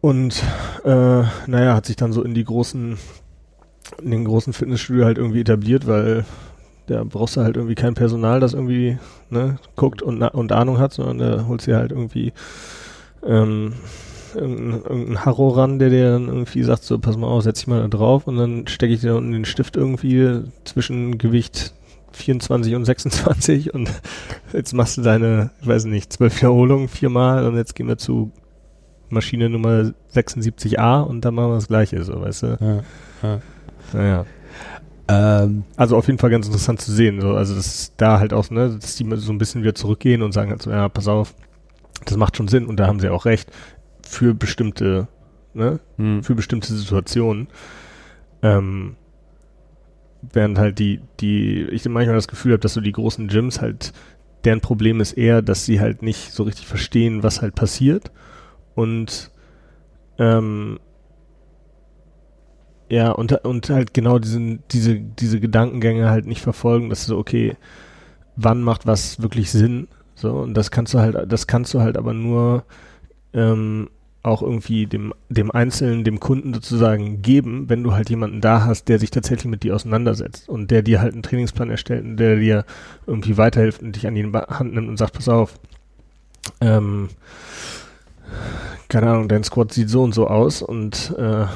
Und 0.00 0.42
äh, 0.84 1.22
naja, 1.46 1.74
hat 1.74 1.86
sich 1.86 1.96
dann 1.96 2.12
so 2.12 2.22
in 2.22 2.34
die 2.34 2.44
großen, 2.44 2.98
in 4.02 4.10
den 4.10 4.24
großen 4.24 4.52
Fitnessstudio 4.52 5.04
halt 5.04 5.18
irgendwie 5.18 5.40
etabliert, 5.40 5.86
weil 5.86 6.24
da 6.86 7.04
brauchst 7.04 7.36
du 7.36 7.42
halt 7.42 7.56
irgendwie 7.56 7.76
kein 7.76 7.94
Personal, 7.94 8.40
das 8.40 8.54
irgendwie 8.54 8.98
ne, 9.28 9.58
guckt 9.76 10.02
und, 10.02 10.20
und 10.22 10.52
Ahnung 10.52 10.78
hat, 10.78 10.92
sondern 10.92 11.18
da 11.18 11.46
holst 11.46 11.66
du 11.66 11.76
halt 11.76 11.92
irgendwie 11.92 12.32
ähm, 13.24 13.74
irgendein, 14.34 14.82
irgendein 14.82 15.24
Harro 15.24 15.48
ran, 15.48 15.78
der 15.78 15.90
dir 15.90 16.12
dann 16.12 16.28
irgendwie 16.28 16.62
sagt, 16.62 16.84
so, 16.84 16.98
pass 16.98 17.16
mal 17.16 17.26
auf, 17.26 17.42
setz 17.42 17.60
dich 17.60 17.66
mal 17.66 17.82
da 17.82 17.88
drauf. 17.88 18.26
Und 18.26 18.36
dann 18.36 18.66
stecke 18.66 18.94
ich 18.94 19.00
dir 19.00 19.16
unten 19.16 19.32
den 19.32 19.44
Stift 19.44 19.76
irgendwie 19.76 20.42
zwischen 20.64 21.18
Gewicht 21.18 21.74
24 22.12 22.74
und 22.74 22.84
26 22.84 23.72
und 23.72 23.90
jetzt 24.52 24.74
machst 24.74 24.98
du 24.98 25.02
deine, 25.02 25.50
ich 25.60 25.66
weiß 25.66 25.84
nicht, 25.84 26.12
zwölf 26.12 26.36
Wiederholungen 26.36 26.88
viermal. 26.88 27.46
Und 27.46 27.56
jetzt 27.56 27.74
gehen 27.74 27.88
wir 27.88 27.98
zu 27.98 28.32
Maschine 29.08 29.48
Nummer 29.48 29.92
76a 30.14 31.02
und 31.02 31.24
dann 31.24 31.34
machen 31.34 31.50
wir 31.50 31.54
das 31.56 31.68
gleiche, 31.68 32.02
so, 32.04 32.20
weißt 32.20 32.42
du? 32.42 32.58
Ja, 32.60 33.28
ja. 33.28 33.40
Naja. 33.92 34.26
Ähm, 35.08 35.64
also 35.76 35.96
auf 35.96 36.06
jeden 36.06 36.18
Fall 36.18 36.30
ganz 36.30 36.46
interessant 36.46 36.80
zu 36.80 36.92
sehen, 36.92 37.20
so, 37.20 37.34
also 37.34 37.56
dass 37.56 37.92
da 37.96 38.20
halt 38.20 38.32
auch, 38.32 38.48
ne, 38.50 38.78
dass 38.80 38.94
die 38.94 39.06
so 39.16 39.32
ein 39.32 39.38
bisschen 39.38 39.62
wieder 39.62 39.74
zurückgehen 39.74 40.22
und 40.22 40.32
sagen 40.32 40.50
halt 40.50 40.62
so, 40.62 40.70
ja, 40.70 40.88
pass 40.88 41.08
auf, 41.08 41.34
das 42.04 42.16
macht 42.16 42.36
schon 42.36 42.48
Sinn. 42.48 42.66
Und 42.66 42.78
da 42.78 42.86
haben 42.86 43.00
sie 43.00 43.08
auch 43.08 43.24
recht 43.24 43.50
für 44.10 44.34
bestimmte, 44.34 45.08
ne, 45.54 45.78
hm. 45.96 46.22
für 46.22 46.34
bestimmte 46.34 46.74
Situationen. 46.74 47.48
Ähm, 48.42 48.96
während 50.20 50.58
halt 50.58 50.78
die, 50.78 51.00
die, 51.20 51.62
ich 51.70 51.88
manchmal 51.88 52.16
das 52.16 52.28
Gefühl 52.28 52.52
habe, 52.52 52.60
dass 52.60 52.74
so 52.74 52.80
die 52.80 52.92
großen 52.92 53.28
Gyms 53.28 53.60
halt, 53.60 53.92
deren 54.44 54.60
Problem 54.60 55.00
ist 55.00 55.12
eher, 55.12 55.42
dass 55.42 55.64
sie 55.64 55.80
halt 55.80 56.02
nicht 56.02 56.32
so 56.32 56.42
richtig 56.42 56.66
verstehen, 56.66 57.22
was 57.22 57.40
halt 57.40 57.54
passiert 57.54 58.10
und 58.74 59.30
ähm, 60.18 60.78
ja, 62.90 63.12
und, 63.12 63.32
und 63.44 63.70
halt 63.70 63.94
genau 63.94 64.18
diesen, 64.18 64.64
diese, 64.72 64.98
diese 64.98 65.38
Gedankengänge 65.38 66.10
halt 66.10 66.26
nicht 66.26 66.42
verfolgen, 66.42 66.90
dass 66.90 67.06
so, 67.06 67.16
okay, 67.16 67.56
wann 68.34 68.62
macht 68.62 68.86
was 68.86 69.22
wirklich 69.22 69.50
Sinn? 69.50 69.86
So, 70.16 70.34
und 70.34 70.54
das 70.54 70.70
kannst 70.70 70.92
du 70.92 70.98
halt, 70.98 71.30
das 71.30 71.46
kannst 71.46 71.72
du 71.72 71.80
halt 71.80 71.96
aber 71.96 72.12
nur 72.12 72.64
ähm, 73.32 73.88
auch 74.22 74.42
irgendwie 74.42 74.86
dem, 74.86 75.14
dem 75.28 75.50
Einzelnen, 75.50 76.04
dem 76.04 76.20
Kunden 76.20 76.52
sozusagen 76.52 77.22
geben, 77.22 77.68
wenn 77.68 77.82
du 77.82 77.92
halt 77.92 78.10
jemanden 78.10 78.40
da 78.40 78.64
hast, 78.64 78.88
der 78.88 78.98
sich 78.98 79.10
tatsächlich 79.10 79.50
mit 79.50 79.62
dir 79.62 79.74
auseinandersetzt 79.74 80.48
und 80.48 80.70
der 80.70 80.82
dir 80.82 81.00
halt 81.00 81.14
einen 81.14 81.22
Trainingsplan 81.22 81.70
erstellt 81.70 82.04
und 82.04 82.16
der 82.18 82.36
dir 82.36 82.64
irgendwie 83.06 83.38
weiterhilft 83.38 83.82
und 83.82 83.96
dich 83.96 84.06
an 84.06 84.14
die 84.14 84.24
Hand 84.24 84.74
nimmt 84.74 84.88
und 84.88 84.98
sagt, 84.98 85.14
pass 85.14 85.28
auf, 85.28 85.54
ähm, 86.60 87.08
keine 88.88 89.10
Ahnung, 89.10 89.28
dein 89.28 89.44
Squad 89.44 89.72
sieht 89.72 89.88
so 89.88 90.02
und 90.02 90.12
so 90.12 90.26
aus 90.26 90.60
und 90.60 91.14
äh, 91.16 91.46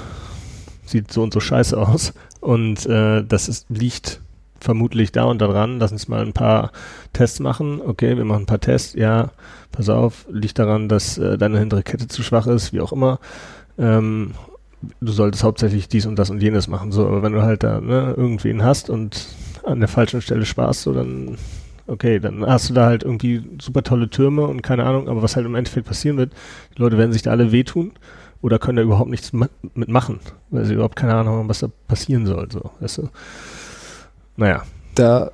sieht 0.87 1.13
so 1.13 1.23
und 1.23 1.35
so 1.35 1.41
scheiße 1.41 1.77
aus 1.77 2.15
und 2.41 2.87
äh, 2.87 3.25
das 3.25 3.49
ist, 3.49 3.67
liegt 3.69 4.21
vermutlich 4.65 5.13
da 5.13 5.25
und 5.25 5.41
daran, 5.41 5.79
lass 5.79 5.93
uns 5.93 6.09
mal 6.09 6.23
ein 6.23 6.33
paar 6.33 6.73
Tests 7.13 7.39
machen. 7.39 7.81
Okay, 7.81 8.17
wir 8.17 8.25
machen 8.25 8.43
ein 8.43 8.47
paar 8.47 8.61
Tests. 8.61 8.95
Ja, 8.95 9.31
pass 9.71 9.89
auf, 9.89 10.27
liegt 10.31 10.59
daran, 10.59 10.89
dass 10.89 11.19
äh, 11.19 11.39
deine 11.39 11.59
hintere 11.59 11.83
Kette 11.83 12.09
zu 12.09 12.23
schwach 12.23 12.47
ist, 12.47 12.73
wie 12.73 12.81
auch 12.81 12.93
immer. 12.93 13.21
Ähm, 13.79 14.33
du 15.01 15.13
solltest 15.13 15.45
hauptsächlich 15.45 15.89
dies 15.89 16.07
und 16.07 16.19
das 16.19 16.31
und 16.31 16.43
jenes 16.43 16.67
machen. 16.67 16.93
So, 16.93 17.07
aber 17.07 17.23
wenn 17.23 17.33
du 17.33 17.43
halt 17.43 17.63
da 17.63 17.81
ne, 17.81 18.15
irgendwen 18.17 18.65
hast 18.65 18.91
und 18.91 19.27
an 19.65 19.81
der 19.81 19.89
falschen 19.89 20.21
Stelle 20.21 20.45
sparst, 20.45 20.83
so 20.83 20.93
dann 20.93 21.37
okay, 21.87 22.19
dann 22.19 22.45
hast 22.47 22.71
du 22.71 22.75
da 22.75 22.87
halt 22.87 23.03
irgendwie 23.03 23.45
super 23.61 23.83
tolle 23.83 24.09
Türme 24.09 24.47
und 24.47 24.63
keine 24.63 24.85
Ahnung, 24.85 25.09
aber 25.09 25.23
was 25.23 25.37
halt 25.37 25.47
im 25.47 25.55
Endeffekt 25.55 25.87
passieren 25.87 26.17
wird, 26.17 26.33
die 26.77 26.81
Leute 26.81 26.99
werden 26.99 27.13
sich 27.13 27.23
da 27.23 27.31
alle 27.31 27.53
wehtun 27.53 27.93
oder 28.41 28.59
können 28.59 28.77
da 28.77 28.83
überhaupt 28.83 29.11
nichts 29.11 29.33
mitmachen, 29.33 30.21
weil 30.51 30.65
sie 30.65 30.75
überhaupt 30.75 30.97
keine 30.97 31.15
Ahnung 31.15 31.37
haben, 31.37 31.49
was 31.49 31.61
da 31.61 31.69
passieren 31.89 32.27
soll, 32.27 32.49
so, 32.51 32.71
weißt 32.81 32.99
du. 32.99 33.09
Naja. 34.37 34.63
Da, 34.95 35.31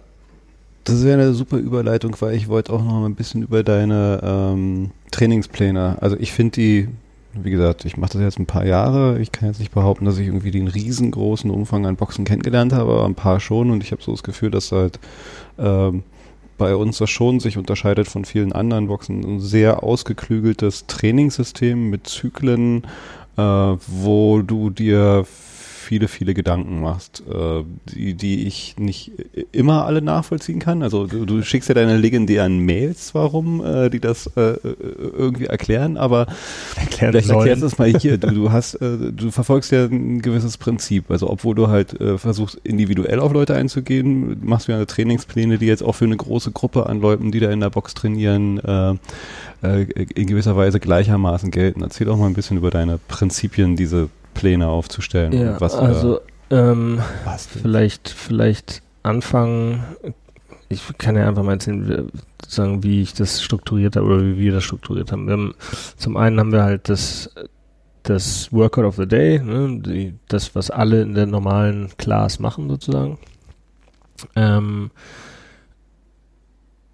das 0.85 1.05
wäre 1.05 1.21
eine 1.21 1.33
super 1.35 1.59
Überleitung, 1.59 2.17
weil 2.21 2.35
ich 2.35 2.49
wollte 2.49 2.73
auch 2.73 2.83
noch 2.83 3.05
ein 3.05 3.15
bisschen 3.15 3.43
über 3.43 3.63
deine 3.63 4.21
ähm, 4.23 4.91
Trainingspläne. 5.11 5.99
Also 6.01 6.17
ich 6.19 6.33
finde 6.33 6.53
die, 6.53 6.89
wie 7.35 7.51
gesagt, 7.51 7.85
ich 7.85 7.97
mache 7.97 8.15
das 8.15 8.23
jetzt 8.23 8.39
ein 8.39 8.47
paar 8.47 8.65
Jahre. 8.65 9.19
Ich 9.21 9.33
kann 9.33 9.49
jetzt 9.49 9.61
nicht 9.61 9.73
behaupten, 9.73 10.05
dass 10.05 10.19
ich 10.19 10.27
irgendwie 10.27 10.51
den 10.51 10.69
riesengroßen 10.69 11.51
Umfang 11.51 11.87
an 11.87 11.97
Boxen 11.97 12.25
kennengelernt 12.25 12.73
habe, 12.73 12.93
aber 12.93 13.05
ein 13.05 13.15
paar 13.15 13.41
schon. 13.41 13.71
Und 13.71 13.83
ich 13.83 13.93
habe 13.93 14.03
so 14.03 14.13
das 14.13 14.23
Gefühl, 14.23 14.51
dass 14.51 14.73
halt 14.73 14.99
ähm, 15.59 16.03
bei 16.59 16.75
uns 16.75 16.99
das 16.99 17.11
schon 17.11 17.41
sich 17.41 17.57
unterscheidet 17.57 18.09
von 18.09 18.25
vielen 18.25 18.53
anderen 18.53 18.87
Boxen. 18.87 19.25
Ein 19.25 19.41
sehr 19.41 19.83
ausgeklügeltes 19.83 20.87
Trainingssystem 20.87 21.91
mit 21.91 22.07
Zyklen, 22.07 22.85
äh, 23.37 23.43
wo 23.43 24.43
du 24.43 24.71
dir 24.71 25.25
viele, 25.91 26.07
viele 26.07 26.35
Gedanken 26.35 26.81
machst, 26.81 27.25
äh, 27.29 27.65
die, 27.93 28.15
die 28.15 28.47
ich 28.47 28.77
nicht 28.79 29.11
immer 29.51 29.87
alle 29.87 30.01
nachvollziehen 30.01 30.61
kann. 30.61 30.85
Also 30.85 31.09
du, 31.09 31.25
du 31.25 31.43
schickst 31.43 31.69
ja 31.69 31.75
deine 31.75 31.97
legendären 31.97 32.61
Mails, 32.61 33.13
warum, 33.13 33.61
äh, 33.65 33.91
die 33.91 33.99
das 33.99 34.29
äh, 34.37 34.55
irgendwie 34.63 35.47
erklären, 35.47 35.97
aber 35.97 36.29
Erklären 36.77 37.11
vielleicht 37.11 37.27
sollen. 37.27 37.39
erklärst 37.41 37.63
du 37.63 37.67
es 37.67 37.79
mal 37.79 37.89
hier. 37.89 38.19
Du, 38.19 38.31
du 38.31 38.53
hast, 38.53 38.75
äh, 38.75 39.11
du 39.11 39.33
verfolgst 39.33 39.73
ja 39.73 39.87
ein 39.87 40.23
gewisses 40.23 40.59
Prinzip. 40.59 41.11
Also 41.11 41.29
obwohl 41.29 41.57
du 41.57 41.67
halt 41.67 42.01
äh, 42.01 42.19
versuchst, 42.19 42.61
individuell 42.63 43.19
auf 43.19 43.33
Leute 43.33 43.57
einzugehen, 43.57 44.37
machst 44.45 44.69
du 44.69 44.73
ja 44.73 44.85
Trainingspläne, 44.85 45.59
die 45.59 45.67
jetzt 45.67 45.83
auch 45.83 45.97
für 45.97 46.05
eine 46.05 46.17
große 46.17 46.53
Gruppe 46.53 46.87
an 46.87 47.01
Leuten, 47.01 47.33
die 47.33 47.41
da 47.41 47.51
in 47.51 47.59
der 47.59 47.71
Box 47.71 47.95
trainieren, 47.95 48.61
äh, 48.61 48.91
äh, 49.67 49.87
in 50.15 50.29
gewisser 50.29 50.57
Weise 50.57 50.79
gleichermaßen 50.79 51.51
gelten. 51.51 51.83
Erzähl 51.83 52.07
doch 52.07 52.17
mal 52.17 52.29
ein 52.29 52.35
bisschen 52.35 52.59
über 52.59 52.71
deine 52.71 53.01
Prinzipien, 53.09 53.75
diese 53.75 54.09
Pläne 54.41 54.67
aufzustellen. 54.69 55.33
Ja, 55.33 55.53
und 55.53 55.61
was 55.61 55.73
du 55.75 55.79
also 55.79 56.21
ähm, 56.51 57.01
bastelst. 57.25 57.63
vielleicht, 57.63 58.09
vielleicht 58.09 58.83
anfangen. 59.03 59.85
Ich 60.69 60.83
kann 60.99 61.17
ja 61.17 61.29
einfach 61.29 61.43
mal 61.43 61.53
erzählen, 61.53 61.89
wie- 61.89 62.19
sagen, 62.47 62.83
wie 62.83 63.03
ich 63.03 63.13
das 63.15 63.43
strukturiert 63.43 63.97
habe 63.97 64.07
oder 64.07 64.23
wie 64.25 64.37
wir 64.39 64.53
das 64.53 64.65
strukturiert 64.65 65.13
haben. 65.13 65.31
Haben 65.31 65.55
zum 65.97 66.17
einen 66.17 66.41
haben 66.41 66.53
wir 66.53 66.63
halt 66.65 66.89
das, 66.89 67.31
das 68.03 68.53
Workout 68.53 68.85
of 68.85 68.97
the 68.97 69.07
Day, 69.07 69.39
ne, 69.39 69.81
die, 69.81 70.15
das, 70.29 70.55
was 70.55 70.71
alle 70.71 71.03
in 71.03 71.15
der 71.15 71.27
normalen 71.27 71.91
Class 71.99 72.39
machen 72.41 72.69
sozusagen. 72.69 73.19
Ähm, 74.35 74.91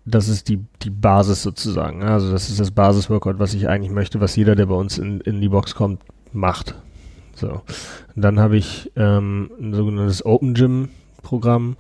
das 0.05 0.29
ist 0.29 0.49
die, 0.49 0.61
die 0.83 0.91
Basis 0.91 1.43
sozusagen. 1.43 1.99
ne? 2.01 2.07
Also 2.11 2.31
das 2.31 2.49
ist 2.51 2.61
das 2.61 2.71
Basis-Workout, 2.71 3.39
was 3.39 3.55
ich 3.55 3.69
eigentlich 3.69 3.93
möchte, 3.93 4.21
was 4.21 4.37
jeder, 4.37 4.55
der 4.55 4.67
bei 4.67 4.75
uns 4.75 4.99
in, 4.99 5.21
in 5.23 5.41
die 5.41 5.49
Box 5.49 5.75
kommt, 5.75 6.01
macht. 6.33 6.75
So. 7.37 7.63
Und 8.15 8.23
dann 8.23 8.41
habe 8.41 8.57
ich 8.57 8.91
ähm, 8.97 9.51
ein 9.61 9.75
sogenanntes 9.75 10.25
Open 10.25 10.55
Gym 10.55 10.89
Programm, 11.23 11.77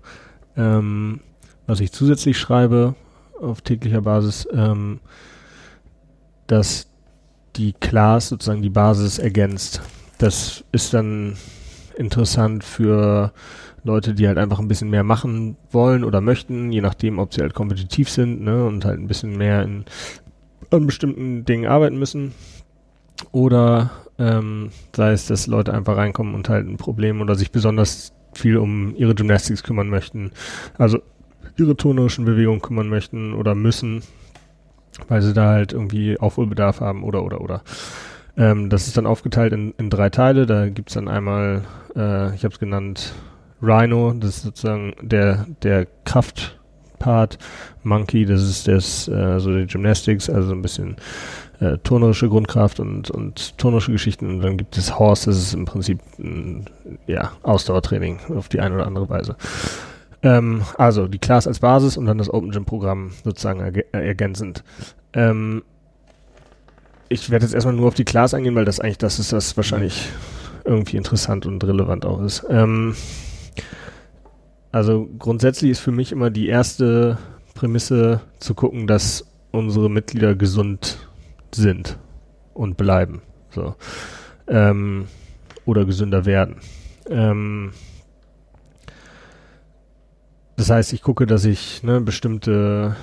ähm, 0.57 1.21
was 1.67 1.81
ich 1.81 1.93
zusätzlich 1.93 2.39
schreibe 2.39 2.95
auf 3.41 3.63
täglicher 3.63 4.03
Basis, 4.03 4.47
ähm, 4.53 5.01
dass 6.47 6.89
die 7.57 7.73
Class 7.73 8.29
sozusagen 8.29 8.63
die 8.63 8.71
Basis 8.71 9.19
ergänzt. 9.19 9.81
Das 10.19 10.65
ist 10.73 10.95
dann 10.95 11.37
interessant 11.97 12.65
für 12.65 13.33
Leute, 13.85 14.15
die 14.15 14.27
halt 14.27 14.39
einfach 14.39 14.59
ein 14.59 14.69
bisschen 14.69 14.91
mehr 14.91 15.05
machen 15.05 15.57
wollen 15.71 16.05
oder 16.05 16.21
möchten, 16.21 16.73
je 16.73 16.81
nachdem, 16.81 17.19
ob 17.19 17.33
sie 17.33 17.41
halt 17.41 17.55
kompetitiv 17.55 18.11
sind 18.11 18.43
ne, 18.43 18.65
und 18.67 18.85
halt 18.85 18.99
ein 18.99 19.07
bisschen 19.07 19.37
mehr 19.37 19.63
in, 19.63 19.85
an 20.71 20.87
bestimmten 20.87 21.45
Dingen 21.45 21.67
arbeiten 21.67 21.99
müssen. 21.99 22.33
Oder 23.33 23.91
ähm, 24.19 24.71
sei 24.95 25.13
es, 25.13 25.27
dass 25.27 25.47
Leute 25.47 25.75
einfach 25.75 25.97
reinkommen 25.97 26.35
und 26.35 26.49
halt 26.49 26.67
ein 26.67 26.77
Problem 26.77 27.21
oder 27.21 27.35
sich 27.35 27.51
besonders 27.51 28.13
viel 28.35 28.57
um 28.57 28.95
ihre 28.97 29.15
Gymnastics 29.15 29.63
kümmern 29.63 29.89
möchten, 29.89 30.31
also 30.79 31.01
ihre 31.57 31.77
tonerischen 31.77 32.25
Bewegungen 32.25 32.61
kümmern 32.61 32.89
möchten 32.89 33.35
oder 33.35 33.55
müssen, 33.55 34.03
weil 35.09 35.23
sie 35.23 35.33
da 35.33 35.49
halt 35.49 35.73
irgendwie 35.73 36.19
Aufholbedarf 36.19 36.81
haben 36.81 37.03
oder 37.03 37.23
oder 37.23 37.41
oder. 37.41 37.63
Ähm, 38.37 38.69
das 38.69 38.87
ist 38.87 38.97
dann 38.97 39.07
aufgeteilt 39.07 39.53
in, 39.53 39.73
in 39.79 39.91
drei 39.91 40.11
Teile. 40.11 40.47
Da 40.47 40.69
gibt's 40.69 40.95
dann 40.95 41.09
einmal, 41.09 41.63
äh, 41.95 42.35
ich 42.35 42.45
habe 42.45 42.53
es 42.53 42.59
genannt, 42.59 43.15
Rhino, 43.63 44.13
das 44.13 44.37
ist 44.37 44.43
sozusagen 44.43 44.95
der, 45.01 45.47
der 45.63 45.87
Kraftpart, 46.05 47.39
Monkey, 47.83 48.27
das 48.27 48.43
ist 48.43 48.69
das, 48.69 49.09
äh, 49.09 49.41
so 49.41 49.57
die 49.57 49.67
Gymnastics, 49.67 50.29
also 50.29 50.49
so 50.49 50.55
ein 50.55 50.61
bisschen 50.61 50.97
äh, 51.61 51.79
turnerische 51.79 52.29
Grundkraft 52.29 52.81
und, 52.81 53.11
und 53.11 53.57
turnerische 53.59 53.93
Geschichten. 53.93 54.29
Und 54.29 54.41
dann 54.41 54.57
gibt 54.57 54.77
es 54.77 54.99
Horse, 54.99 55.27
das 55.31 55.39
ist 55.39 55.55
im 55.55 55.65
Prinzip 55.65 56.01
ein, 56.19 56.67
ja, 57.07 57.33
Ausdauertraining 57.43 58.19
auf 58.37 58.49
die 58.49 58.61
eine 58.61 58.75
oder 58.75 58.87
andere 58.87 59.09
Weise. 59.09 59.37
Ähm, 60.23 60.63
also 60.77 61.09
die 61.09 61.19
Class 61.19 61.47
als 61.47 61.61
Basis 61.61 61.97
und 61.97 62.07
dann 62.07 62.19
das 62.19 62.33
Open 62.33 62.51
Gym 62.51 62.65
Programm 62.65 63.13
sozusagen 63.25 63.61
erge- 63.61 63.85
äh, 63.93 64.07
ergänzend. 64.07 64.65
Ähm, 65.13 65.63
ich 67.09 67.31
werde 67.31 67.45
jetzt 67.45 67.55
erstmal 67.55 67.75
nur 67.75 67.89
auf 67.89 67.95
die 67.95 68.05
Class 68.05 68.35
eingehen, 68.35 68.55
weil 68.55 68.65
das 68.65 68.81
eigentlich 68.81 68.99
das 68.99 69.19
ist, 69.19 69.33
was 69.33 69.57
wahrscheinlich 69.57 70.09
irgendwie 70.65 70.97
interessant 70.97 71.47
und 71.47 71.63
relevant 71.63 72.05
auch 72.05 72.21
ist. 72.23 72.45
Ähm, 72.51 72.97
also 74.73 75.09
grundsätzlich 75.19 75.71
ist 75.71 75.81
für 75.81 75.93
mich 75.93 76.13
immer 76.13 76.31
die 76.31 76.49
erste 76.49 77.19
Prämisse 77.55 78.21
zu 78.41 78.55
gucken, 78.55 78.87
dass 78.87 79.27
unsere 79.53 79.89
Mitglieder 79.89 80.35
gesund 80.35 81.06
sind 81.57 81.99
und 82.55 82.77
bleiben. 82.77 83.23
So. 83.51 83.75
Ähm, 84.49 85.07
oder 85.65 85.85
gesünder 85.85 86.25
werden. 86.25 86.57
Ähm, 87.11 87.73
das 90.57 90.71
heißt, 90.71 90.93
ich 90.93 91.03
gucke, 91.03 91.27
dass 91.27 91.45
ich 91.45 91.83
ne, 91.83 92.01
bestimmte 92.01 92.97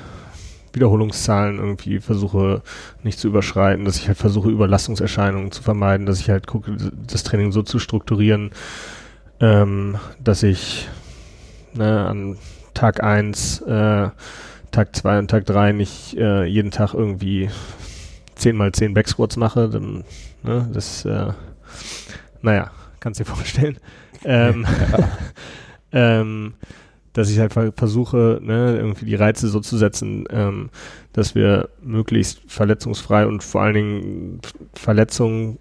Wiederholungszahlen 0.74 1.60
irgendwie 1.60 2.00
versuche 2.00 2.64
nicht 3.04 3.20
zu 3.20 3.28
überschreiten, 3.28 3.86
dass 3.86 3.98
ich 3.98 4.08
halt 4.08 4.18
versuche, 4.18 4.50
Überlastungserscheinungen 4.50 5.52
zu 5.52 5.62
vermeiden, 5.62 6.08
dass 6.08 6.20
ich 6.20 6.30
halt 6.30 6.48
gucke, 6.48 6.76
das 7.08 7.24
Training 7.24 7.52
so 7.52 7.62
zu 7.62 7.78
strukturieren, 7.78 8.52
ähm, 9.40 9.98
dass 10.20 10.42
ich 10.42 10.90
ne, 11.74 12.06
an 12.08 12.38
Tag 12.74 13.04
1, 13.04 13.62
äh, 13.62 14.10
Tag 14.72 14.96
2 14.96 15.20
und 15.20 15.30
Tag 15.30 15.46
3 15.46 15.74
nicht 15.74 16.18
äh, 16.18 16.46
jeden 16.46 16.72
Tag 16.72 16.96
irgendwie 16.96 17.50
10 18.36 18.56
mal 18.56 18.72
10 18.72 18.94
Backsquats 18.94 19.38
mache, 19.38 19.70
dann, 19.70 20.04
ne, 20.44 20.70
das, 20.74 21.06
äh, 21.06 21.32
naja, 22.42 22.72
kannst 23.00 23.20
dir 23.20 23.26
vorstellen. 23.26 23.78
Ähm, 24.26 24.66
ähm, 25.92 26.54
dass 27.14 27.30
ich 27.30 27.40
halt 27.40 27.54
ver- 27.54 27.74
versuche, 27.76 28.40
ne, 28.42 28.76
irgendwie 28.78 29.06
die 29.06 29.16
Reize 29.16 29.48
so 29.48 29.60
zu 29.60 29.78
setzen, 29.78 30.26
ähm, 30.32 30.70
dass 31.14 31.36
wir 31.36 31.70
möglichst 31.82 32.42
verletzungsfrei 32.48 33.28
und 33.28 33.44
vor 33.44 33.62
allen 33.62 33.74
Dingen 33.76 34.40
Verletzungen 34.74 35.60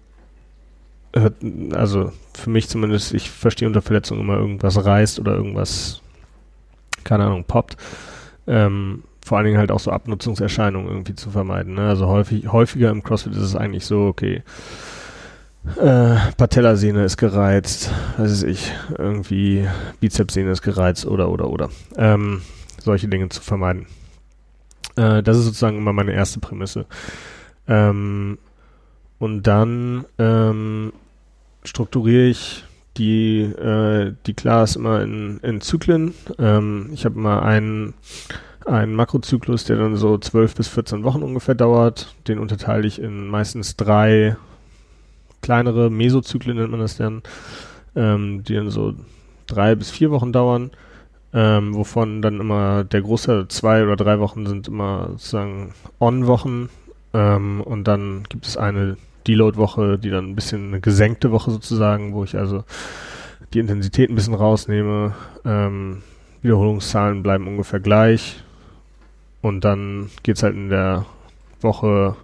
hört, 1.15 1.35
also 1.73 2.11
für 2.33 2.49
mich 2.49 2.69
zumindest, 2.69 3.13
ich 3.13 3.29
verstehe 3.29 3.67
unter 3.67 3.83
Verletzung 3.83 4.19
immer 4.19 4.37
irgendwas 4.37 4.83
reißt 4.83 5.19
oder 5.19 5.35
irgendwas, 5.35 6.01
keine 7.03 7.25
Ahnung, 7.25 7.43
poppt. 7.43 7.77
Ähm, 8.47 9.03
vor 9.25 9.37
allen 9.37 9.45
Dingen 9.45 9.57
halt 9.57 9.71
auch 9.71 9.79
so 9.79 9.91
Abnutzungserscheinungen 9.91 10.89
irgendwie 10.89 11.15
zu 11.15 11.29
vermeiden. 11.29 11.75
Ne? 11.75 11.87
Also 11.87 12.07
häufig, 12.07 12.51
häufiger 12.51 12.89
im 12.89 13.03
CrossFit 13.03 13.33
ist 13.33 13.41
es 13.41 13.55
eigentlich 13.55 13.85
so, 13.85 14.07
okay, 14.07 14.43
äh, 15.79 16.15
Patellasehne 16.37 17.05
ist 17.05 17.17
gereizt, 17.17 17.89
was 18.17 18.31
weiß 18.31 18.43
ich, 18.43 18.73
irgendwie 18.97 19.67
Bizepssehne 20.01 20.51
ist 20.51 20.61
gereizt 20.61 21.05
oder 21.05 21.29
oder 21.29 21.49
oder. 21.49 21.69
Ähm, 21.95 22.41
solche 22.81 23.07
Dinge 23.07 23.29
zu 23.29 23.41
vermeiden. 23.41 23.87
Äh, 24.97 25.23
das 25.23 25.37
ist 25.37 25.45
sozusagen 25.45 25.77
immer 25.77 25.93
meine 25.93 26.13
erste 26.13 26.39
Prämisse. 26.39 26.85
Ähm, 27.67 28.37
und 29.19 29.43
dann 29.43 30.05
ähm, 30.19 30.91
strukturiere 31.63 32.27
ich 32.27 32.65
die, 32.97 33.41
äh, 33.41 34.13
die 34.25 34.33
Class 34.33 34.75
immer 34.75 35.01
in, 35.01 35.39
in 35.39 35.61
Zyklen. 35.61 36.13
Ähm, 36.37 36.89
ich 36.93 37.05
habe 37.05 37.15
immer 37.15 37.41
einen, 37.43 37.93
einen 38.65 38.95
Makrozyklus, 38.95 39.65
der 39.65 39.77
dann 39.77 39.95
so 39.95 40.17
12 40.17 40.55
bis 40.55 40.67
14 40.67 41.03
Wochen 41.03 41.23
ungefähr 41.23 41.55
dauert. 41.55 42.15
Den 42.27 42.39
unterteile 42.39 42.87
ich 42.87 43.01
in 43.01 43.27
meistens 43.27 43.75
drei 43.75 44.35
kleinere 45.41 45.89
Mesozyklen, 45.89 46.57
nennt 46.57 46.71
man 46.71 46.79
das 46.79 46.97
dann, 46.97 47.21
ähm, 47.95 48.43
die 48.43 48.55
dann 48.55 48.69
so 48.69 48.93
drei 49.47 49.75
bis 49.75 49.91
vier 49.91 50.11
Wochen 50.11 50.31
dauern. 50.31 50.71
Ähm, 51.35 51.73
wovon 51.73 52.21
dann 52.21 52.39
immer 52.39 52.83
der 52.83 53.01
Großteil 53.01 53.47
zwei 53.47 53.83
oder 53.83 53.95
drei 53.95 54.19
Wochen 54.19 54.45
sind 54.45 54.67
immer 54.67 55.09
sozusagen 55.13 55.73
On-Wochen 55.99 56.69
ähm, 57.13 57.61
und 57.61 57.87
dann 57.87 58.23
gibt 58.29 58.45
es 58.45 58.55
eine 58.55 58.97
Deload-Woche, 59.27 59.97
die 59.97 60.11
dann 60.11 60.29
ein 60.29 60.35
bisschen 60.35 60.67
eine 60.67 60.79
gesenkte 60.79 61.31
Woche 61.31 61.49
sozusagen, 61.49 62.13
wo 62.13 62.23
ich 62.23 62.37
also 62.37 62.63
die 63.53 63.59
Intensität 63.59 64.09
ein 64.09 64.15
bisschen 64.15 64.35
rausnehme. 64.35 65.13
Ähm, 65.43 66.03
Wiederholungszahlen 66.41 67.23
bleiben 67.23 67.47
ungefähr 67.47 67.79
gleich. 67.79 68.43
Und 69.43 69.65
dann 69.65 70.09
geht's 70.23 70.41
halt 70.41 70.55
in 70.55 70.69
der 70.69 71.05
Woche 71.59 72.15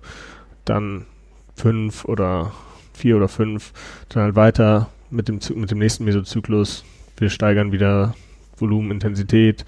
dann 0.64 1.06
fünf 1.54 2.06
oder 2.06 2.54
vier 2.94 3.18
oder 3.18 3.28
fünf 3.28 3.74
dann 4.08 4.24
halt 4.24 4.36
weiter 4.36 4.90
mit 5.10 5.28
dem, 5.28 5.40
mit 5.56 5.70
dem 5.70 5.80
nächsten 5.80 6.06
Mesozyklus. 6.06 6.86
Wir 7.18 7.30
steigern 7.30 7.74
wieder 7.74 8.16
Volumen, 8.58 8.92
Intensität, 8.92 9.66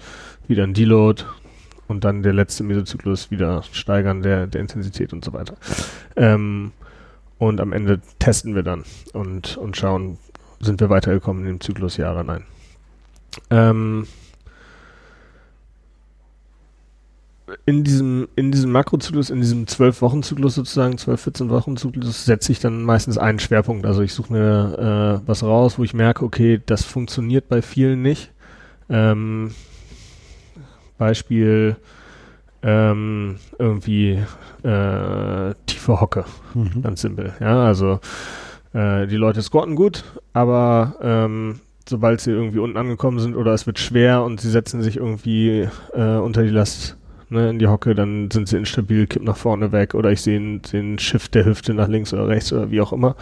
wieder 0.48 0.62
ein 0.62 0.72
Deload 0.72 1.24
und 1.88 2.04
dann 2.04 2.22
der 2.22 2.32
letzte 2.32 2.64
Mesozyklus 2.64 3.30
wieder 3.30 3.62
steigern 3.70 4.22
der, 4.22 4.46
der 4.46 4.62
Intensität 4.62 5.12
und 5.12 5.22
so 5.22 5.34
weiter. 5.34 5.56
Ähm, 6.16 6.72
und 7.36 7.60
am 7.60 7.74
Ende 7.74 8.00
testen 8.18 8.54
wir 8.54 8.62
dann 8.62 8.84
und, 9.12 9.58
und 9.58 9.76
schauen, 9.76 10.16
sind 10.60 10.80
wir 10.80 10.88
weitergekommen 10.88 11.42
in 11.42 11.48
dem 11.48 11.60
Zyklus, 11.60 11.98
ja 11.98 12.12
oder 12.12 12.24
nein. 12.24 12.44
Ähm, 13.50 14.06
in 17.66 17.84
diesem, 17.84 18.28
in 18.36 18.52
diesem 18.52 18.72
Makrozyklus, 18.72 19.30
in 19.30 19.40
diesem 19.40 19.64
12-Wochen-Zyklus 19.64 20.54
sozusagen, 20.54 20.98
12, 20.98 21.26
14-Wochen-Zyklus, 21.26 22.24
setze 22.24 22.52
ich 22.52 22.60
dann 22.60 22.82
meistens 22.82 23.18
einen 23.18 23.38
Schwerpunkt. 23.38 23.86
Also 23.86 24.02
ich 24.02 24.14
suche 24.14 24.32
mir 24.32 25.20
äh, 25.22 25.28
was 25.28 25.42
raus, 25.42 25.78
wo 25.78 25.84
ich 25.84 25.94
merke, 25.94 26.24
okay, 26.24 26.60
das 26.64 26.84
funktioniert 26.84 27.48
bei 27.48 27.62
vielen 27.62 28.02
nicht. 28.02 28.32
Ähm, 28.88 29.54
Beispiel 30.98 31.76
ähm, 32.62 33.36
irgendwie 33.58 34.22
äh, 34.62 35.54
tiefe 35.66 36.00
Hocke, 36.00 36.24
mhm. 36.54 36.82
ganz 36.82 37.02
simpel. 37.02 37.32
Ja, 37.40 37.64
also 37.64 38.00
äh, 38.72 39.06
die 39.06 39.16
Leute 39.16 39.42
squatten 39.42 39.74
gut, 39.74 40.04
aber 40.32 40.96
ähm, 41.02 41.60
sobald 41.88 42.20
sie 42.20 42.30
irgendwie 42.30 42.60
unten 42.60 42.76
angekommen 42.76 43.18
sind 43.18 43.34
oder 43.34 43.52
es 43.52 43.66
wird 43.66 43.78
schwer 43.78 44.22
und 44.22 44.40
sie 44.40 44.50
setzen 44.50 44.82
sich 44.82 44.98
irgendwie 44.98 45.68
äh, 45.92 46.16
unter 46.16 46.42
die 46.42 46.50
Last 46.50 46.96
ne, 47.32 47.50
in 47.50 47.58
die 47.58 47.66
Hocke, 47.66 47.94
dann 47.94 48.30
sind 48.30 48.48
sie 48.48 48.56
instabil, 48.56 49.06
kippen 49.06 49.26
nach 49.26 49.36
vorne 49.36 49.72
weg 49.72 49.94
oder 49.94 50.10
ich 50.10 50.20
sehe 50.20 50.58
den 50.58 50.98
Shift 50.98 51.34
der 51.34 51.44
Hüfte 51.44 51.74
nach 51.74 51.88
links 51.88 52.12
oder 52.12 52.28
rechts 52.28 52.52
oder 52.52 52.70
wie 52.70 52.80
auch 52.80 52.92
immer. 52.92 53.16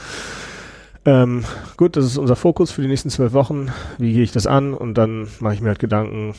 Ähm, 1.07 1.45
gut, 1.77 1.97
das 1.97 2.05
ist 2.05 2.19
unser 2.19 2.37
Fokus 2.37 2.71
für 2.71 2.83
die 2.83 2.89
nächsten 2.89 3.11
zwölf 3.11 3.33
Wochen. 3.33 3.69
Wie 3.99 4.13
gehe 4.13 4.23
ich 4.23 4.33
das 4.33 4.47
an? 4.47 4.75
Und 4.75 4.95
dann 4.95 5.29
mache 5.41 5.55
ich 5.55 5.61
mir 5.61 5.69
halt 5.69 5.79
Gedanken. 5.79 6.35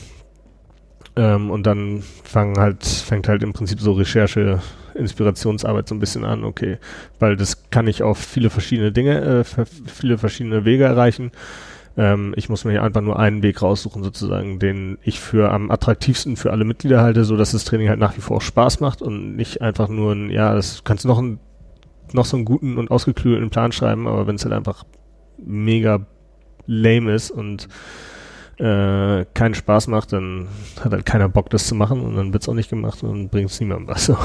Ähm, 1.16 1.50
und 1.50 1.66
dann 1.66 2.02
fangen 2.24 2.58
halt, 2.58 2.84
fängt 2.84 3.28
halt 3.28 3.42
im 3.42 3.52
Prinzip 3.52 3.80
so 3.80 3.92
Recherche, 3.92 4.60
Inspirationsarbeit 4.94 5.88
so 5.88 5.94
ein 5.94 6.00
bisschen 6.00 6.24
an, 6.24 6.44
okay. 6.44 6.78
Weil 7.18 7.36
das 7.36 7.70
kann 7.70 7.86
ich 7.86 8.02
auf 8.02 8.18
viele 8.18 8.50
verschiedene 8.50 8.92
Dinge, 8.92 9.20
äh, 9.20 9.64
viele 9.86 10.16
verschiedene 10.16 10.64
Wege 10.64 10.84
erreichen. 10.84 11.32
Ähm, 11.96 12.32
ich 12.36 12.48
muss 12.48 12.64
mir 12.64 12.82
einfach 12.82 13.00
nur 13.00 13.18
einen 13.18 13.42
Weg 13.42 13.60
raussuchen, 13.60 14.02
sozusagen, 14.02 14.58
den 14.58 14.98
ich 15.02 15.20
für 15.20 15.50
am 15.52 15.70
attraktivsten 15.70 16.36
für 16.36 16.50
alle 16.50 16.64
Mitglieder 16.64 17.02
halte, 17.02 17.24
so 17.24 17.36
dass 17.36 17.52
das 17.52 17.64
Training 17.64 17.88
halt 17.88 17.98
nach 17.98 18.16
wie 18.16 18.22
vor 18.22 18.40
Spaß 18.40 18.80
macht 18.80 19.02
und 19.02 19.36
nicht 19.36 19.60
einfach 19.60 19.88
nur 19.88 20.12
ein, 20.12 20.30
ja, 20.30 20.54
das 20.54 20.84
kannst 20.84 21.04
du 21.04 21.08
noch 21.08 21.18
ein, 21.18 21.38
noch 22.12 22.24
so 22.24 22.36
einen 22.36 22.44
guten 22.44 22.78
und 22.78 22.90
ausgeklügelten 22.90 23.50
Plan 23.50 23.72
schreiben, 23.72 24.06
aber 24.06 24.26
wenn 24.26 24.36
es 24.36 24.44
halt 24.44 24.54
einfach 24.54 24.84
mega 25.38 26.06
lame 26.66 27.12
ist 27.12 27.30
und 27.30 27.68
äh, 28.58 29.24
keinen 29.34 29.54
Spaß 29.54 29.88
macht, 29.88 30.12
dann 30.12 30.48
hat 30.82 30.92
halt 30.92 31.06
keiner 31.06 31.28
Bock, 31.28 31.50
das 31.50 31.66
zu 31.66 31.74
machen 31.74 32.00
und 32.00 32.16
dann 32.16 32.32
wird's 32.32 32.48
auch 32.48 32.54
nicht 32.54 32.70
gemacht 32.70 33.02
und 33.02 33.30
bringt 33.30 33.50
es 33.50 33.60
niemandem 33.60 33.88
was. 33.88 34.06
So. 34.06 34.16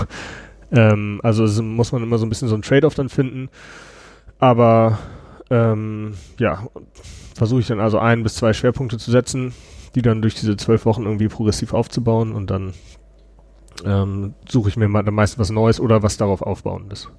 Ähm, 0.71 1.21
also 1.23 1.63
muss 1.63 1.91
man 1.91 2.03
immer 2.03 2.17
so 2.17 2.25
ein 2.25 2.29
bisschen 2.29 2.49
so 2.49 2.55
ein 2.55 2.61
Trade-off 2.61 2.95
dann 2.95 3.09
finden. 3.09 3.49
Aber 4.39 4.99
ähm, 5.49 6.13
ja, 6.39 6.67
versuche 7.35 7.61
ich 7.61 7.67
dann 7.67 7.79
also 7.79 7.99
ein 7.99 8.23
bis 8.23 8.35
zwei 8.35 8.53
Schwerpunkte 8.53 8.97
zu 8.97 9.11
setzen, 9.11 9.53
die 9.95 10.01
dann 10.01 10.21
durch 10.21 10.35
diese 10.35 10.57
zwölf 10.57 10.85
Wochen 10.85 11.03
irgendwie 11.03 11.27
progressiv 11.27 11.73
aufzubauen 11.73 12.33
und 12.33 12.49
dann 12.49 12.73
ähm, 13.85 14.33
suche 14.47 14.69
ich 14.69 14.77
mir 14.77 14.87
mal 14.87 15.03
meistens 15.03 15.39
was 15.39 15.49
Neues 15.49 15.79
oder 15.79 16.03
was 16.03 16.17
darauf 16.17 16.41
aufbauendes. 16.41 17.09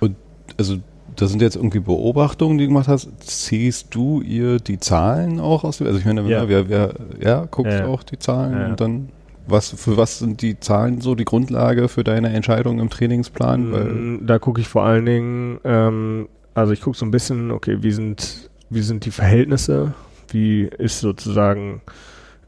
Und 0.00 0.16
also 0.58 0.78
das 1.16 1.30
sind 1.30 1.42
jetzt 1.42 1.56
irgendwie 1.56 1.80
Beobachtungen, 1.80 2.58
die 2.58 2.64
du 2.64 2.68
gemacht 2.68 2.88
hast. 2.88 3.08
Ziehst 3.20 3.94
du 3.94 4.20
ihr 4.20 4.58
die 4.58 4.78
Zahlen 4.78 5.40
auch 5.40 5.64
aus? 5.64 5.80
Also 5.80 5.98
ich 5.98 6.04
meine, 6.04 6.22
ja, 6.22 6.48
wer, 6.48 6.68
wer, 6.68 6.94
ja 7.20 7.46
guckst 7.50 7.78
ja. 7.78 7.86
auch 7.86 8.02
die 8.02 8.18
Zahlen 8.18 8.58
ja. 8.58 8.66
und 8.68 8.80
dann 8.80 9.08
was 9.46 9.70
für 9.70 9.96
was 9.96 10.20
sind 10.20 10.40
die 10.40 10.58
Zahlen 10.58 11.00
so 11.02 11.14
die 11.14 11.26
Grundlage 11.26 11.88
für 11.88 12.02
deine 12.02 12.30
Entscheidung 12.30 12.78
im 12.80 12.88
Trainingsplan? 12.88 13.72
Weil 13.72 13.84
mm, 13.84 14.26
da 14.26 14.38
gucke 14.38 14.60
ich 14.60 14.68
vor 14.68 14.84
allen 14.84 15.04
Dingen, 15.04 15.60
ähm, 15.64 16.28
also 16.54 16.72
ich 16.72 16.80
gucke 16.80 16.96
so 16.96 17.04
ein 17.04 17.10
bisschen, 17.10 17.50
okay, 17.50 17.78
wie 17.82 17.92
sind 17.92 18.50
wie 18.70 18.82
sind 18.82 19.04
die 19.04 19.10
Verhältnisse, 19.10 19.94
wie 20.28 20.64
ist 20.64 21.00
sozusagen 21.00 21.80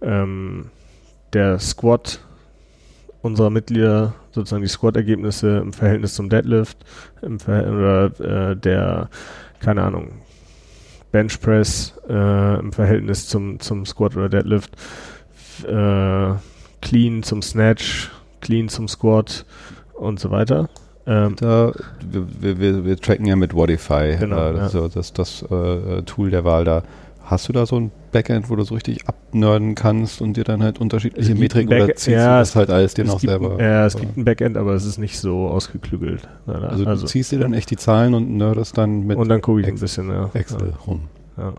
ähm, 0.01 0.71
der 1.33 1.59
Squat 1.59 2.21
unserer 3.23 3.51
Mitglieder, 3.51 4.15
sozusagen 4.31 4.63
die 4.63 4.69
Squat-Ergebnisse 4.69 5.59
im 5.59 5.73
Verhältnis 5.73 6.15
zum 6.15 6.29
Deadlift, 6.29 6.79
im 7.23 7.41
Ver 7.41 7.67
oder 7.69 8.51
äh, 8.51 8.57
der, 8.57 9.09
keine 9.61 9.83
Ahnung, 9.83 10.13
Bench 11.13 11.41
Press 11.41 11.95
äh, 12.09 12.59
im 12.59 12.73
Verhältnis 12.73 13.29
zum, 13.29 13.59
zum 13.61 13.85
Squat 13.87 14.17
oder 14.17 14.29
Deadlift, 14.29 14.77
äh, 15.67 16.35
Clean 16.83 17.23
zum 17.23 17.43
Snatch, 17.43 18.11
Clean 18.41 18.69
zum 18.69 18.89
Squat 18.89 19.45
und 19.95 20.21
so 20.21 20.31
weiter. 20.31 20.69
Ähm, 21.09 21.37
da, 21.37 21.73
wir, 22.11 22.59
wir, 22.59 22.85
wir, 22.85 22.97
tracken 22.97 23.27
ja 23.27 23.37
mit 23.37 23.55
Wodify, 23.55 24.17
genau, 24.19 24.51
äh, 24.51 24.55
das 24.55 24.73
ja. 24.73 24.89
das, 24.89 25.13
das 25.13 25.43
äh, 25.43 26.03
Tool 26.03 26.31
der 26.31 26.45
Wahl 26.45 26.65
da. 26.65 26.83
Hast 27.23 27.49
du 27.49 27.53
da 27.53 27.67
so 27.67 27.79
ein 27.79 27.91
Backend, 28.13 28.51
wo 28.51 28.57
du 28.57 28.63
so 28.63 28.75
richtig 28.75 29.09
abnörden 29.09 29.75
kannst 29.75 30.21
und 30.21 30.37
dir 30.37 30.45
dann 30.45 30.63
halt 30.63 30.81
unterschiedliche 30.81 31.35
Metriken 31.35 31.75
oder 31.75 31.95
ziehst 31.95 32.09
ja, 32.09 32.37
du 32.37 32.41
das 32.41 32.57
halt 32.57 32.71
alles 32.71 32.95
dir 32.95 33.05
noch 33.05 33.19
selber? 33.21 33.61
Ja, 33.61 33.87
es 33.87 33.97
gibt 33.97 34.17
ein 34.17 34.25
Backend, 34.25 34.57
aber 34.57 34.75
es 34.75 34.85
ist 34.85 34.99
nicht 34.99 35.19
so 35.19 35.49
ausgeklügelt. 35.49 36.29
Also, 36.47 36.87
also 36.87 37.03
du 37.03 37.09
ziehst 37.09 37.33
dir 37.33 37.41
dann 37.41 37.53
echt 37.53 37.71
die 37.71 37.77
Zahlen 37.77 38.15
und 38.15 38.37
nerdest 38.37 38.79
dann 38.79 39.07
mit 39.07 39.17
Und 39.17 39.29
dann 39.29 39.41
gucke 39.41 39.61
ich 39.61 39.67
ein 39.67 39.79
bisschen 39.79 40.09
ja. 40.09 40.31
Excel 40.35 40.69
ja. 40.71 40.77
rum. 40.87 41.03
Ja. 41.37 41.55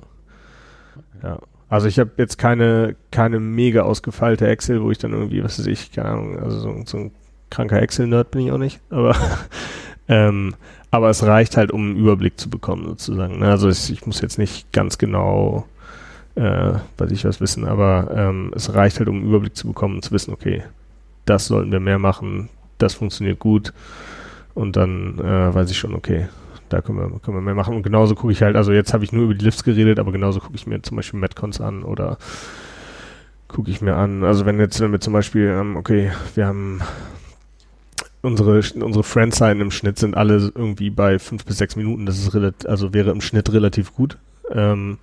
ja. 1.23 1.39
Also 1.69 1.87
ich 1.87 1.99
habe 1.99 2.11
jetzt 2.17 2.37
keine, 2.37 2.95
keine 3.11 3.39
mega 3.39 3.81
ausgefeilte 3.81 4.47
Excel, 4.47 4.81
wo 4.81 4.91
ich 4.91 4.99
dann 4.99 5.11
irgendwie, 5.11 5.43
was 5.43 5.59
weiß 5.59 5.67
ich, 5.67 5.91
keine 5.91 6.09
Ahnung, 6.09 6.39
also 6.39 6.59
so, 6.59 6.75
so 6.85 6.97
ein 6.97 7.11
kranker 7.49 7.81
Excel-Nerd 7.81 8.31
bin 8.31 8.41
ich 8.41 8.51
auch 8.51 8.57
nicht, 8.57 8.79
aber, 8.89 9.15
ähm, 10.07 10.55
aber 10.91 11.09
es 11.09 11.23
reicht 11.23 11.57
halt, 11.57 11.71
um 11.71 11.81
einen 11.81 11.97
Überblick 11.97 12.39
zu 12.39 12.49
bekommen, 12.49 12.85
sozusagen. 12.85 13.39
Ne? 13.39 13.49
Also 13.49 13.69
ich, 13.69 13.91
ich 13.91 14.05
muss 14.05 14.21
jetzt 14.21 14.37
nicht 14.37 14.71
ganz 14.71 14.97
genau, 14.97 15.65
äh, 16.35 16.73
weiß 16.97 17.11
ich 17.11 17.25
was 17.25 17.41
wissen, 17.41 17.65
aber 17.65 18.11
ähm, 18.13 18.51
es 18.55 18.73
reicht 18.73 18.99
halt, 18.99 19.09
um 19.09 19.17
einen 19.17 19.27
Überblick 19.27 19.55
zu 19.55 19.67
bekommen 19.67 19.95
und 19.95 20.03
zu 20.03 20.11
wissen, 20.11 20.33
okay, 20.33 20.63
das 21.25 21.47
sollten 21.47 21.71
wir 21.71 21.79
mehr 21.79 21.99
machen, 21.99 22.49
das 22.77 22.93
funktioniert 22.93 23.39
gut 23.39 23.73
und 24.53 24.75
dann 24.75 25.19
äh, 25.19 25.53
weiß 25.53 25.69
ich 25.71 25.77
schon, 25.77 25.93
okay, 25.93 26.27
da 26.69 26.81
können 26.81 26.97
wir, 26.97 27.19
können 27.19 27.37
wir 27.37 27.41
mehr 27.41 27.55
machen. 27.55 27.75
Und 27.75 27.83
genauso 27.83 28.15
gucke 28.15 28.33
ich 28.33 28.41
halt, 28.41 28.55
also 28.55 28.71
jetzt 28.71 28.93
habe 28.93 29.03
ich 29.03 29.11
nur 29.11 29.25
über 29.25 29.33
die 29.33 29.45
Lifts 29.45 29.63
geredet, 29.63 29.99
aber 29.99 30.11
genauso 30.11 30.39
gucke 30.39 30.55
ich 30.55 30.67
mir 30.67 30.81
zum 30.81 30.97
Beispiel 30.97 31.19
Metcons 31.19 31.61
an 31.61 31.83
oder 31.83 32.17
gucke 33.47 33.71
ich 33.71 33.81
mir 33.81 33.95
an. 33.95 34.23
Also 34.23 34.45
wenn 34.45 34.59
jetzt, 34.59 34.79
wenn 34.81 34.91
wir 34.91 34.99
zum 34.99 35.13
Beispiel, 35.13 35.47
ähm, 35.47 35.75
okay, 35.75 36.11
wir 36.35 36.47
haben 36.47 36.81
unsere, 38.21 38.61
unsere 38.83 39.03
Friendzeiten 39.03 39.61
im 39.61 39.71
Schnitt 39.71 39.99
sind 39.99 40.15
alle 40.15 40.51
irgendwie 40.55 40.89
bei 40.89 41.19
fünf 41.19 41.45
bis 41.45 41.57
sechs 41.57 41.75
Minuten. 41.75 42.05
Das 42.05 42.17
ist 42.17 42.33
relativ, 42.33 42.69
also 42.69 42.93
wäre 42.93 43.11
im 43.11 43.21
Schnitt 43.21 43.51
relativ 43.51 43.93
gut. 43.93 44.17
Ähm, 44.51 44.97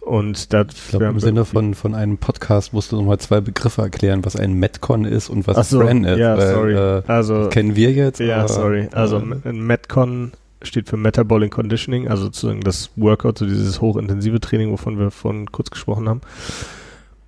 und 0.00 0.52
da 0.52 0.62
ich 0.62 0.88
glaube, 0.88 1.06
im 1.06 1.20
Sinne 1.20 1.44
von, 1.44 1.74
von 1.74 1.94
einem 1.94 2.18
Podcast 2.18 2.72
musst 2.72 2.90
du 2.90 2.96
nochmal 2.96 3.18
zwei 3.18 3.40
Begriffe 3.40 3.82
erklären, 3.82 4.24
was 4.24 4.34
ein 4.34 4.54
Metcon 4.54 5.04
ist 5.04 5.28
und 5.28 5.46
was 5.46 5.68
so, 5.68 5.80
Fran 5.80 6.04
ist. 6.04 6.18
Ja, 6.18 6.36
weil, 6.38 6.54
sorry. 6.54 6.74
Äh, 6.74 7.02
also, 7.06 7.48
kennen 7.50 7.76
wir 7.76 7.92
jetzt. 7.92 8.18
Ja, 8.18 8.48
sorry. 8.48 8.88
Also 8.92 9.18
äh, 9.18 9.48
ein 9.48 9.60
Metcon 9.66 10.32
steht 10.62 10.88
für 10.88 10.96
Metabolic 10.96 11.52
Conditioning, 11.52 12.08
also 12.08 12.24
sozusagen 12.24 12.60
das 12.62 12.90
Workout, 12.96 13.38
so 13.38 13.46
dieses 13.46 13.80
hochintensive 13.80 14.40
Training, 14.40 14.70
wovon 14.72 14.98
wir 14.98 15.10
vorhin 15.10 15.52
kurz 15.52 15.70
gesprochen 15.70 16.08
haben. 16.08 16.20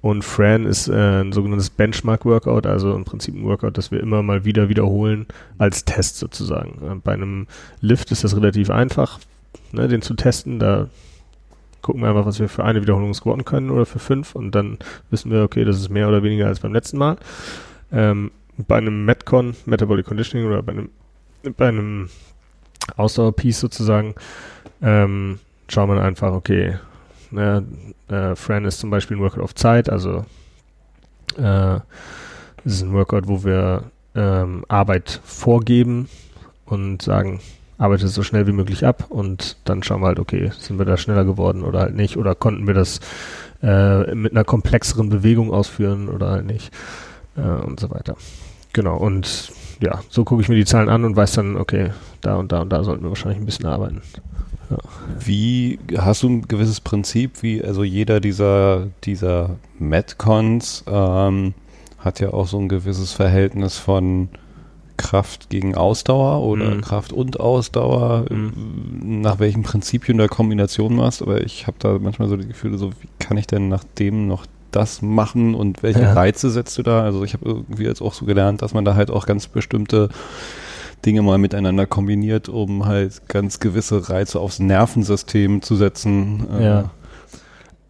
Und 0.03 0.25
Fran 0.25 0.67
ist 0.67 0.89
äh, 0.89 1.21
ein 1.21 1.33
sogenanntes 1.33 1.71
Benchmark-Workout, 1.71 2.67
also 2.67 2.95
im 2.95 3.05
Prinzip 3.05 3.37
ein 3.37 3.45
Workout, 3.45 3.79
das 3.79 3.93
wir 3.93 4.01
immer 4.01 4.23
mal 4.23 4.45
wieder 4.45 4.69
wiederholen 4.69 5.27
als 5.59 5.85
Test 5.85 6.19
sozusagen. 6.19 6.81
Äh, 6.85 6.97
bei 6.97 7.13
einem 7.13 7.47
Lift 7.81 8.11
ist 8.11 8.25
das 8.25 8.37
relativ 8.37 8.69
einfach, 8.69 9.21
ne, 9.71 9.87
den 9.87 10.03
zu 10.03 10.15
testen. 10.15 10.59
Da 10.59 10.89
gucken 11.83 12.03
wir 12.03 12.09
einfach, 12.09 12.27
was 12.27 12.41
wir 12.41 12.49
für 12.49 12.65
eine 12.65 12.83
Wiederholung 12.83 13.15
squatten 13.15 13.45
können 13.45 13.71
oder 13.71 13.87
für 13.87 14.01
fünf 14.01 14.35
und 14.35 14.55
dann 14.57 14.79
wissen 15.11 15.31
wir, 15.31 15.45
okay, 15.45 15.65
das 15.65 15.79
ist 15.79 15.89
mehr 15.89 16.09
oder 16.09 16.25
weniger 16.25 16.49
als 16.49 16.59
beim 16.59 16.73
letzten 16.73 16.99
Mal. 16.99 17.17
Ähm, 17.93 18.33
bei 18.57 18.79
einem 18.79 19.05
Metcon, 19.05 19.55
Metabolic 19.67 20.05
Conditioning 20.05 20.49
oder 20.49 20.63
bei 20.65 20.73
einem, 20.73 20.91
bei 21.57 21.69
einem 21.69 22.09
Ausdauer-Piece 22.97 23.61
sozusagen, 23.61 24.15
ähm, 24.83 25.39
schauen 25.69 25.89
wir 25.89 26.03
einfach, 26.03 26.33
okay, 26.33 26.77
Ne? 27.33 27.65
Äh, 28.09 28.37
Fran 28.37 28.65
ist 28.65 28.81
zum 28.81 28.91
Beispiel 28.91 29.17
ein 29.17 29.21
Workout 29.21 29.43
auf 29.43 29.55
Zeit, 29.55 29.91
also 29.91 30.25
äh, 31.39 31.77
es 32.65 32.75
ist 32.75 32.83
ein 32.83 32.93
Workout, 32.93 33.27
wo 33.27 33.45
wir 33.45 33.85
ähm, 34.15 34.65
Arbeit 34.69 35.21
vorgeben 35.25 36.09
und 36.67 37.03
sagen, 37.03 37.41
arbeite 37.79 38.07
so 38.09 38.23
schnell 38.23 38.47
wie 38.47 38.53
möglich 38.53 38.87
ab 38.87 39.07
und 39.09 39.57
dann 39.65 39.83
schauen 39.83 40.03
wir 40.03 40.07
halt, 40.07 40.21
okay, 40.21 40.53
sind 40.57 40.79
wir 40.79 40.85
da 40.85 40.97
schneller 40.97 41.25
geworden 41.25 41.65
oder 41.65 41.81
halt 41.81 41.97
nicht 41.97 42.17
oder 42.17 42.35
konnten 42.35 42.67
wir 42.67 42.75
das 42.75 43.01
äh, 43.63 44.15
mit 44.15 44.33
einer 44.33 44.45
komplexeren 44.45 45.09
Bewegung 45.09 45.53
ausführen 45.53 46.09
oder 46.09 46.31
halt 46.31 46.47
nicht 46.47 46.73
äh, 47.37 47.41
und 47.41 47.81
so 47.81 47.91
weiter. 47.91 48.17
Genau, 48.73 48.97
und 48.97 49.53
ja, 49.81 50.01
so 50.09 50.25
gucke 50.25 50.43
ich 50.43 50.49
mir 50.49 50.55
die 50.55 50.65
Zahlen 50.65 50.89
an 50.89 51.05
und 51.05 51.17
weiß 51.17 51.33
dann, 51.33 51.57
okay, 51.57 51.91
da 52.21 52.37
und 52.37 52.53
da 52.53 52.61
und 52.61 52.71
da 52.71 52.85
sollten 52.85 53.03
wir 53.03 53.11
wahrscheinlich 53.11 53.41
ein 53.41 53.47
bisschen 53.47 53.67
arbeiten. 53.67 54.03
Wie 55.19 55.79
hast 55.97 56.23
du 56.23 56.29
ein 56.29 56.43
gewisses 56.43 56.81
Prinzip, 56.81 57.43
wie 57.43 57.63
also 57.63 57.85
jeder 57.85 58.21
dieser 58.21 58.89
dieser 59.05 59.57
Metcons 59.79 60.85
ähm, 60.87 61.55
hat 61.99 62.21
ja 62.21 62.33
auch 62.33 62.47
so 62.47 62.59
ein 62.59 62.69
gewisses 62.69 63.13
Verhältnis 63.13 63.79
von 63.79 64.29
Kraft 64.97 65.51
gegen 65.51 65.75
Ausdauer 65.75 66.43
oder 66.43 66.77
mhm. 66.77 66.81
Kraft 66.81 67.13
und 67.13 67.41
Ausdauer, 67.41 68.27
mhm. 68.31 69.21
nach 69.21 69.39
welchen 69.39 69.63
Prinzipien 69.63 70.19
der 70.19 70.29
Kombination 70.29 70.97
machst, 70.97 71.23
aber 71.23 71.43
ich 71.43 71.67
habe 71.67 71.77
da 71.81 71.99
manchmal 71.99 72.29
so 72.29 72.37
die 72.37 72.47
Gefühle, 72.47 72.79
so 72.79 72.91
wie 72.91 73.09
kann 73.19 73.37
ich 73.37 73.47
denn 73.47 73.69
nach 73.69 73.85
dem 73.99 74.29
noch 74.29 74.47
das 74.71 75.03
machen 75.03 75.55
und 75.55 75.83
welche 75.83 76.03
ja. 76.03 76.13
Reize 76.13 76.51
setzt 76.51 76.79
du 76.79 76.83
da? 76.83 77.03
Also 77.03 77.25
ich 77.25 77.35
habe 77.35 77.45
irgendwie 77.47 77.85
jetzt 77.85 78.01
auch 78.01 78.15
so 78.15 78.25
gelernt, 78.25 78.63
dass 78.63 78.75
man 78.75 78.85
da 78.85 78.95
halt 78.95 79.11
auch 79.11 79.27
ganz 79.27 79.47
bestimmte 79.47 80.09
Dinge 81.05 81.23
mal 81.23 81.39
miteinander 81.39 81.87
kombiniert, 81.87 82.49
um 82.49 82.87
halt 82.87 83.29
ganz 83.29 83.61
gewisse 83.61 84.09
Reize 84.09 84.41
aufs 84.41 84.59
Nervensystem 84.59 85.63
zu 85.63 85.77
setzen. 85.77 86.47
Äh, 86.59 86.65
ja. 86.65 86.91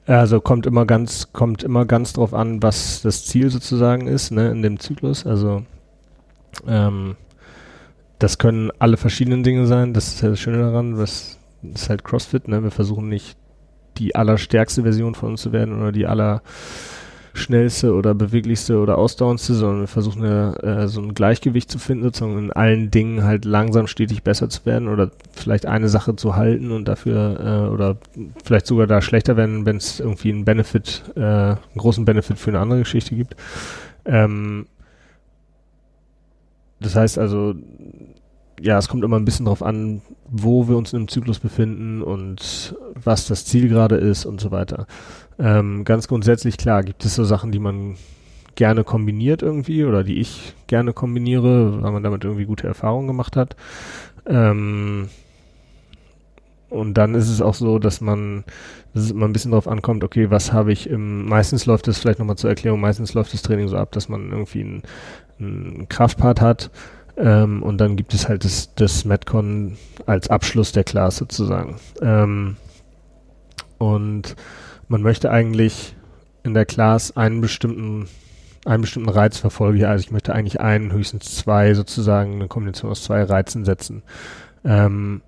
Also 0.06 0.40
kommt 0.40 0.66
immer 0.66 0.84
ganz, 0.84 1.32
kommt 1.32 1.62
immer 1.62 1.84
ganz 1.84 2.12
drauf 2.12 2.34
an, 2.34 2.62
was 2.62 3.02
das 3.02 3.24
Ziel 3.24 3.50
sozusagen 3.50 4.08
ist, 4.08 4.32
ne, 4.32 4.50
in 4.50 4.62
dem 4.62 4.80
Zyklus. 4.80 5.26
Also 5.26 5.62
ähm, 6.66 7.16
das 8.18 8.38
können 8.38 8.70
alle 8.78 8.96
verschiedenen 8.96 9.42
Dinge 9.42 9.66
sein. 9.66 9.94
Das 9.94 10.08
ist 10.08 10.22
ja 10.22 10.30
das 10.30 10.40
Schöne 10.40 10.58
daran, 10.58 10.98
was 10.98 11.38
ist 11.62 11.88
halt 11.88 12.04
CrossFit, 12.04 12.48
ne? 12.48 12.62
Wir 12.62 12.70
versuchen 12.70 13.08
nicht 13.08 13.36
die 13.98 14.14
allerstärkste 14.14 14.82
Version 14.82 15.14
von 15.14 15.30
uns 15.30 15.42
zu 15.42 15.52
werden 15.52 15.80
oder 15.80 15.92
die 15.92 16.06
aller 16.06 16.42
schnellste 17.34 17.94
oder 17.94 18.14
beweglichste 18.14 18.78
oder 18.78 18.98
ausdauerndste, 18.98 19.54
sondern 19.54 19.80
wir 19.80 19.88
versuchen 19.88 20.24
ja, 20.24 20.52
äh, 20.54 20.88
so 20.88 21.00
ein 21.00 21.14
Gleichgewicht 21.14 21.70
zu 21.70 21.78
finden, 21.78 22.04
sozusagen 22.04 22.38
in 22.38 22.52
allen 22.52 22.90
Dingen 22.90 23.24
halt 23.24 23.44
langsam 23.44 23.86
stetig 23.86 24.22
besser 24.22 24.48
zu 24.50 24.66
werden 24.66 24.88
oder 24.88 25.10
vielleicht 25.32 25.66
eine 25.66 25.88
Sache 25.88 26.14
zu 26.16 26.36
halten 26.36 26.70
und 26.70 26.86
dafür 26.88 27.40
äh, 27.40 27.72
oder 27.72 27.96
vielleicht 28.44 28.66
sogar 28.66 28.86
da 28.86 29.00
schlechter 29.00 29.36
werden, 29.36 29.64
wenn 29.64 29.76
es 29.76 30.00
irgendwie 30.00 30.30
einen 30.30 30.44
Benefit, 30.44 31.02
äh, 31.16 31.20
einen 31.20 31.58
großen 31.76 32.04
Benefit 32.04 32.38
für 32.38 32.50
eine 32.50 32.60
andere 32.60 32.80
Geschichte 32.80 33.14
gibt. 33.14 33.34
Ähm, 34.04 34.66
das 36.80 36.96
heißt 36.96 37.18
also, 37.18 37.54
ja, 38.60 38.78
es 38.78 38.88
kommt 38.88 39.04
immer 39.04 39.18
ein 39.18 39.24
bisschen 39.24 39.46
drauf 39.46 39.62
an, 39.62 40.02
wo 40.28 40.68
wir 40.68 40.76
uns 40.76 40.92
im 40.92 41.08
Zyklus 41.08 41.38
befinden 41.38 42.02
und 42.02 42.76
was 42.94 43.26
das 43.26 43.44
Ziel 43.44 43.68
gerade 43.68 43.96
ist 43.96 44.24
und 44.24 44.40
so 44.40 44.50
weiter. 44.50 44.86
Ähm, 45.42 45.84
ganz 45.84 46.06
grundsätzlich, 46.06 46.56
klar, 46.56 46.84
gibt 46.84 47.04
es 47.04 47.16
so 47.16 47.24
Sachen, 47.24 47.50
die 47.50 47.58
man 47.58 47.96
gerne 48.54 48.84
kombiniert 48.84 49.42
irgendwie 49.42 49.84
oder 49.84 50.04
die 50.04 50.20
ich 50.20 50.54
gerne 50.68 50.92
kombiniere, 50.92 51.82
weil 51.82 51.90
man 51.90 52.02
damit 52.02 52.22
irgendwie 52.22 52.44
gute 52.44 52.68
Erfahrungen 52.68 53.08
gemacht 53.08 53.36
hat. 53.36 53.56
Ähm, 54.26 55.08
und 56.70 56.94
dann 56.94 57.14
ist 57.14 57.28
es 57.28 57.42
auch 57.42 57.54
so, 57.54 57.78
dass 57.78 58.00
man, 58.00 58.44
dass 58.94 59.04
es 59.04 59.10
immer 59.10 59.26
ein 59.26 59.32
bisschen 59.32 59.50
darauf 59.50 59.66
ankommt, 59.66 60.04
okay, 60.04 60.30
was 60.30 60.52
habe 60.52 60.72
ich 60.72 60.88
im, 60.88 61.26
meistens 61.26 61.66
läuft 61.66 61.88
es 61.88 61.98
vielleicht 61.98 62.20
nochmal 62.20 62.36
zur 62.36 62.50
Erklärung, 62.50 62.80
meistens 62.80 63.12
läuft 63.12 63.34
das 63.34 63.42
Training 63.42 63.68
so 63.68 63.76
ab, 63.76 63.92
dass 63.92 64.08
man 64.08 64.30
irgendwie 64.30 64.60
einen, 64.60 64.82
einen 65.40 65.88
Kraftpart 65.88 66.40
hat, 66.40 66.70
ähm, 67.16 67.62
und 67.62 67.78
dann 67.78 67.96
gibt 67.96 68.14
es 68.14 68.28
halt 68.28 68.44
das, 68.44 68.74
das 68.74 69.04
Metcon 69.04 69.76
als 70.06 70.30
Abschluss 70.30 70.72
der 70.72 70.84
Class 70.84 71.16
sozusagen. 71.16 71.76
Ähm, 72.00 72.56
und 73.78 74.36
man 74.92 75.02
möchte 75.02 75.30
eigentlich 75.30 75.96
in 76.44 76.52
der 76.52 76.66
Class 76.66 77.16
einen 77.16 77.40
bestimmten, 77.40 78.08
einen 78.66 78.82
bestimmten 78.82 79.08
Reiz 79.08 79.38
verfolgen. 79.38 79.84
Also 79.86 80.04
ich 80.04 80.10
möchte 80.10 80.34
eigentlich 80.34 80.60
einen, 80.60 80.92
höchstens 80.92 81.34
zwei 81.34 81.72
sozusagen, 81.72 82.34
eine 82.34 82.46
Kombination 82.46 82.90
aus 82.90 83.02
zwei 83.02 83.22
Reizen 83.22 83.64
setzen. 83.64 84.02
Ähm, 84.64 85.22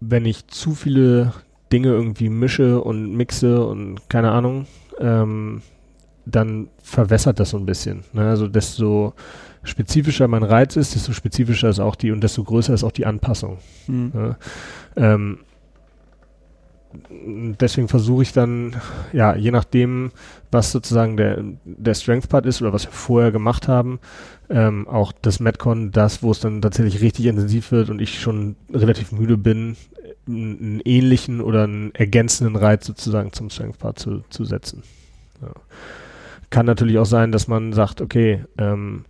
wenn 0.00 0.24
ich 0.24 0.46
zu 0.48 0.74
viele 0.74 1.34
Dinge 1.70 1.88
irgendwie 1.88 2.30
mische 2.30 2.80
und 2.80 3.14
mixe 3.14 3.66
und 3.66 4.08
keine 4.08 4.30
Ahnung, 4.30 4.66
ähm, 4.98 5.60
dann 6.24 6.68
verwässert 6.82 7.38
das 7.40 7.50
so 7.50 7.58
ein 7.58 7.66
bisschen. 7.66 8.04
Ne? 8.14 8.26
Also 8.26 8.48
desto 8.48 9.12
spezifischer 9.64 10.28
mein 10.28 10.44
Reiz 10.44 10.76
ist, 10.76 10.94
desto 10.94 11.12
spezifischer 11.12 11.68
ist 11.68 11.80
auch 11.80 11.94
die 11.94 12.10
und 12.10 12.22
desto 12.22 12.42
größer 12.42 12.72
ist 12.72 12.84
auch 12.84 12.92
die 12.92 13.04
Anpassung. 13.04 13.58
Mhm. 13.86 14.12
Ja, 14.14 14.36
ähm, 14.96 15.40
deswegen 17.10 17.88
versuche 17.88 18.22
ich 18.22 18.32
dann, 18.32 18.76
ja, 19.12 19.34
je 19.36 19.50
nachdem, 19.50 20.10
was 20.50 20.72
sozusagen 20.72 21.16
der, 21.16 21.42
der 21.64 21.94
Strength 21.94 22.28
Part 22.28 22.46
ist 22.46 22.62
oder 22.62 22.72
was 22.72 22.86
wir 22.86 22.92
vorher 22.92 23.32
gemacht 23.32 23.68
haben, 23.68 23.98
ähm, 24.48 24.86
auch 24.88 25.12
das 25.12 25.40
Metcon, 25.40 25.90
das, 25.90 26.22
wo 26.22 26.30
es 26.30 26.40
dann 26.40 26.62
tatsächlich 26.62 27.00
richtig 27.00 27.26
intensiv 27.26 27.72
wird 27.72 27.90
und 27.90 28.00
ich 28.00 28.20
schon 28.20 28.56
relativ 28.72 29.12
müde 29.12 29.36
bin, 29.36 29.76
einen 30.28 30.80
ähnlichen 30.84 31.40
oder 31.40 31.64
einen 31.64 31.94
ergänzenden 31.94 32.56
Reiz 32.56 32.86
sozusagen 32.86 33.32
zum 33.32 33.50
Strength 33.50 33.78
Part 33.78 33.98
zu, 33.98 34.22
zu 34.30 34.44
setzen. 34.44 34.82
Ja. 35.42 35.52
Kann 36.50 36.66
natürlich 36.66 36.98
auch 36.98 37.06
sein, 37.06 37.32
dass 37.32 37.48
man 37.48 37.72
sagt, 37.72 38.00
okay, 38.00 38.44
ähm, 38.58 39.04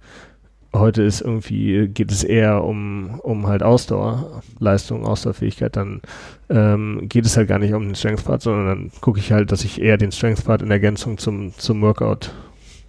heute 0.79 1.03
ist 1.03 1.20
irgendwie, 1.20 1.89
geht 1.89 2.11
es 2.11 2.24
eher 2.24 2.64
um, 2.64 3.20
um 3.20 3.47
halt 3.47 3.62
Ausdauerleistung, 3.62 5.05
Ausdauerfähigkeit, 5.05 5.77
dann 5.77 6.01
ähm, 6.49 7.09
geht 7.09 7.27
es 7.27 7.37
halt 7.37 7.49
gar 7.49 7.59
nicht 7.59 7.74
um 7.74 7.85
den 7.85 7.95
Strength 7.95 8.24
Part, 8.24 8.43
sondern 8.43 8.66
dann 8.66 8.91
gucke 9.01 9.18
ich 9.18 9.33
halt, 9.33 9.53
dass 9.53 9.64
ich 9.64 9.81
eher 9.81 9.97
den 9.97 10.12
Strength 10.12 10.45
Part 10.45 10.62
in 10.62 10.70
Ergänzung 10.70 11.18
zum, 11.18 11.57
zum 11.59 11.83
Workout 11.83 12.33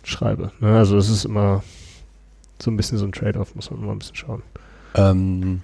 schreibe. 0.04 0.52
Ne? 0.60 0.78
Also 0.78 0.98
es 0.98 1.10
ist 1.10 1.26
immer 1.26 1.64
so 2.60 2.72
ein 2.72 2.78
bisschen 2.78 2.98
so 2.98 3.06
ein 3.06 3.12
Trade-off, 3.12 3.56
muss 3.56 3.70
man 3.72 3.82
immer 3.82 3.92
ein 3.92 4.00
bisschen 4.00 4.16
schauen. 4.16 4.44
Ähm, 4.96 5.62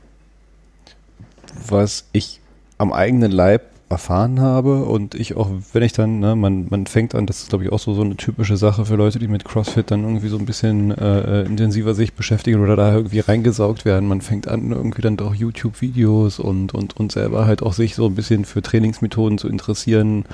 was 1.68 2.08
ich 2.12 2.40
am 2.78 2.92
eigenen 2.94 3.32
Leib 3.32 3.73
erfahren 3.94 4.42
habe 4.42 4.84
und 4.84 5.16
ich 5.16 5.36
auch, 5.38 5.50
wenn 5.72 5.84
ich 5.84 5.94
dann, 5.94 6.20
ne, 6.20 6.36
man, 6.36 6.68
man 6.70 6.88
fängt 6.88 7.16
an, 7.16 7.26
das 7.26 7.44
ist 7.44 7.50
glaube 7.50 7.64
ich 7.64 7.72
auch 7.72 7.80
so, 7.80 7.94
so 7.94 8.02
eine 8.02 8.18
typische 8.18 8.58
Sache 8.58 8.86
für 8.86 8.96
Leute, 8.96 9.20
die 9.20 9.28
mit 9.28 9.46
CrossFit 9.46 9.90
dann 9.92 10.04
irgendwie 10.04 10.28
so 10.28 10.38
ein 10.38 10.46
bisschen 10.46 10.92
äh, 10.92 11.42
äh, 11.42 11.46
intensiver 11.46 11.94
sich 11.94 12.14
beschäftigen 12.14 12.62
oder 12.62 12.76
da 12.76 12.94
irgendwie 12.94 13.20
reingesaugt 13.20 13.86
werden. 13.86 14.10
Man 14.10 14.22
fängt 14.22 14.48
an, 14.48 14.72
irgendwie 14.72 15.02
dann 15.02 15.18
doch 15.18 15.36
YouTube-Videos 15.36 16.40
und, 16.40 16.74
und, 16.74 16.98
und 16.98 17.12
selber 17.12 17.46
halt 17.46 17.62
auch 17.64 17.74
sich 17.74 17.96
so 17.96 18.08
ein 18.08 18.16
bisschen 18.16 18.46
für 18.46 18.62
Trainingsmethoden 18.62 19.38
zu 19.38 19.48
interessieren 19.48 20.26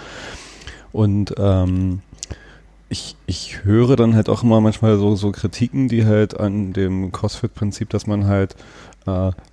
und 0.91 1.35
ähm, 1.37 2.01
ich, 2.89 3.15
ich 3.27 3.63
höre 3.63 3.95
dann 3.95 4.15
halt 4.15 4.29
auch 4.29 4.43
immer 4.43 4.61
manchmal 4.61 4.97
so, 4.97 5.15
so 5.15 5.31
Kritiken, 5.31 5.87
die 5.87 6.05
halt 6.05 6.39
an 6.39 6.73
dem 6.73 7.11
CrossFit-Prinzip, 7.11 7.89
dass 7.89 8.07
man 8.07 8.25
halt 8.25 8.55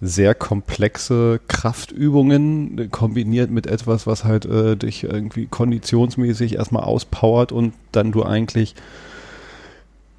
sehr 0.00 0.34
komplexe 0.34 1.40
Kraftübungen 1.48 2.90
kombiniert 2.90 3.50
mit 3.50 3.66
etwas, 3.66 4.06
was 4.06 4.24
halt 4.24 4.44
äh, 4.46 4.76
dich 4.76 5.04
irgendwie 5.04 5.46
konditionsmäßig 5.46 6.56
erstmal 6.56 6.84
auspowert 6.84 7.52
und 7.52 7.74
dann 7.92 8.12
du 8.12 8.22
eigentlich 8.22 8.74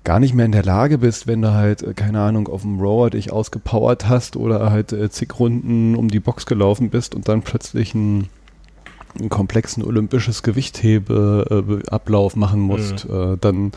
gar 0.03 0.19
nicht 0.19 0.33
mehr 0.33 0.45
in 0.45 0.53
der 0.53 0.63
Lage 0.63 0.99
bist, 0.99 1.27
wenn 1.27 1.41
du 1.41 1.53
halt, 1.53 1.83
äh, 1.83 1.93
keine 1.93 2.21
Ahnung, 2.21 2.47
auf 2.47 2.61
dem 2.61 2.79
Rower 2.79 3.09
dich 3.09 3.31
ausgepowert 3.31 4.07
hast 4.07 4.37
oder 4.37 4.71
halt 4.71 4.93
äh, 4.93 5.09
zig 5.09 5.29
Runden 5.37 5.95
um 5.95 6.07
die 6.07 6.21
Box 6.21 6.45
gelaufen 6.45 6.89
bist 6.89 7.13
und 7.13 7.27
dann 7.27 7.41
plötzlich 7.41 7.93
ein 7.93 8.29
einen 9.19 9.29
komplexen 9.29 9.83
olympisches 9.83 10.43
Gewichthebeablauf 10.43 12.35
machen 12.35 12.59
musst, 12.61 13.09
mhm. 13.09 13.33
äh, 13.33 13.37
dann 13.39 13.67
äh, 13.67 13.71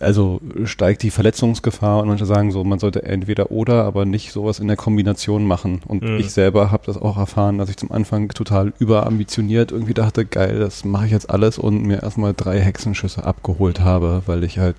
also 0.00 0.40
steigt 0.64 1.02
die 1.02 1.10
Verletzungsgefahr 1.10 2.00
und 2.00 2.08
manche 2.08 2.26
sagen 2.26 2.50
so, 2.50 2.64
man 2.64 2.78
sollte 2.78 3.02
entweder 3.02 3.50
oder, 3.50 3.84
aber 3.84 4.04
nicht 4.04 4.32
sowas 4.32 4.58
in 4.58 4.68
der 4.68 4.76
Kombination 4.76 5.44
machen. 5.44 5.80
Und 5.86 6.02
mhm. 6.02 6.18
ich 6.18 6.30
selber 6.30 6.70
habe 6.70 6.86
das 6.86 6.96
auch 6.96 7.16
erfahren, 7.16 7.58
dass 7.58 7.70
ich 7.70 7.76
zum 7.76 7.92
Anfang 7.92 8.28
total 8.28 8.72
überambitioniert 8.78 9.72
irgendwie 9.72 9.94
dachte, 9.94 10.24
geil, 10.24 10.58
das 10.58 10.84
mache 10.84 11.06
ich 11.06 11.12
jetzt 11.12 11.30
alles 11.30 11.58
und 11.58 11.82
mir 11.82 12.02
erstmal 12.02 12.34
drei 12.34 12.60
Hexenschüsse 12.60 13.24
abgeholt 13.24 13.80
habe, 13.80 14.22
weil 14.26 14.44
ich 14.44 14.58
halt 14.58 14.76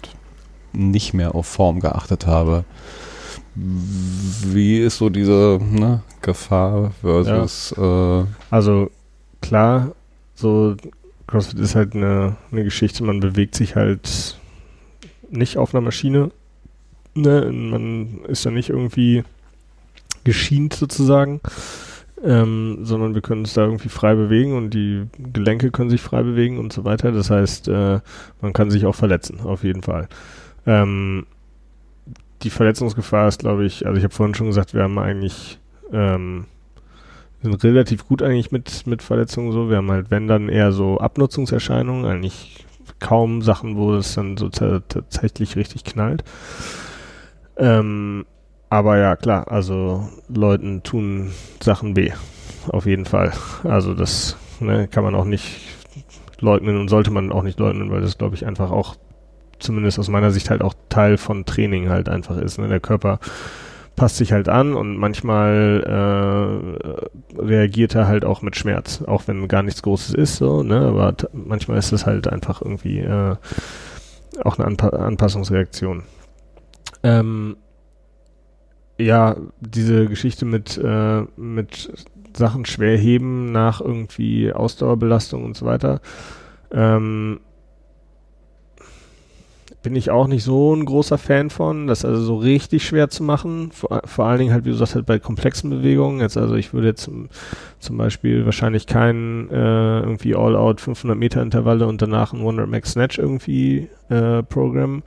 nicht 0.74 1.14
mehr 1.14 1.36
auf 1.36 1.48
Form 1.48 1.80
geachtet 1.80 2.28
habe. 2.28 2.64
Wie 3.56 4.78
ist 4.78 4.98
so 4.98 5.10
diese 5.10 5.60
ne, 5.62 6.02
Gefahr 6.22 6.92
versus 7.02 7.74
ja. 7.76 8.22
äh, 8.22 8.26
also 8.50 8.90
klar, 9.42 9.92
so 10.36 10.76
CrossFit 11.28 11.60
ist 11.60 11.76
halt 11.76 11.96
eine, 11.96 12.38
eine 12.52 12.64
Geschichte, 12.64 13.04
man 13.04 13.20
bewegt 13.20 13.56
sich 13.56 13.76
halt 13.76 14.38
nicht 15.30 15.58
auf 15.58 15.74
einer 15.74 15.82
Maschine. 15.82 16.32
Ne? 17.16 17.52
Man 17.52 18.22
ist 18.28 18.46
ja 18.46 18.52
nicht 18.52 18.70
irgendwie 18.70 19.24
geschient 20.24 20.74
sozusagen, 20.74 21.42
ähm, 22.24 22.80
sondern 22.84 23.16
wir 23.16 23.22
können 23.22 23.42
uns 23.42 23.54
da 23.54 23.64
irgendwie 23.64 23.90
frei 23.90 24.16
bewegen 24.16 24.56
und 24.56 24.72
die 24.72 25.06
Gelenke 25.18 25.72
können 25.72 25.90
sich 25.90 26.02
frei 26.02 26.24
bewegen 26.24 26.58
und 26.58 26.74
so 26.74 26.86
weiter. 26.86 27.12
Das 27.12 27.30
heißt, 27.30 27.68
äh, 27.68 28.00
man 28.42 28.54
kann 28.54 28.72
sich 28.72 28.86
auch 28.86 28.96
verletzen, 28.96 29.40
auf 29.42 29.64
jeden 29.64 29.82
Fall. 29.82 30.08
Ähm, 30.66 31.26
die 32.44 32.50
Verletzungsgefahr 32.50 33.28
ist, 33.28 33.40
glaube 33.40 33.66
ich, 33.66 33.86
also 33.86 33.98
ich 33.98 34.04
habe 34.04 34.14
vorhin 34.14 34.36
schon 34.36 34.48
gesagt, 34.48 34.74
wir 34.74 34.84
haben 34.84 34.98
eigentlich 34.98 35.60
ähm, 35.92 36.46
sind 37.42 37.64
relativ 37.64 38.08
gut 38.08 38.22
eigentlich 38.22 38.52
mit, 38.52 38.86
mit 38.86 39.02
Verletzungen 39.02 39.52
so. 39.52 39.70
Wir 39.70 39.78
haben 39.78 39.92
halt, 39.92 40.12
wenn 40.12 40.28
dann 40.28 40.50
eher 40.50 40.72
so 40.72 40.98
Abnutzungserscheinungen, 40.98 42.06
eigentlich 42.06 42.66
kaum 43.00 43.42
Sachen, 43.42 43.78
wo 43.78 43.96
es 43.96 44.16
dann 44.16 44.38
so 44.38 44.50
tatsächlich 44.50 45.56
richtig 45.56 45.84
knallt. 45.84 46.24
Ähm, 47.58 48.26
aber 48.70 48.98
ja, 48.98 49.16
klar, 49.16 49.52
also 49.52 50.08
Leuten 50.28 50.84
tun 50.84 51.32
Sachen 51.62 51.96
weh. 51.96 52.12
Auf 52.68 52.86
jeden 52.86 53.06
Fall. 53.06 53.34
Also 53.64 53.94
das 53.94 54.38
ne, 54.60 54.88
kann 54.88 55.04
man 55.04 55.16
auch 55.16 55.26
nicht 55.26 55.60
leugnen 56.40 56.78
und 56.78 56.88
sollte 56.88 57.12
man 57.12 57.32
auch 57.32 57.44
nicht 57.44 57.60
leugnen, 57.60 57.92
weil 57.92 58.02
das 58.02 58.18
glaube 58.18 58.36
ich 58.36 58.46
einfach 58.46 58.72
auch 58.72 58.96
zumindest 59.60 60.00
aus 60.00 60.08
meiner 60.08 60.32
Sicht 60.32 60.50
halt 60.50 60.62
auch 60.62 60.74
Teil 60.90 61.18
von 61.18 61.46
Training 61.46 61.90
halt 61.90 62.10
einfach 62.10 62.38
ist. 62.38 62.60
Ne? 62.60 62.68
Der 62.68 62.80
Körper 62.80 63.20
passt 64.00 64.16
sich 64.16 64.32
halt 64.32 64.48
an 64.48 64.76
und 64.76 64.96
manchmal 64.96 65.84
äh, 67.36 67.38
reagiert 67.38 67.96
er 67.96 68.08
halt 68.08 68.24
auch 68.24 68.42
mit 68.42 68.56
Schmerz, 68.56 69.04
auch 69.06 69.28
wenn 69.28 69.50
gar 69.50 69.62
nichts 69.62 69.82
Großes 69.82 70.14
ist, 70.14 70.38
so, 70.38 70.64
ne? 70.64 70.80
Aber 70.80 71.14
manchmal 71.34 71.78
ist 71.78 71.92
es 71.92 72.06
halt 72.06 72.30
einfach 72.30 72.62
irgendwie 72.62 73.00
äh, 73.00 73.36
auch 74.42 74.58
eine 74.58 74.68
Anpa 74.68 74.88
Anpassungsreaktion. 74.88 76.04
Ähm, 77.04 77.58
ja, 78.98 79.36
diese 79.60 80.06
Geschichte 80.06 80.46
mit, 80.46 80.78
äh, 80.78 81.24
mit 81.36 81.92
Sachen 82.38 82.66
schwer 82.66 82.98
heben 82.98 83.52
nach 83.52 83.82
irgendwie 83.82 84.54
Ausdauerbelastung 84.54 85.44
und 85.44 85.58
so 85.58 85.66
weiter. 85.66 86.00
Ähm, 86.72 87.42
bin 89.82 89.96
ich 89.96 90.10
auch 90.10 90.28
nicht 90.28 90.44
so 90.44 90.76
ein 90.76 90.86
großer 90.86 91.18
Fan 91.18 91.50
von, 91.50 91.88
das 91.88 92.06
also 92.06 92.22
so 92.22 92.38
richtig 92.38 92.86
schwer 92.86 93.10
zu 93.10 93.24
machen. 93.24 93.72
Vor, 93.72 94.02
vor 94.06 94.26
allen 94.26 94.40
Dingen 94.40 94.54
halt, 94.54 94.66
wie 94.66 94.70
du 94.70 94.76
sagst, 94.76 94.96
halt 94.96 95.06
bei 95.06 95.20
komplexen 95.20 95.70
Bewegungen. 95.70 96.20
Jetzt 96.22 96.38
also 96.38 96.56
ich 96.56 96.74
würde 96.74 96.88
jetzt 96.88 97.04
zum, 97.04 97.30
zum 97.80 97.98
Beispiel 97.98 98.46
wahrscheinlich 98.46 98.88
kein 98.88 99.50
äh, 99.52 100.00
irgendwie 100.00 100.36
All-Out 100.36 100.82
500 100.82 101.18
Meter 101.18 101.42
Intervalle 101.42 101.88
und 101.88 102.02
danach 102.02 102.34
ein 102.34 102.40
100 102.40 102.70
Max 102.70 102.92
Snatch 102.92 103.18
irgendwie 103.18 103.90
äh, 104.10 104.44
Programm. 104.44 105.04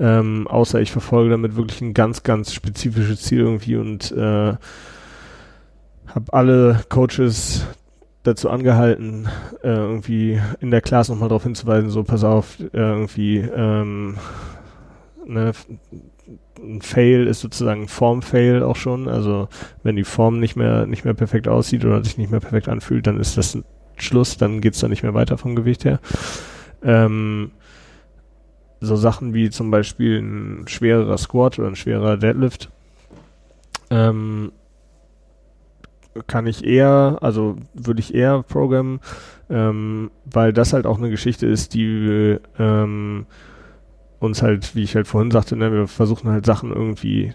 Ähm, 0.00 0.48
außer 0.48 0.80
ich 0.80 0.90
verfolge 0.90 1.30
damit 1.30 1.56
wirklich 1.56 1.80
ein 1.80 1.94
ganz, 1.94 2.22
ganz 2.22 2.52
spezifisches 2.52 3.22
Ziel 3.22 3.40
irgendwie 3.40 3.76
und 3.76 4.10
äh, 4.12 4.54
habe 6.14 6.32
alle 6.32 6.80
Coaches 6.88 7.66
dazu 8.24 8.50
angehalten, 8.50 9.28
äh, 9.62 9.68
irgendwie 9.68 10.40
in 10.60 10.70
der 10.70 10.80
Class 10.80 11.08
nochmal 11.08 11.28
darauf 11.28 11.44
hinzuweisen, 11.44 11.90
so 11.90 12.02
pass 12.02 12.24
auf, 12.24 12.58
äh, 12.58 12.66
irgendwie 12.72 13.38
ähm, 13.38 14.16
ne, 15.26 15.52
ein 16.58 16.80
Fail 16.80 17.26
ist 17.26 17.40
sozusagen 17.40 17.82
ein 17.82 17.88
Form-Fail 17.88 18.62
auch 18.62 18.76
schon. 18.76 19.08
Also 19.08 19.48
wenn 19.82 19.96
die 19.96 20.04
Form 20.04 20.40
nicht 20.40 20.56
mehr 20.56 20.86
nicht 20.86 21.04
mehr 21.04 21.14
perfekt 21.14 21.46
aussieht 21.46 21.84
oder 21.84 22.02
sich 22.02 22.18
nicht 22.18 22.30
mehr 22.30 22.40
perfekt 22.40 22.68
anfühlt, 22.68 23.06
dann 23.06 23.20
ist 23.20 23.36
das 23.36 23.58
Schluss, 23.96 24.36
dann 24.36 24.60
geht's 24.60 24.80
da 24.80 24.88
nicht 24.88 25.02
mehr 25.02 25.14
weiter 25.14 25.38
vom 25.38 25.54
Gewicht 25.54 25.84
her. 25.84 26.00
Ähm, 26.82 27.52
so 28.80 28.96
Sachen 28.96 29.34
wie 29.34 29.50
zum 29.50 29.70
Beispiel 29.70 30.18
ein 30.20 30.66
schwererer 30.66 31.18
Squat 31.18 31.58
oder 31.58 31.68
ein 31.68 31.76
schwerer 31.76 32.16
Deadlift 32.16 32.70
ähm, 33.90 34.52
kann 36.26 36.46
ich 36.46 36.64
eher, 36.64 37.18
also 37.20 37.56
würde 37.74 38.00
ich 38.00 38.14
eher 38.14 38.42
programmen, 38.42 39.00
ähm, 39.50 40.10
weil 40.24 40.52
das 40.52 40.72
halt 40.72 40.86
auch 40.86 40.98
eine 40.98 41.10
Geschichte 41.10 41.46
ist, 41.46 41.74
die 41.74 42.38
ähm, 42.58 43.26
uns 44.20 44.42
halt, 44.42 44.74
wie 44.74 44.82
ich 44.82 44.94
halt 44.94 45.06
vorhin 45.06 45.30
sagte, 45.30 45.56
ne, 45.56 45.72
wir 45.72 45.86
versuchen 45.86 46.30
halt 46.30 46.46
Sachen 46.46 46.72
irgendwie 46.72 47.34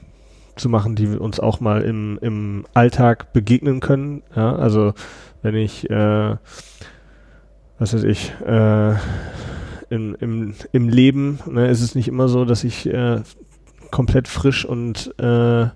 zu 0.56 0.70
machen, 0.70 0.96
die 0.96 1.08
uns 1.08 1.40
auch 1.40 1.60
mal 1.60 1.82
im, 1.82 2.20
im 2.22 2.66
Alltag 2.74 3.32
begegnen 3.34 3.80
können. 3.80 4.24
Ja, 4.36 4.56
also 4.56 4.94
wenn 5.42 5.56
ich, 5.56 5.90
äh, 5.90 6.36
was 7.78 7.94
weiß 7.94 8.04
ich, 8.04 8.34
äh, 8.46 8.96
im, 9.90 10.16
im, 10.20 10.54
im 10.72 10.90
Leben 10.90 11.40
ne, 11.50 11.68
ist 11.68 11.82
es 11.82 11.96
nicht 11.96 12.08
immer 12.08 12.28
so, 12.28 12.46
dass 12.46 12.64
ich 12.64 12.88
äh, 12.88 13.22
komplett 13.92 14.28
frisch 14.28 14.66
und 14.66 15.14
äh, 15.20 15.68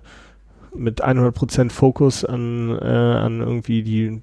mit 0.76 1.04
100% 1.04 1.70
Fokus 1.70 2.24
an, 2.24 2.70
äh, 2.80 2.84
an 2.84 3.40
irgendwie 3.40 3.82
die 3.82 4.22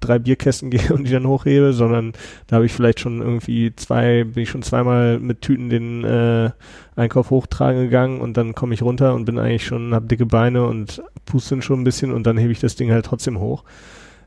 drei 0.00 0.18
Bierkästen 0.18 0.70
gehe 0.70 0.92
und 0.92 1.06
die 1.06 1.12
dann 1.12 1.26
hochhebe, 1.26 1.72
sondern 1.72 2.12
da 2.46 2.56
habe 2.56 2.66
ich 2.66 2.72
vielleicht 2.72 3.00
schon 3.00 3.20
irgendwie 3.20 3.74
zwei, 3.76 4.24
bin 4.24 4.42
ich 4.42 4.50
schon 4.50 4.62
zweimal 4.62 5.18
mit 5.18 5.40
Tüten 5.40 5.68
den 5.68 6.04
äh, 6.04 6.50
Einkauf 6.96 7.30
hochtragen 7.30 7.82
gegangen 7.82 8.20
und 8.20 8.36
dann 8.36 8.54
komme 8.54 8.74
ich 8.74 8.82
runter 8.82 9.14
und 9.14 9.24
bin 9.24 9.38
eigentlich 9.38 9.66
schon, 9.66 9.94
habe 9.94 10.06
dicke 10.06 10.26
Beine 10.26 10.66
und 10.66 11.02
puste 11.26 11.60
schon 11.62 11.80
ein 11.80 11.84
bisschen 11.84 12.12
und 12.12 12.26
dann 12.26 12.36
hebe 12.36 12.52
ich 12.52 12.60
das 12.60 12.76
Ding 12.76 12.90
halt 12.90 13.06
trotzdem 13.06 13.38
hoch. 13.38 13.64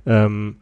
Ähm, 0.05 0.57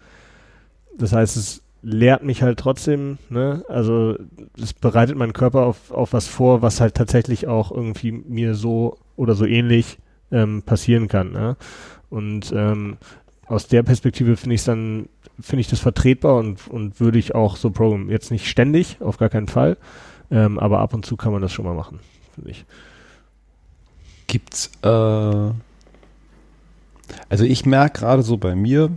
das 0.97 1.13
heißt, 1.13 1.37
es 1.37 1.61
lehrt 1.81 2.23
mich 2.23 2.41
halt 2.41 2.57
trotzdem, 2.57 3.19
ne? 3.29 3.63
Also 3.69 4.15
es 4.59 4.73
bereitet 4.73 5.17
meinen 5.17 5.33
Körper 5.33 5.65
auf, 5.65 5.91
auf 5.91 6.13
was 6.13 6.27
vor, 6.27 6.63
was 6.63 6.81
halt 6.81 6.95
tatsächlich 6.95 7.47
auch 7.47 7.71
irgendwie 7.71 8.11
mir 8.11 8.55
so 8.55 8.97
oder 9.15 9.35
so 9.35 9.45
ähnlich 9.45 9.99
ähm, 10.32 10.63
passieren 10.63 11.07
kann. 11.07 11.32
Ne? 11.32 11.57
Und 12.09 12.51
ähm, 12.55 12.97
aus 13.47 13.67
der 13.67 13.84
Perspektive 13.84 14.38
finde 14.38 14.55
ich 14.55 14.63
dann, 14.63 15.09
finde 15.39 15.61
ich 15.61 15.67
das 15.67 15.80
vertretbar 15.80 16.36
und, 16.38 16.67
und 16.67 16.99
würde 16.99 17.19
ich 17.19 17.36
auch 17.36 17.55
so 17.57 17.71
programmen. 17.71 18.09
Jetzt 18.09 18.32
nicht 18.32 18.47
ständig, 18.47 18.97
auf 19.01 19.17
gar 19.17 19.30
keinen 19.30 19.47
Fall, 19.47 19.78
ähm, 20.32 20.59
aber 20.59 20.80
ab 20.80 20.93
und 20.93 21.05
zu 21.05 21.15
kann 21.17 21.32
man 21.32 21.41
das 21.41 21.51
schon 21.51 21.65
mal 21.65 21.76
machen, 21.76 21.99
finde 22.34 22.51
ich. 22.51 22.65
Gibt's, 24.28 24.71
äh, 24.82 24.88
also 27.30 27.43
ich 27.43 27.65
merke 27.65 27.99
gerade 27.99 28.23
so 28.23 28.38
bei 28.38 28.55
mir, 28.55 28.91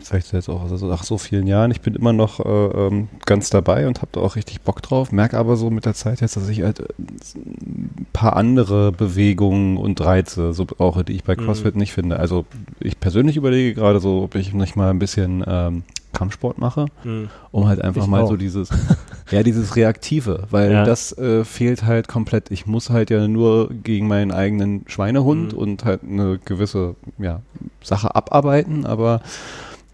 ich 0.00 0.32
jetzt 0.32 0.48
auch 0.48 0.62
also 0.62 0.86
nach 0.86 1.04
so 1.04 1.18
vielen 1.18 1.46
Jahren, 1.46 1.70
ich 1.70 1.80
bin 1.80 1.94
immer 1.94 2.12
noch 2.12 2.40
äh, 2.40 2.48
ähm, 2.48 3.08
ganz 3.26 3.50
dabei 3.50 3.86
und 3.86 3.98
habe 3.98 4.10
da 4.12 4.20
auch 4.20 4.36
richtig 4.36 4.60
Bock 4.62 4.82
drauf, 4.82 5.12
merke 5.12 5.38
aber 5.38 5.56
so 5.56 5.70
mit 5.70 5.84
der 5.84 5.94
Zeit 5.94 6.20
jetzt, 6.20 6.36
dass 6.36 6.48
ich 6.48 6.62
halt 6.62 6.80
ein 6.80 7.90
äh, 7.98 8.04
paar 8.12 8.36
andere 8.36 8.92
Bewegungen 8.92 9.76
und 9.76 10.00
Reize 10.00 10.52
so 10.52 10.64
brauche, 10.64 11.04
die 11.04 11.14
ich 11.14 11.24
bei 11.24 11.36
mhm. 11.36 11.44
CrossFit 11.44 11.74
mhm. 11.74 11.80
nicht 11.80 11.92
finde. 11.92 12.18
Also 12.18 12.44
ich 12.80 13.00
persönlich 13.00 13.36
überlege 13.36 13.74
gerade 13.74 14.00
so, 14.00 14.22
ob 14.22 14.34
ich 14.34 14.52
nicht 14.52 14.76
mal 14.76 14.90
ein 14.90 14.98
bisschen 14.98 15.44
ähm, 15.46 15.82
Kampfsport 16.12 16.58
mache, 16.58 16.86
mhm. 17.04 17.28
um 17.50 17.68
halt 17.68 17.80
einfach 17.80 18.02
ich 18.02 18.08
mal 18.08 18.22
auch. 18.22 18.28
so 18.28 18.36
dieses, 18.36 18.70
ja, 19.30 19.42
dieses 19.42 19.76
Reaktive, 19.76 20.44
weil 20.50 20.72
ja. 20.72 20.84
das 20.84 21.16
äh, 21.16 21.44
fehlt 21.44 21.84
halt 21.84 22.08
komplett. 22.08 22.50
Ich 22.50 22.66
muss 22.66 22.90
halt 22.90 23.10
ja 23.10 23.28
nur 23.28 23.70
gegen 23.70 24.08
meinen 24.08 24.32
eigenen 24.32 24.84
Schweinehund 24.88 25.52
mhm. 25.52 25.58
und 25.58 25.84
halt 25.84 26.00
eine 26.02 26.38
gewisse 26.44 26.96
ja, 27.18 27.42
Sache 27.82 28.14
abarbeiten, 28.14 28.86
aber 28.86 29.20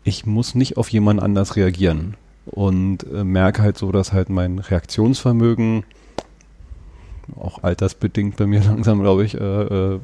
ich 0.05 0.27
muss 0.27 0.55
nicht 0.55 0.77
auf 0.77 0.91
jemand 0.91 1.21
anders 1.21 1.57
reagieren 1.57 2.15
und 2.47 3.05
äh, 3.13 3.25
merke 3.25 3.63
halt 3.63 3.79
so, 3.79 3.91
dass 3.91 4.13
halt 4.13 4.29
mein 4.29 4.59
Reaktionsvermögen 4.59 5.85
auch 7.37 7.63
altersbedingt 7.63 8.37
bei 8.37 8.47
mir 8.47 8.61
langsam, 8.65 9.01
glaube 9.01 9.25
ich, 9.25 9.35
äh, 9.35 9.39
äh, 9.41 9.99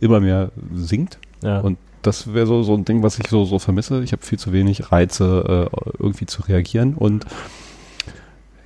immer 0.00 0.20
mehr 0.20 0.50
sinkt. 0.74 1.18
Ja. 1.42 1.60
Und 1.60 1.78
das 2.02 2.32
wäre 2.34 2.46
so, 2.46 2.62
so 2.62 2.74
ein 2.74 2.84
Ding, 2.84 3.02
was 3.02 3.18
ich 3.18 3.26
so, 3.28 3.44
so 3.44 3.58
vermisse. 3.58 4.02
Ich 4.04 4.12
habe 4.12 4.24
viel 4.24 4.38
zu 4.38 4.52
wenig 4.52 4.92
Reize, 4.92 5.70
äh, 5.72 5.76
irgendwie 5.98 6.26
zu 6.26 6.42
reagieren 6.42 6.94
und 6.94 7.26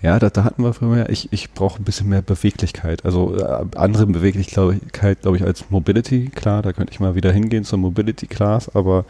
ja, 0.03 0.19
da, 0.19 0.31
da 0.31 0.45
hatten 0.45 0.63
wir 0.63 0.73
früher, 0.73 1.11
ich, 1.11 1.31
ich 1.31 1.53
brauche 1.53 1.81
ein 1.81 1.85
bisschen 1.85 2.09
mehr 2.09 2.23
Beweglichkeit. 2.23 3.05
Also 3.05 3.37
äh, 3.37 3.67
andere 3.77 4.07
Beweglichkeit, 4.07 5.21
glaube 5.21 5.37
ich, 5.37 5.45
als 5.45 5.69
Mobility, 5.69 6.31
klar, 6.35 6.63
da 6.63 6.73
könnte 6.73 6.93
ich 6.93 7.01
mal 7.01 7.15
wieder 7.15 7.31
hingehen 7.33 7.65
zur 7.65 7.79
Mobility 7.79 8.27
Class, 8.27 8.75
aber 8.75 9.05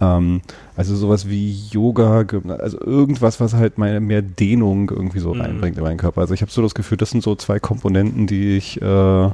ähm, 0.00 0.40
also 0.76 0.96
sowas 0.96 1.28
wie 1.28 1.52
Yoga, 1.70 2.24
also 2.58 2.80
irgendwas, 2.80 3.38
was 3.38 3.54
halt 3.54 3.78
meine, 3.78 4.00
mehr 4.00 4.22
Dehnung 4.22 4.90
irgendwie 4.90 5.20
so 5.20 5.32
mhm. 5.32 5.42
reinbringt 5.42 5.78
in 5.78 5.84
meinen 5.84 5.98
Körper. 5.98 6.22
Also 6.22 6.34
ich 6.34 6.42
habe 6.42 6.50
so 6.50 6.60
das 6.60 6.74
Gefühl, 6.74 6.98
das 6.98 7.10
sind 7.10 7.22
so 7.22 7.36
zwei 7.36 7.60
Komponenten, 7.60 8.26
die 8.26 8.56
ich, 8.56 8.82
äh, 8.82 9.30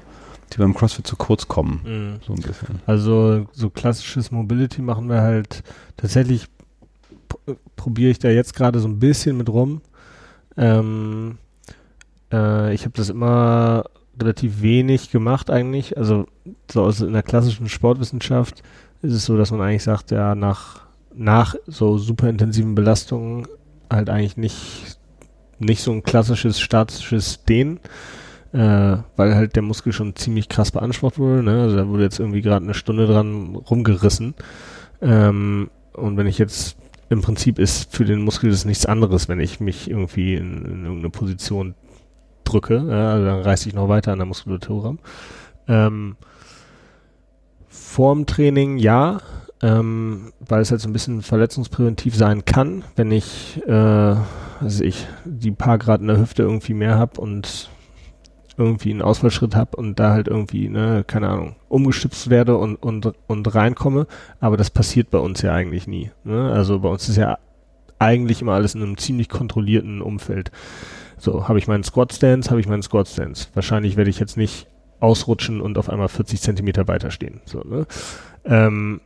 die 0.52 0.58
beim 0.58 0.74
CrossFit 0.74 1.06
zu 1.06 1.16
kurz 1.16 1.48
kommen. 1.48 1.80
Mhm. 1.84 2.20
So 2.26 2.34
ein 2.34 2.42
bisschen. 2.42 2.80
Also 2.84 3.46
so 3.52 3.70
klassisches 3.70 4.30
Mobility 4.30 4.82
machen 4.82 5.08
wir 5.08 5.22
halt 5.22 5.62
tatsächlich, 5.96 6.48
probiere 7.76 8.10
ich 8.10 8.18
da 8.18 8.28
jetzt 8.28 8.54
gerade 8.54 8.78
so 8.78 8.88
ein 8.88 8.98
bisschen 8.98 9.38
mit 9.38 9.48
rum 9.48 9.80
ähm, 10.56 11.38
äh, 12.32 12.74
ich 12.74 12.84
habe 12.84 12.94
das 12.96 13.08
immer 13.08 13.84
relativ 14.20 14.62
wenig 14.62 15.10
gemacht 15.10 15.50
eigentlich. 15.50 15.96
Also 15.96 16.26
so 16.70 16.82
aus 16.82 17.00
in 17.00 17.12
der 17.12 17.22
klassischen 17.22 17.68
Sportwissenschaft 17.68 18.62
ist 19.02 19.12
es 19.12 19.24
so, 19.24 19.36
dass 19.36 19.50
man 19.50 19.60
eigentlich 19.60 19.82
sagt, 19.82 20.10
ja, 20.10 20.34
nach, 20.34 20.82
nach 21.14 21.54
so 21.66 21.98
super 21.98 22.28
intensiven 22.28 22.74
Belastungen 22.74 23.46
halt 23.90 24.10
eigentlich 24.10 24.36
nicht, 24.36 24.98
nicht 25.58 25.82
so 25.82 25.92
ein 25.92 26.02
klassisches 26.02 26.60
statisches 26.60 27.44
Dehnen, 27.44 27.80
äh, 28.52 28.96
weil 29.16 29.34
halt 29.34 29.56
der 29.56 29.62
Muskel 29.62 29.92
schon 29.92 30.14
ziemlich 30.14 30.48
krass 30.48 30.70
beansprucht 30.70 31.18
wurde. 31.18 31.42
Ne? 31.42 31.62
Also 31.62 31.76
da 31.76 31.88
wurde 31.88 32.04
jetzt 32.04 32.20
irgendwie 32.20 32.42
gerade 32.42 32.64
eine 32.64 32.74
Stunde 32.74 33.06
dran 33.06 33.56
rumgerissen. 33.56 34.34
Ähm, 35.00 35.70
und 35.94 36.16
wenn 36.16 36.26
ich 36.26 36.38
jetzt 36.38 36.76
im 37.12 37.20
Prinzip 37.20 37.58
ist 37.58 37.94
für 37.94 38.04
den 38.04 38.22
Muskel 38.22 38.50
das 38.50 38.64
nichts 38.64 38.86
anderes, 38.86 39.28
wenn 39.28 39.38
ich 39.38 39.60
mich 39.60 39.90
irgendwie 39.90 40.34
in, 40.34 40.64
in 40.64 40.84
irgendeine 40.84 41.10
Position 41.10 41.74
drücke. 42.44 42.80
Also 42.80 43.24
dann 43.24 43.42
reiße 43.42 43.68
ich 43.68 43.74
noch 43.74 43.88
weiter 43.88 44.12
an 44.12 44.18
der 44.18 44.26
Muskulatur 44.26 44.84
ran. 44.84 44.98
Ähm, 45.68 46.16
vorm 47.68 48.26
Training 48.26 48.78
ja, 48.78 49.20
ähm, 49.60 50.32
weil 50.40 50.62
es 50.62 50.70
halt 50.70 50.80
so 50.80 50.88
ein 50.88 50.92
bisschen 50.94 51.22
verletzungspräventiv 51.22 52.16
sein 52.16 52.44
kann, 52.44 52.82
wenn 52.96 53.12
ich, 53.12 53.62
äh, 53.66 54.16
also 54.60 54.82
ich 54.82 55.06
die 55.24 55.52
paar 55.52 55.78
Grad 55.78 56.00
in 56.00 56.08
der 56.08 56.18
Hüfte 56.18 56.42
irgendwie 56.42 56.74
mehr 56.74 56.98
habe 56.98 57.20
und 57.20 57.70
irgendwie 58.56 58.90
einen 58.90 59.02
Ausfallschritt 59.02 59.56
habe 59.56 59.76
und 59.76 59.98
da 59.98 60.12
halt 60.12 60.28
irgendwie, 60.28 60.68
ne, 60.68 61.04
keine 61.06 61.28
Ahnung, 61.28 61.56
umgestützt 61.68 62.30
werde 62.30 62.56
und, 62.56 62.76
und, 62.76 63.12
und 63.26 63.54
reinkomme. 63.54 64.06
Aber 64.40 64.56
das 64.56 64.70
passiert 64.70 65.10
bei 65.10 65.18
uns 65.18 65.42
ja 65.42 65.52
eigentlich 65.52 65.86
nie. 65.86 66.10
Ne? 66.24 66.50
Also 66.52 66.80
bei 66.80 66.88
uns 66.88 67.08
ist 67.08 67.16
ja 67.16 67.38
eigentlich 67.98 68.42
immer 68.42 68.52
alles 68.52 68.74
in 68.74 68.82
einem 68.82 68.98
ziemlich 68.98 69.28
kontrollierten 69.28 70.02
Umfeld. 70.02 70.50
So, 71.18 71.48
habe 71.48 71.58
ich 71.58 71.68
meinen 71.68 71.84
Squat 71.84 72.12
Stance, 72.12 72.50
habe 72.50 72.60
ich 72.60 72.68
meinen 72.68 72.82
Squat 72.82 73.08
Stance. 73.08 73.48
Wahrscheinlich 73.54 73.96
werde 73.96 74.10
ich 74.10 74.18
jetzt 74.18 74.36
nicht 74.36 74.66
ausrutschen 75.00 75.60
und 75.60 75.78
auf 75.78 75.88
einmal 75.88 76.08
40 76.08 76.40
Zentimeter 76.40 76.88
weiterstehen. 76.88 77.40
So, 77.44 77.60
ne? 77.60 77.86
ähm, 78.44 79.00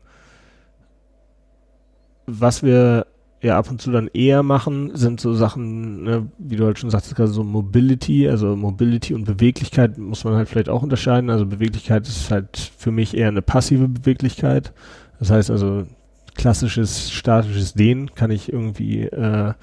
was 2.26 2.62
wir 2.62 3.07
ja 3.47 3.59
ab 3.59 3.70
und 3.70 3.80
zu 3.80 3.90
dann 3.90 4.09
eher 4.09 4.42
machen, 4.42 4.90
sind 4.94 5.20
so 5.20 5.32
Sachen, 5.32 6.03
ne, 6.03 6.28
wie 6.38 6.57
du 6.57 6.66
halt 6.66 6.78
schon 6.78 6.90
sagtest, 6.90 7.16
gerade 7.16 7.30
so 7.30 7.44
Mobility, 7.44 8.28
also 8.28 8.57
Mobility 8.57 9.14
und 9.14 9.24
Beweglichkeit 9.24 9.97
muss 9.97 10.24
man 10.24 10.34
halt 10.34 10.49
vielleicht 10.49 10.68
auch 10.68 10.82
unterscheiden. 10.82 11.30
Also 11.30 11.47
Beweglichkeit 11.47 12.07
ist 12.07 12.30
halt 12.30 12.72
für 12.76 12.90
mich 12.90 13.16
eher 13.16 13.28
eine 13.28 13.42
passive 13.42 13.88
Beweglichkeit. 13.88 14.72
Das 15.18 15.30
heißt 15.30 15.51
also 15.51 15.86
klassisches 16.34 17.11
statisches 17.11 17.72
Dehnen 17.74 18.14
kann 18.14 18.30
ich 18.30 18.53
irgendwie 18.53 19.05
äh, 19.05 19.55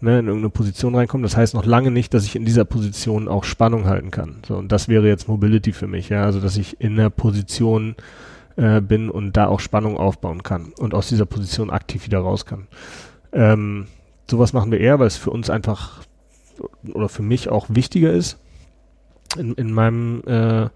ne, 0.00 0.18
in 0.18 0.26
irgendeine 0.26 0.50
Position 0.50 0.94
reinkommen. 0.94 1.22
Das 1.22 1.36
heißt 1.36 1.54
noch 1.54 1.64
lange 1.64 1.90
nicht, 1.90 2.14
dass 2.14 2.24
ich 2.24 2.36
in 2.36 2.44
dieser 2.44 2.64
Position 2.64 3.26
auch 3.28 3.44
Spannung 3.44 3.86
halten 3.86 4.10
kann. 4.10 4.36
So, 4.46 4.56
und 4.56 4.70
das 4.70 4.88
wäre 4.88 5.08
jetzt 5.08 5.28
Mobility 5.28 5.72
für 5.72 5.86
mich, 5.88 6.08
ja, 6.10 6.24
also 6.24 6.40
dass 6.40 6.56
ich 6.56 6.80
in 6.80 6.96
der 6.96 7.10
Position 7.10 7.96
äh, 8.58 8.80
bin 8.80 9.08
und 9.08 9.36
da 9.36 9.46
auch 9.46 9.60
Spannung 9.60 9.96
aufbauen 9.96 10.42
kann 10.42 10.72
und 10.76 10.92
aus 10.92 11.08
dieser 11.08 11.26
Position 11.26 11.70
aktiv 11.70 12.04
wieder 12.04 12.18
raus 12.18 12.44
kann. 12.44 12.66
Ähm, 13.32 13.86
sowas 14.28 14.52
machen 14.52 14.72
wir 14.72 14.80
eher, 14.80 14.98
weil 14.98 15.06
es 15.06 15.16
für 15.16 15.30
uns 15.30 15.48
einfach 15.48 16.02
oder 16.92 17.08
für 17.08 17.22
mich 17.22 17.48
auch 17.48 17.66
wichtiger 17.68 18.12
ist. 18.12 18.36
In, 19.38 19.54
in 19.54 19.72
meinem 19.72 20.22
äh, 20.26 20.68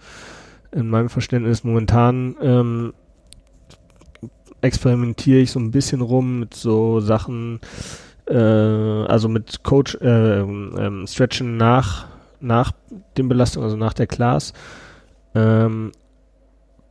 in 0.70 0.88
meinem 0.88 1.08
Verständnis 1.08 1.64
momentan 1.64 2.36
ähm, 2.40 2.92
experimentiere 4.60 5.40
ich 5.40 5.50
so 5.50 5.58
ein 5.58 5.72
bisschen 5.72 6.02
rum 6.02 6.38
mit 6.38 6.54
so 6.54 7.00
Sachen, 7.00 7.58
äh, 8.26 8.36
also 8.36 9.28
mit 9.28 9.64
Coach 9.64 9.96
äh, 10.00 10.38
ähm, 10.38 11.04
Stretchen 11.08 11.56
nach 11.56 12.06
nach 12.40 12.70
den 13.16 13.28
Belastungen, 13.28 13.64
also 13.64 13.76
nach 13.76 13.92
der 13.92 14.06
Class, 14.06 14.52
ähm, 15.34 15.90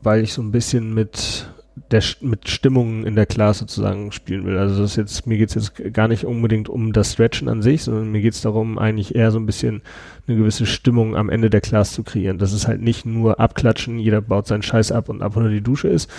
weil 0.04 0.24
ich 0.24 0.34
so 0.34 0.42
ein 0.42 0.52
bisschen 0.52 0.94
mit 0.94 1.48
der 1.90 2.04
mit 2.22 2.50
Stimmungen 2.50 3.06
in 3.06 3.16
der 3.16 3.26
Class 3.26 3.60
sozusagen 3.60 4.12
spielen 4.12 4.46
will. 4.46 4.58
Also 4.58 4.82
das 4.82 4.96
jetzt, 4.96 5.26
mir 5.26 5.38
geht's 5.38 5.56
jetzt 5.56 5.74
gar 5.94 6.08
nicht 6.08 6.26
unbedingt 6.26 6.70
um 6.70 6.94
das 6.94 7.14
Stretchen 7.14 7.48
an 7.48 7.62
sich, 7.62 7.84
sondern 7.84 8.12
mir 8.12 8.22
geht's 8.22 8.42
darum, 8.42 8.78
eigentlich 8.78 9.16
eher 9.16 9.32
so 9.32 9.40
ein 9.40 9.46
bisschen 9.46 9.82
eine 10.28 10.38
gewisse 10.38 10.66
Stimmung 10.66 11.16
am 11.16 11.30
Ende 11.30 11.50
der 11.50 11.62
Class 11.62 11.94
zu 11.94 12.04
kreieren. 12.04 12.38
Das 12.38 12.54
ist 12.54 12.68
halt 12.68 12.82
nicht 12.82 13.06
nur 13.06 13.40
abklatschen, 13.40 14.00
jeder 14.00 14.22
baut 14.22 14.48
seinen 14.48 14.64
Scheiß 14.64 14.92
ab 14.92 15.10
und 15.10 15.22
ab 15.22 15.36
unter 15.36 15.50
die 15.50 15.62
Dusche 15.62 15.88
ist, 15.88 16.10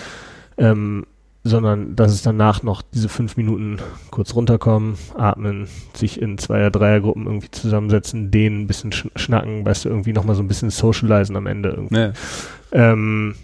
ähm, 0.57 1.05
sondern 1.43 1.95
dass 1.95 2.13
es 2.13 2.21
danach 2.21 2.63
noch 2.63 2.81
diese 2.81 3.09
fünf 3.09 3.35
Minuten 3.35 3.77
kurz 4.11 4.33
runterkommen, 4.33 4.95
atmen, 5.15 5.67
sich 5.93 6.21
in 6.21 6.37
Zweier-, 6.37 6.71
Dreiergruppen 6.71 7.25
irgendwie 7.25 7.51
zusammensetzen, 7.51 8.31
denen 8.31 8.61
ein 8.61 8.67
bisschen 8.67 8.91
sch 8.91 9.07
schnacken, 9.15 9.65
weißt 9.65 9.85
du, 9.85 9.89
irgendwie 9.89 10.13
nochmal 10.13 10.35
so 10.35 10.41
ein 10.41 10.47
bisschen 10.47 10.69
socialisen 10.69 11.35
am 11.35 11.47
Ende 11.47 11.69
irgendwie. 11.69 11.95
Nee. 11.95 12.11
Ähm, 12.71 13.35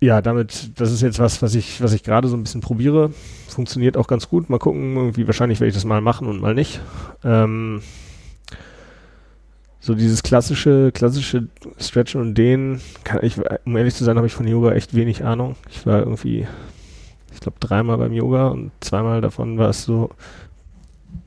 ja, 0.00 0.22
damit, 0.22 0.78
das 0.80 0.92
ist 0.92 1.02
jetzt 1.02 1.18
was, 1.18 1.42
was 1.42 1.54
ich, 1.54 1.82
was 1.82 1.92
ich 1.92 2.04
gerade 2.04 2.28
so 2.28 2.36
ein 2.36 2.42
bisschen 2.42 2.60
probiere. 2.60 3.12
Funktioniert 3.48 3.96
auch 3.96 4.06
ganz 4.06 4.28
gut. 4.28 4.48
Mal 4.48 4.58
gucken, 4.58 4.96
irgendwie, 4.96 5.26
wahrscheinlich 5.26 5.58
werde 5.58 5.68
ich 5.68 5.74
das 5.74 5.84
mal 5.84 6.00
machen 6.00 6.28
und 6.28 6.40
mal 6.40 6.54
nicht. 6.54 6.80
Ähm, 7.24 7.82
so 9.80 9.94
dieses 9.94 10.22
klassische, 10.22 10.92
klassische 10.92 11.48
Stretchen 11.78 12.20
und 12.20 12.34
Dehnen, 12.34 12.80
kann 13.04 13.20
ich, 13.22 13.36
um 13.64 13.76
ehrlich 13.76 13.94
zu 13.94 14.04
sein, 14.04 14.16
habe 14.16 14.26
ich 14.26 14.34
von 14.34 14.46
Yoga 14.46 14.72
echt 14.72 14.94
wenig 14.94 15.24
Ahnung. 15.24 15.56
Ich 15.70 15.84
war 15.86 16.00
irgendwie, 16.00 16.46
ich 17.32 17.40
glaube, 17.40 17.58
dreimal 17.58 17.98
beim 17.98 18.12
Yoga 18.12 18.48
und 18.48 18.70
zweimal 18.80 19.20
davon 19.20 19.58
war 19.58 19.70
es 19.70 19.82
so, 19.82 20.10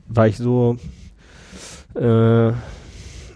war 0.06 0.28
ich 0.28 0.38
so, 0.38 0.78
äh, 1.94 2.52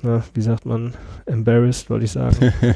na, 0.03 0.25
wie 0.33 0.43
sagt 0.43 0.65
man, 0.65 0.95
embarrassed, 1.27 1.91
wollte 1.91 2.07
ich 2.07 2.13
sagen. 2.13 2.53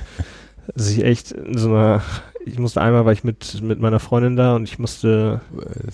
dass 0.75 0.91
ich 0.91 1.05
echt 1.05 1.33
in 1.33 1.59
so 1.59 1.69
einer 1.69 2.03
ich 2.47 2.59
musste 2.59 2.81
einmal, 2.81 3.05
war 3.05 3.13
ich 3.13 3.25
mit, 3.25 3.61
mit 3.63 3.81
meiner 3.81 4.01
Freundin 4.01 4.37
da 4.37 4.57
und 4.57 4.65
ich 4.65 4.79
musste, 4.79 5.41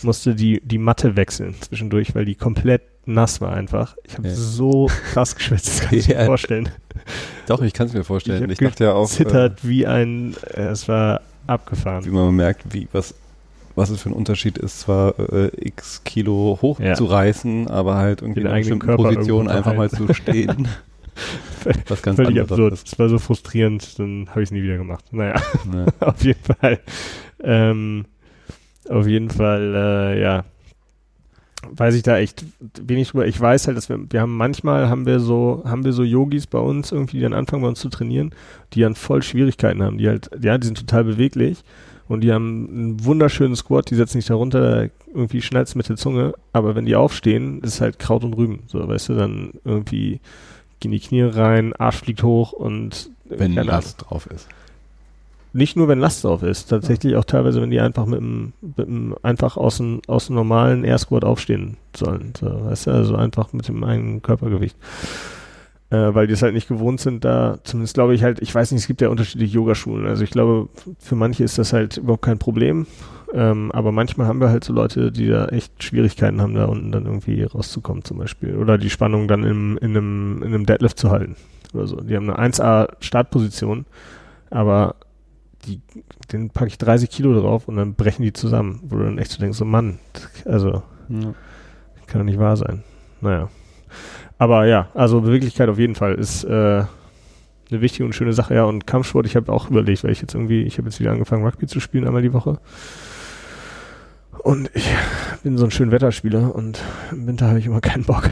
musste 0.02 0.34
die, 0.34 0.60
die 0.64 0.78
Matte 0.78 1.16
wechseln 1.16 1.54
zwischendurch, 1.60 2.14
weil 2.14 2.24
die 2.24 2.34
komplett 2.34 2.82
nass 3.06 3.40
war 3.40 3.52
einfach. 3.52 3.96
Ich 4.04 4.16
habe 4.16 4.28
ja. 4.28 4.34
so 4.34 4.90
krass 5.12 5.34
geschwitzt, 5.34 5.68
das 5.68 5.80
kann 5.80 5.98
ich 5.98 6.06
ja. 6.08 6.20
mir 6.20 6.26
vorstellen. 6.26 6.68
Doch, 7.46 7.62
ich 7.62 7.72
kann 7.72 7.86
es 7.86 7.94
mir 7.94 8.04
vorstellen. 8.04 8.44
Ich, 8.50 8.60
ich 8.60 8.68
dachte 8.68 8.84
ja 8.84 8.94
auch. 8.94 9.08
Zittert 9.08 9.64
äh, 9.64 9.68
wie 9.68 9.86
ein, 9.86 10.34
äh, 10.54 10.62
es 10.62 10.88
war 10.88 11.20
abgefahren. 11.46 12.04
Wie 12.04 12.10
man 12.10 12.34
merkt, 12.34 12.72
wie, 12.72 12.88
was, 12.92 13.14
was 13.74 13.90
es 13.90 14.02
für 14.02 14.10
ein 14.10 14.14
Unterschied 14.14 14.58
ist, 14.58 14.80
zwar 14.80 15.18
äh, 15.18 15.50
x 15.56 16.02
Kilo 16.04 16.58
hochzureißen, 16.60 17.64
ja. 17.64 17.70
aber 17.70 17.96
halt 17.96 18.22
irgendwie 18.22 18.40
in 18.40 18.46
einer 18.46 18.58
bestimmten 18.58 18.96
Position 18.96 19.48
einfach 19.48 19.74
mal 19.74 19.90
zu 19.90 20.12
stehen. 20.12 20.68
Was 21.88 22.02
ganz 22.02 22.16
Völlig 22.16 22.40
absurd. 22.40 22.74
Es 22.74 22.98
war 22.98 23.08
so 23.08 23.18
frustrierend, 23.18 23.98
dann 23.98 24.28
habe 24.30 24.42
ich 24.42 24.48
es 24.48 24.52
nie 24.52 24.62
wieder 24.62 24.76
gemacht. 24.76 25.04
Naja, 25.12 25.40
ja. 25.72 25.86
auf 26.06 26.22
jeden 26.22 26.42
Fall. 26.42 26.80
Ähm, 27.42 28.04
auf 28.88 29.06
jeden 29.06 29.30
Fall, 29.30 29.74
äh, 29.74 30.22
ja, 30.22 30.44
weiß 31.70 31.94
ich 31.94 32.02
da 32.02 32.18
echt 32.18 32.44
wenig 32.80 33.08
drüber. 33.08 33.26
Ich 33.26 33.40
weiß 33.40 33.66
halt, 33.66 33.76
dass 33.76 33.88
wir, 33.88 33.98
wir 34.10 34.20
haben 34.20 34.36
manchmal 34.36 34.88
haben 34.88 35.06
wir 35.06 35.20
so, 35.20 35.62
haben 35.64 35.84
wir 35.84 35.92
so 35.92 36.02
Yogis 36.02 36.46
bei 36.46 36.58
uns 36.58 36.92
irgendwie, 36.92 37.16
die 37.16 37.22
dann 37.22 37.32
anfangen 37.32 37.62
bei 37.62 37.68
uns 37.68 37.80
zu 37.80 37.88
trainieren, 37.88 38.34
die 38.72 38.80
dann 38.80 38.94
voll 38.94 39.22
Schwierigkeiten 39.22 39.82
haben, 39.82 39.98
die 39.98 40.08
halt, 40.08 40.30
ja, 40.40 40.58
die 40.58 40.66
sind 40.66 40.78
total 40.78 41.04
beweglich 41.04 41.64
und 42.08 42.20
die 42.22 42.32
haben 42.32 42.68
einen 42.68 43.04
wunderschönen 43.04 43.56
Squat, 43.56 43.90
die 43.90 43.96
setzen 43.96 44.18
sich 44.18 44.26
da 44.26 44.34
runter, 44.34 44.88
irgendwie 45.12 45.42
schnellst 45.42 45.76
mit 45.76 45.88
der 45.88 45.96
Zunge, 45.96 46.34
aber 46.52 46.74
wenn 46.74 46.86
die 46.86 46.96
aufstehen, 46.96 47.60
ist 47.62 47.80
halt 47.80 47.98
Kraut 47.98 48.22
und 48.22 48.34
Rüben, 48.34 48.60
so, 48.66 48.86
weißt 48.86 49.08
du, 49.08 49.14
dann 49.14 49.52
irgendwie 49.64 50.20
gehen 50.80 50.92
die 50.92 51.00
Knie 51.00 51.22
rein, 51.22 51.72
Arsch 51.74 51.96
fliegt 51.96 52.22
hoch 52.22 52.52
und 52.52 53.10
wenn 53.24 53.54
Last 53.54 54.04
drauf 54.08 54.26
ist. 54.26 54.48
Nicht 55.52 55.74
nur 55.76 55.88
wenn 55.88 55.98
Last 55.98 56.24
drauf 56.24 56.42
ist, 56.42 56.66
tatsächlich 56.68 57.14
ja. 57.14 57.18
auch 57.18 57.24
teilweise, 57.24 57.62
wenn 57.62 57.70
die 57.70 57.80
einfach 57.80 58.04
mit 58.04 58.20
dem, 58.20 58.52
mit 58.60 58.86
dem 58.86 59.16
einfach 59.22 59.56
aus 59.56 59.78
dem, 59.78 60.02
aus 60.06 60.26
dem 60.26 60.36
normalen 60.36 60.84
Air 60.84 60.98
Squat 60.98 61.24
aufstehen 61.24 61.78
sollen. 61.96 62.34
So, 62.38 62.66
weißt 62.66 62.88
du, 62.88 62.90
also 62.90 63.16
einfach 63.16 63.52
mit 63.54 63.66
dem 63.66 63.82
eigenen 63.82 64.20
Körpergewicht. 64.20 64.76
Äh, 65.88 66.14
weil 66.14 66.26
die 66.26 66.32
es 66.32 66.42
halt 66.42 66.52
nicht 66.52 66.68
gewohnt 66.68 67.00
sind, 67.00 67.24
da, 67.24 67.58
zumindest 67.62 67.94
glaube 67.94 68.14
ich 68.14 68.22
halt, 68.24 68.42
ich 68.42 68.52
weiß 68.52 68.72
nicht, 68.72 68.80
es 68.80 68.86
gibt 68.86 69.00
ja 69.00 69.08
unterschiedliche 69.08 69.54
Yogaschulen. 69.54 70.06
Also 70.06 70.24
ich 70.24 70.30
glaube, 70.30 70.68
für 70.98 71.14
manche 71.14 71.44
ist 71.44 71.58
das 71.58 71.72
halt 71.72 71.96
überhaupt 71.96 72.24
kein 72.24 72.38
Problem. 72.38 72.86
Ähm, 73.34 73.72
aber 73.72 73.92
manchmal 73.92 74.26
haben 74.26 74.40
wir 74.40 74.50
halt 74.50 74.64
so 74.64 74.72
Leute, 74.72 75.10
die 75.10 75.28
da 75.28 75.46
echt 75.46 75.82
Schwierigkeiten 75.82 76.40
haben, 76.40 76.54
da 76.54 76.66
unten 76.66 76.92
dann 76.92 77.06
irgendwie 77.06 77.42
rauszukommen 77.42 78.04
zum 78.04 78.18
Beispiel. 78.18 78.56
Oder 78.56 78.78
die 78.78 78.90
Spannung 78.90 79.28
dann 79.28 79.44
im, 79.44 79.78
in, 79.78 79.90
einem, 79.90 80.42
in 80.42 80.54
einem 80.54 80.66
Deadlift 80.66 80.98
zu 80.98 81.10
halten. 81.10 81.36
Oder 81.74 81.86
so. 81.86 81.96
Die 82.00 82.16
haben 82.16 82.30
eine 82.30 82.52
1A 82.52 82.88
Startposition, 83.00 83.86
aber 84.50 84.96
die, 85.66 85.80
den 86.32 86.50
packe 86.50 86.68
ich 86.68 86.78
30 86.78 87.10
Kilo 87.10 87.38
drauf 87.38 87.68
und 87.68 87.76
dann 87.76 87.94
brechen 87.94 88.22
die 88.22 88.32
zusammen. 88.32 88.80
Wo 88.84 88.96
du 88.96 89.04
dann 89.04 89.18
echt 89.18 89.32
so 89.32 89.40
denkst, 89.40 89.58
so 89.58 89.64
Mann, 89.64 89.98
also 90.44 90.82
ja. 91.08 91.34
kann 92.06 92.20
doch 92.20 92.24
nicht 92.24 92.38
wahr 92.38 92.56
sein. 92.56 92.84
Naja. 93.20 93.48
Aber 94.38 94.66
ja, 94.66 94.88
also 94.94 95.20
Beweglichkeit 95.20 95.68
auf 95.68 95.78
jeden 95.78 95.94
Fall 95.94 96.14
ist 96.14 96.44
äh, 96.44 96.84
eine 97.70 97.80
wichtige 97.80 98.04
und 98.04 98.14
schöne 98.14 98.32
Sache. 98.32 98.54
Ja, 98.54 98.64
und 98.64 98.86
Kampfsport, 98.86 99.26
ich 99.26 99.36
habe 99.36 99.52
auch 99.52 99.70
überlegt, 99.70 100.04
weil 100.04 100.12
ich 100.12 100.20
jetzt 100.20 100.34
irgendwie, 100.34 100.62
ich 100.62 100.78
habe 100.78 100.88
jetzt 100.88 101.00
wieder 101.00 101.12
angefangen, 101.12 101.44
Rugby 101.44 101.66
zu 101.66 101.80
spielen, 101.80 102.06
einmal 102.06 102.22
die 102.22 102.32
Woche. 102.32 102.58
Und 104.42 104.70
ich 104.74 104.88
bin 105.42 105.58
so 105.58 105.64
ein 105.64 105.70
schön 105.70 105.90
Wetterspieler 105.90 106.54
und 106.54 106.80
im 107.10 107.26
Winter 107.26 107.48
habe 107.48 107.58
ich 107.58 107.66
immer 107.66 107.80
keinen 107.80 108.04
Bock. 108.04 108.30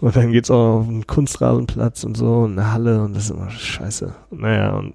Und 0.00 0.14
dann 0.14 0.32
geht's 0.32 0.50
auch 0.50 0.80
auf 0.80 0.88
einen 0.88 1.06
Kunstrasenplatz 1.06 2.04
und 2.04 2.16
so, 2.16 2.40
und 2.40 2.52
eine 2.52 2.72
Halle 2.72 3.02
und 3.02 3.14
das 3.14 3.24
ist 3.24 3.30
immer 3.30 3.50
scheiße. 3.50 4.14
Naja, 4.30 4.76
und 4.76 4.94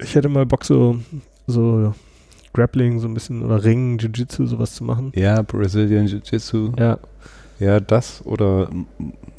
ich 0.00 0.14
hätte 0.14 0.28
mal 0.28 0.46
Bock, 0.46 0.64
so, 0.64 0.98
so 1.46 1.94
Grappling, 2.54 2.98
so 2.98 3.08
ein 3.08 3.14
bisschen, 3.14 3.42
oder 3.42 3.62
Ringen, 3.62 3.98
Jiu-Jitsu, 3.98 4.46
sowas 4.46 4.74
zu 4.74 4.84
machen. 4.84 5.12
Ja, 5.14 5.42
Brazilian 5.42 6.06
Jiu-Jitsu. 6.06 6.72
Ja. 6.78 6.98
Ja, 7.58 7.80
das 7.80 8.24
oder, 8.24 8.70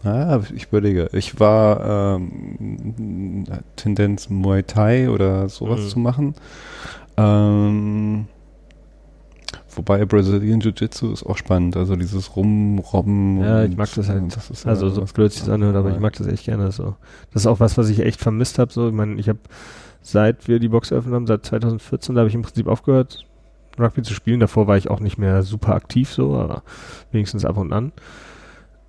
ah, 0.03 0.41
ich 0.53 0.65
überlege, 0.65 1.09
ich 1.13 1.39
war 1.39 2.17
ähm, 2.17 3.45
Tendenz 3.75 4.29
Muay 4.29 4.63
Thai 4.63 5.09
oder 5.09 5.47
sowas 5.49 5.81
mhm. 5.81 5.87
zu 5.87 5.99
machen. 5.99 6.35
Ähm, 7.17 8.27
Wobei 9.75 10.03
Brazilian 10.05 10.59
Jiu-Jitsu 10.59 11.13
ist 11.13 11.23
auch 11.23 11.37
spannend, 11.37 11.77
also 11.77 11.95
dieses 11.95 12.35
Rumrobben. 12.35 13.39
Ja, 13.41 13.63
ich 13.63 13.77
mag 13.77 13.89
das 13.95 14.09
halt. 14.09 14.35
Das 14.35 14.65
also 14.65 14.89
so 14.89 15.05
blöd 15.05 15.31
sich 15.31 15.41
das 15.41 15.49
anhört, 15.49 15.75
aber 15.75 15.91
ich 15.91 15.99
mag 15.99 16.13
das 16.13 16.27
echt 16.27 16.45
gerne 16.45 16.71
so. 16.71 16.95
Das 17.31 17.43
ist 17.43 17.47
auch 17.47 17.59
was, 17.59 17.77
was 17.77 17.89
ich 17.89 17.99
echt 17.99 18.19
vermisst 18.19 18.59
habe. 18.59 18.73
So, 18.73 18.89
ich 18.89 18.93
meine, 18.93 19.19
ich 19.19 19.29
habe 19.29 19.39
seit 20.01 20.47
wir 20.47 20.59
die 20.59 20.69
Box 20.69 20.91
eröffnet 20.91 21.13
haben, 21.13 21.27
seit 21.27 21.45
2014, 21.45 22.15
da 22.15 22.19
habe 22.19 22.29
ich 22.29 22.35
im 22.35 22.41
Prinzip 22.41 22.67
aufgehört, 22.67 23.25
Rugby 23.79 24.01
zu 24.01 24.13
spielen. 24.13 24.39
Davor 24.39 24.67
war 24.67 24.77
ich 24.77 24.89
auch 24.89 24.99
nicht 24.99 25.17
mehr 25.17 25.43
super 25.43 25.75
aktiv 25.75 26.11
so, 26.11 26.35
aber 26.37 26.63
wenigstens 27.11 27.45
ab 27.45 27.57
und 27.57 27.73
an. 27.73 27.91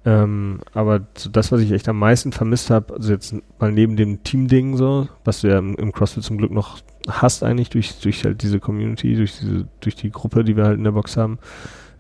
Ähm, 0.05 0.61
aber 0.73 1.03
so 1.17 1.29
das, 1.29 1.53
was 1.53 1.61
ich 1.61 1.73
echt 1.73 1.89
am 1.89 1.99
meisten 1.99 2.33
vermisst 2.33 2.71
habe, 2.71 2.95
also 2.95 3.13
jetzt 3.13 3.35
mal 3.59 3.71
neben 3.71 3.97
dem 3.97 4.23
Team-Ding 4.23 4.77
so, 4.77 5.09
was 5.25 5.43
du 5.43 5.49
ja 5.49 5.59
im, 5.59 5.75
im, 5.75 5.93
CrossFit 5.93 6.25
zum 6.25 6.39
Glück 6.39 6.53
noch 6.53 6.79
hast 7.07 7.43
eigentlich 7.43 7.69
durch, 7.69 8.01
durch 8.01 8.25
halt 8.25 8.43
diese 8.43 8.61
Community, 8.61 9.15
durch 9.15 9.39
diese, 9.39 9.69
durch 9.81 9.97
die 9.97 10.11
Gruppe, 10.11 10.43
die 10.43 10.57
wir 10.57 10.65
halt 10.65 10.79
in 10.79 10.85
der 10.85 10.93
Box 10.93 11.19
haben, 11.19 11.39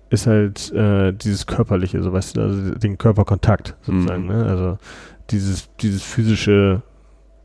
ist 0.09 0.27
halt 0.27 0.73
äh, 0.73 1.13
dieses 1.13 1.47
körperliche, 1.47 2.03
so 2.03 2.13
weißt 2.13 2.37
du, 2.37 2.41
also 2.41 2.75
den 2.75 2.97
Körperkontakt 2.97 3.77
sozusagen, 3.83 4.23
mhm. 4.23 4.29
ne? 4.29 4.47
Also 4.47 4.79
dieses, 5.31 5.69
dieses 5.77 6.03
physische 6.03 6.83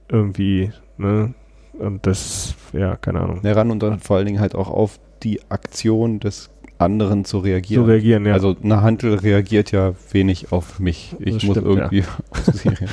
irgendwie, 0.07 0.71
ne? 0.97 1.33
Und 1.77 2.07
das, 2.07 2.55
ja, 2.71 2.95
keine 2.95 3.19
Ahnung. 3.19 3.41
Ja, 3.43 3.53
ran 3.53 3.71
und 3.71 3.83
dann 3.83 3.99
vor 3.99 4.17
allen 4.17 4.25
Dingen 4.25 4.39
halt 4.39 4.55
auch 4.55 4.69
auf 4.69 4.99
die 5.25 5.41
Aktion 5.49 6.21
des 6.21 6.49
anderen 6.77 7.23
zu 7.25 7.39
reagieren. 7.39 7.83
Zu 7.85 7.89
reagieren, 7.89 8.25
ja. 8.25 8.33
Also 8.33 8.55
eine 8.61 8.81
Handel 8.81 9.15
reagiert 9.15 9.71
ja 9.71 9.93
wenig 10.11 10.51
auf 10.51 10.79
mich. 10.79 11.15
Ich 11.19 11.33
Das 11.35 11.43
muss 11.43 11.57
stimmt, 11.57 11.67
irgendwie 11.67 12.03
auf 12.31 12.45
sie 12.53 12.67
reagieren. 12.69 12.91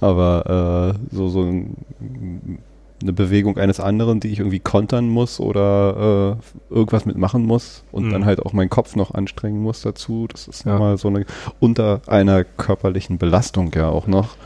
Aber 0.00 0.94
äh, 1.10 1.14
so, 1.14 1.28
so 1.28 1.42
ein, 1.42 1.76
eine 3.02 3.12
Bewegung 3.12 3.56
eines 3.58 3.78
anderen, 3.80 4.18
die 4.20 4.28
ich 4.28 4.38
irgendwie 4.40 4.58
kontern 4.60 5.08
muss 5.08 5.38
oder 5.40 6.38
äh, 6.70 6.74
irgendwas 6.74 7.06
mitmachen 7.06 7.44
muss 7.44 7.84
und 7.92 8.06
Mhm. 8.06 8.10
dann 8.12 8.24
halt 8.24 8.40
auch 8.44 8.52
meinen 8.52 8.70
Kopf 8.70 8.96
noch 8.96 9.14
anstrengen 9.14 9.62
muss 9.62 9.82
dazu. 9.82 10.26
Das 10.30 10.48
ist 10.48 10.64
Ja. 10.64 10.72
nochmal 10.72 10.98
so 10.98 11.08
eine 11.08 11.24
unter 11.60 12.00
einer 12.06 12.44
körperlichen 12.44 13.18
Belastung 13.18 13.70
ja 13.74 13.88
auch 13.88 14.06
noch. 14.06 14.36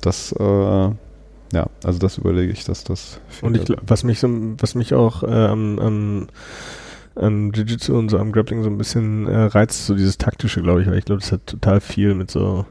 Das 0.00 0.32
äh, 0.32 0.88
ja, 1.52 1.66
also 1.84 1.98
das 1.98 2.18
überlege 2.18 2.52
ich, 2.52 2.64
dass 2.64 2.84
das 2.84 3.20
Und 3.42 3.56
ich, 3.56 3.64
was 3.82 4.04
mich 4.04 4.20
so, 4.20 4.28
was 4.58 4.74
mich 4.74 4.94
auch 4.94 5.22
äh, 5.22 5.26
am, 5.26 5.78
am, 5.78 6.26
am 7.16 7.50
Jiu-Jitsu 7.52 7.96
und 7.98 8.08
so 8.08 8.18
am 8.18 8.32
Grappling 8.32 8.62
so 8.62 8.70
ein 8.70 8.78
bisschen 8.78 9.26
äh, 9.26 9.36
reizt, 9.44 9.86
so 9.86 9.94
dieses 9.94 10.16
taktische, 10.18 10.62
glaube 10.62 10.82
ich, 10.82 10.88
weil 10.88 10.98
ich 10.98 11.04
glaube, 11.04 11.20
das 11.20 11.32
hat 11.32 11.46
total 11.46 11.80
viel 11.80 12.14
mit 12.14 12.30
so, 12.30 12.66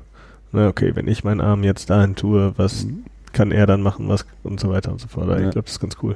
ne, 0.51 0.67
okay, 0.67 0.95
wenn 0.95 1.07
ich 1.07 1.23
meinen 1.23 1.41
Arm 1.41 1.63
jetzt 1.63 1.89
dahin 1.89 2.15
tue, 2.15 2.53
was 2.57 2.85
Mhm. 2.85 3.03
kann 3.33 3.51
er 3.51 3.65
dann 3.67 3.81
machen, 3.81 4.07
was 4.09 4.25
und 4.43 4.59
so 4.59 4.69
weiter 4.69 4.91
und 4.91 4.99
so 5.01 5.07
fort. 5.07 5.25
Ich 5.27 5.43
Ja. 5.43 5.49
glaube, 5.49 5.63
das 5.65 5.73
ist 5.73 5.79
ganz 5.81 5.97
cool. 6.01 6.15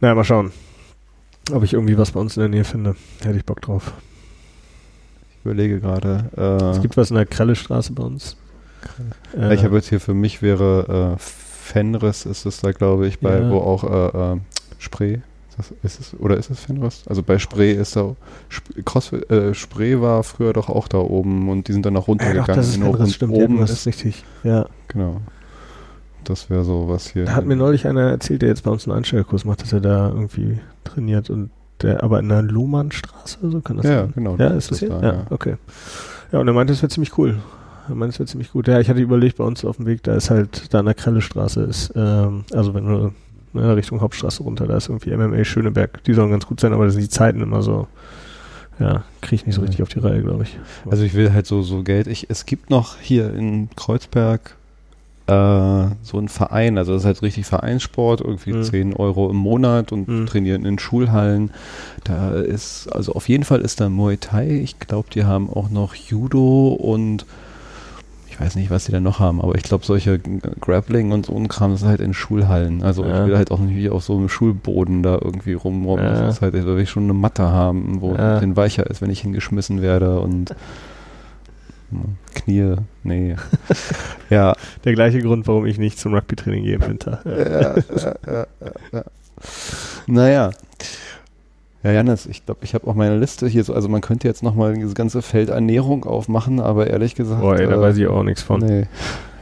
Naja, 0.00 0.14
mal 0.16 0.24
schauen, 0.24 0.50
ob 1.52 1.62
ich 1.62 1.72
irgendwie 1.74 1.96
was 1.96 2.10
bei 2.10 2.20
uns 2.20 2.36
in 2.36 2.40
der 2.40 2.48
Nähe 2.48 2.64
finde. 2.64 2.96
Hätte 3.22 3.36
ich 3.38 3.44
Bock 3.46 3.60
drauf. 3.62 3.92
ich 5.38 5.44
überlege 5.44 5.80
gerade. 5.80 6.30
Äh, 6.36 6.70
Es 6.76 6.82
gibt 6.82 6.96
was 6.96 7.10
in 7.10 7.16
der 7.16 7.26
Krellestraße 7.26 7.92
bei 7.92 8.02
uns. 8.02 8.36
Ja, 9.36 9.48
Äh, 9.50 9.54
ich 9.54 9.64
habe 9.64 9.76
jetzt 9.76 9.88
hier 9.88 10.00
für 10.00 10.12
mich 10.14 10.42
wäre 10.42 11.16
äh, 11.16 11.22
Fenris 11.72 12.26
ist 12.26 12.46
es 12.46 12.60
da 12.60 12.72
glaube 12.72 13.06
ich 13.06 13.20
bei 13.20 13.38
Ja. 13.38 13.50
wo 13.50 13.58
auch 13.58 13.84
äh, 13.84 14.34
äh, 14.34 14.40
Spree 14.78 15.18
ist, 15.48 15.58
das, 15.58 15.74
ist 15.82 16.00
es 16.00 16.20
oder 16.20 16.36
ist 16.36 16.50
es 16.50 16.60
Fenris? 16.60 17.04
Also 17.08 17.22
bei 17.22 17.38
Spree 17.38 17.72
ist 17.72 17.96
da 17.96 18.14
Sp 18.52 19.16
äh, 19.28 19.54
Spree 19.54 20.00
war 20.00 20.22
früher 20.22 20.52
doch 20.52 20.68
auch 20.68 20.88
da 20.88 20.98
oben 20.98 21.48
und 21.48 21.68
die 21.68 21.72
sind 21.72 21.86
dann 21.86 21.94
nach 21.94 22.02
ja, 22.02 22.06
runtergegangen. 22.06 22.46
doch, 22.46 22.54
das 22.54 22.68
ist 22.68 22.82
das 22.82 23.00
und 23.00 23.10
stimmt. 23.10 23.36
Ja, 23.36 23.44
oben 23.44 23.56
du 23.56 23.62
hast 23.62 23.70
ist 23.70 23.86
richtig. 23.86 24.24
Ja. 24.44 24.66
genau. 24.88 25.20
Das 26.24 26.50
wäre 26.50 26.64
so 26.64 26.88
was 26.88 27.08
hier. 27.08 27.24
Da 27.24 27.34
hat 27.34 27.46
mir 27.46 27.56
neulich 27.56 27.86
einer 27.86 28.02
erzählt, 28.02 28.42
der 28.42 28.48
jetzt 28.48 28.62
bei 28.62 28.70
uns 28.70 28.86
einen 28.86 28.96
Einstellkurs 28.96 29.44
macht, 29.44 29.62
dass 29.62 29.72
er 29.72 29.80
da 29.80 30.08
irgendwie 30.08 30.60
trainiert 30.84 31.30
und 31.30 31.50
der 31.82 32.02
aber 32.02 32.20
in 32.20 32.28
der 32.28 32.42
Lohmannstraße, 32.42 33.38
so 33.50 33.60
kann 33.60 33.78
das 33.78 33.86
ja, 33.86 34.00
sein? 34.02 34.12
genau. 34.14 34.36
Ja, 34.36 34.48
ist 34.48 34.70
das 34.70 34.78
hier? 34.78 34.90
da, 34.90 35.02
ja, 35.02 35.26
okay. 35.30 35.56
Ja, 36.30 36.38
und 36.38 36.46
er 36.46 36.54
meinte, 36.54 36.72
es 36.72 36.80
wäre 36.80 36.90
ziemlich 36.90 37.18
cool. 37.18 37.40
Er 37.88 37.94
meinte, 37.94 38.12
es 38.14 38.18
wäre 38.18 38.26
ziemlich 38.28 38.52
gut. 38.52 38.68
Ja, 38.68 38.80
ich 38.80 38.88
hatte 38.88 39.00
überlegt, 39.00 39.38
bei 39.38 39.44
uns 39.44 39.64
auf 39.64 39.76
dem 39.76 39.86
Weg, 39.86 40.02
da 40.04 40.14
ist 40.14 40.30
halt, 40.30 40.72
da 40.72 40.78
an 40.80 40.84
der 40.86 40.94
Krellestraße 40.94 41.62
ist, 41.62 41.92
ähm, 41.96 42.44
also 42.52 42.74
wenn 42.74 42.86
du 42.86 43.12
ne, 43.52 43.76
Richtung 43.76 44.00
Hauptstraße 44.00 44.42
runter, 44.42 44.66
da 44.66 44.76
ist 44.76 44.88
irgendwie 44.88 45.10
MMA 45.16 45.44
Schöneberg. 45.44 46.02
Die 46.04 46.14
sollen 46.14 46.30
ganz 46.30 46.46
gut 46.46 46.60
sein, 46.60 46.72
aber 46.72 46.84
da 46.84 46.90
sind 46.90 47.02
die 47.02 47.08
Zeiten 47.08 47.40
immer 47.42 47.62
so, 47.62 47.88
ja, 48.78 49.04
kriege 49.20 49.36
ich 49.36 49.46
nicht 49.46 49.56
so 49.56 49.60
richtig 49.62 49.82
auf 49.82 49.88
die 49.88 49.98
Reihe, 49.98 50.22
glaube 50.22 50.44
ich. 50.44 50.58
Also 50.90 51.04
ich 51.04 51.14
will 51.14 51.32
halt 51.32 51.46
so, 51.46 51.62
so 51.62 51.82
Geld. 51.82 52.06
Ich, 52.06 52.26
es 52.30 52.46
gibt 52.46 52.70
noch 52.70 52.96
hier 52.98 53.32
in 53.34 53.68
Kreuzberg 53.76 54.56
äh, 55.26 55.86
so 56.02 56.18
einen 56.18 56.28
Verein, 56.28 56.78
also 56.78 56.92
das 56.92 57.02
ist 57.02 57.06
halt 57.06 57.22
richtig 57.22 57.46
Vereinssport, 57.46 58.20
irgendwie 58.20 58.52
Mhm. 58.54 58.62
10 58.64 58.96
Euro 58.96 59.30
im 59.30 59.36
Monat 59.36 59.92
und 59.92 60.08
Mhm. 60.08 60.26
trainieren 60.26 60.64
in 60.64 60.78
Schulhallen. 60.78 61.50
Da 62.04 62.32
ist, 62.32 62.88
also 62.92 63.12
auf 63.12 63.28
jeden 63.28 63.44
Fall 63.44 63.60
ist 63.60 63.80
da 63.80 63.88
Muay 63.88 64.16
Thai. 64.16 64.48
Ich 64.62 64.78
glaube, 64.80 65.08
die 65.12 65.24
haben 65.24 65.48
auch 65.48 65.70
noch 65.70 65.94
Judo 65.94 66.68
und 66.68 67.22
ich 67.22 67.26
weiß 68.42 68.56
nicht, 68.56 68.70
was 68.70 68.84
die 68.86 68.92
da 68.92 69.00
noch 69.00 69.20
haben, 69.20 69.40
aber 69.40 69.54
ich 69.54 69.62
glaube, 69.62 69.84
solche 69.86 70.18
Grappling 70.60 71.12
und 71.12 71.26
so 71.26 71.36
ein 71.36 71.48
Kram, 71.48 71.70
das 71.72 71.82
ist 71.82 71.88
halt 71.88 72.00
in 72.00 72.12
Schulhallen. 72.14 72.82
Also 72.82 73.04
Ja. 73.04 73.22
ich 73.22 73.26
will 73.28 73.36
halt 73.36 73.50
auch 73.50 73.58
nicht 73.60 73.76
wie 73.76 73.88
auf 73.90 74.02
so 74.04 74.16
einem 74.16 74.28
Schulboden 74.28 75.02
da 75.02 75.18
irgendwie 75.20 75.52
rumrobben. 75.54 76.04
Ja. 76.04 76.20
Das 76.22 76.36
ist 76.36 76.42
halt, 76.42 76.54
da 76.54 76.64
will 76.66 76.80
ich 76.80 76.90
schon 76.90 77.04
eine 77.04 77.14
Matte 77.14 77.44
haben, 77.44 78.00
wo 78.00 78.14
Ja. 78.14 78.16
ein 78.16 78.34
bisschen 78.34 78.56
weicher 78.56 78.88
ist, 78.90 79.00
wenn 79.02 79.10
ich 79.10 79.20
hingeschmissen 79.20 79.80
werde 79.82 80.18
und 80.20 80.54
Knie, 82.34 82.76
nee. 83.02 83.36
ja. 84.30 84.54
Der 84.84 84.94
gleiche 84.94 85.20
Grund, 85.20 85.46
warum 85.46 85.66
ich 85.66 85.78
nicht 85.78 85.98
zum 85.98 86.14
Rugby-Training 86.14 86.64
gehe 86.64 86.76
im 86.76 86.86
Winter. 86.88 87.20
Ja, 87.26 87.76
ja, 88.02 88.16
ja, 88.26 88.46
ja. 88.92 89.04
Naja. 90.06 90.50
Ja, 91.84 91.90
Janis, 91.90 92.26
ich 92.26 92.44
glaube, 92.46 92.60
ich 92.62 92.74
habe 92.74 92.86
auch 92.86 92.94
meine 92.94 93.18
Liste 93.18 93.48
hier 93.48 93.64
so, 93.64 93.74
also 93.74 93.88
man 93.88 94.00
könnte 94.02 94.28
jetzt 94.28 94.42
nochmal 94.44 94.74
dieses 94.74 94.94
ganze 94.94 95.20
Feld 95.20 95.48
Ernährung 95.48 96.04
aufmachen, 96.04 96.60
aber 96.60 96.86
ehrlich 96.86 97.16
gesagt. 97.16 97.40
Boah, 97.40 97.58
ey, 97.58 97.66
da 97.66 97.74
äh, 97.74 97.80
weiß 97.80 97.96
ich 97.96 98.06
auch 98.06 98.22
nichts 98.22 98.42
von. 98.42 98.60
Nee. 98.60 98.86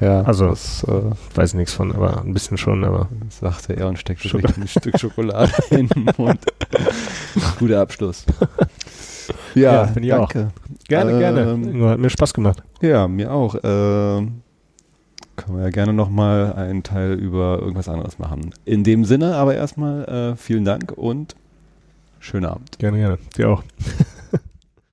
Ja, 0.01 0.22
Also- 0.22 0.49
das 0.49 0.82
äh, 0.84 1.03
Weiß 1.34 1.53
nichts 1.53 1.74
von, 1.74 1.93
aber 1.95 2.22
ein 2.22 2.32
bisschen 2.32 2.57
schon, 2.57 2.82
aber. 2.84 3.09
sagte 3.28 3.76
er 3.76 3.88
und 3.88 3.99
steckte 3.99 4.26
sich 4.28 4.57
ein 4.57 4.66
Stück 4.68 4.99
Schokolade 4.99 5.53
in 5.70 5.88
den 5.88 6.09
Mund. 6.16 6.41
Guter 7.59 7.82
Abschluss. 7.82 8.24
Ja, 9.55 9.72
Ja, 9.82 9.86
finde 9.88 10.09
ich 10.09 10.14
auch. 10.14 10.32
danke. 10.32 10.51
Gerne, 10.88 11.18
gerne. 11.18 11.41
Ähm, 11.53 11.74
Ingo, 11.74 11.88
Hat 11.88 11.99
mir 11.99 12.09
Spaß 12.11 12.32
gemacht. 12.32 12.62
Ja, 12.80 13.07
mir 13.07 13.30
auch. 13.32 13.55
Ähm, 13.62 14.41
können 15.36 15.57
wir 15.59 15.64
ja 15.64 15.70
gerne 15.70 15.93
nochmal 15.93 16.55
einen 16.55 16.82
Teil 16.82 17.12
über 17.12 17.59
irgendwas 17.61 17.88
anderes 17.88 18.18
machen. 18.18 18.55
In 18.64 18.82
dem 18.82 19.05
Sinne 19.05 19.36
aber 19.36 19.55
erstmal 19.55 20.05
äh, 20.32 20.36
vielen 20.36 20.64
Dank 20.64 20.93
und 20.97 21.34
schönen 22.21 22.47
Abend. 22.47 22.79
Gerne, 22.79 22.99
gerne. 22.99 23.18
Dir 23.37 23.51
auch. 23.51 23.64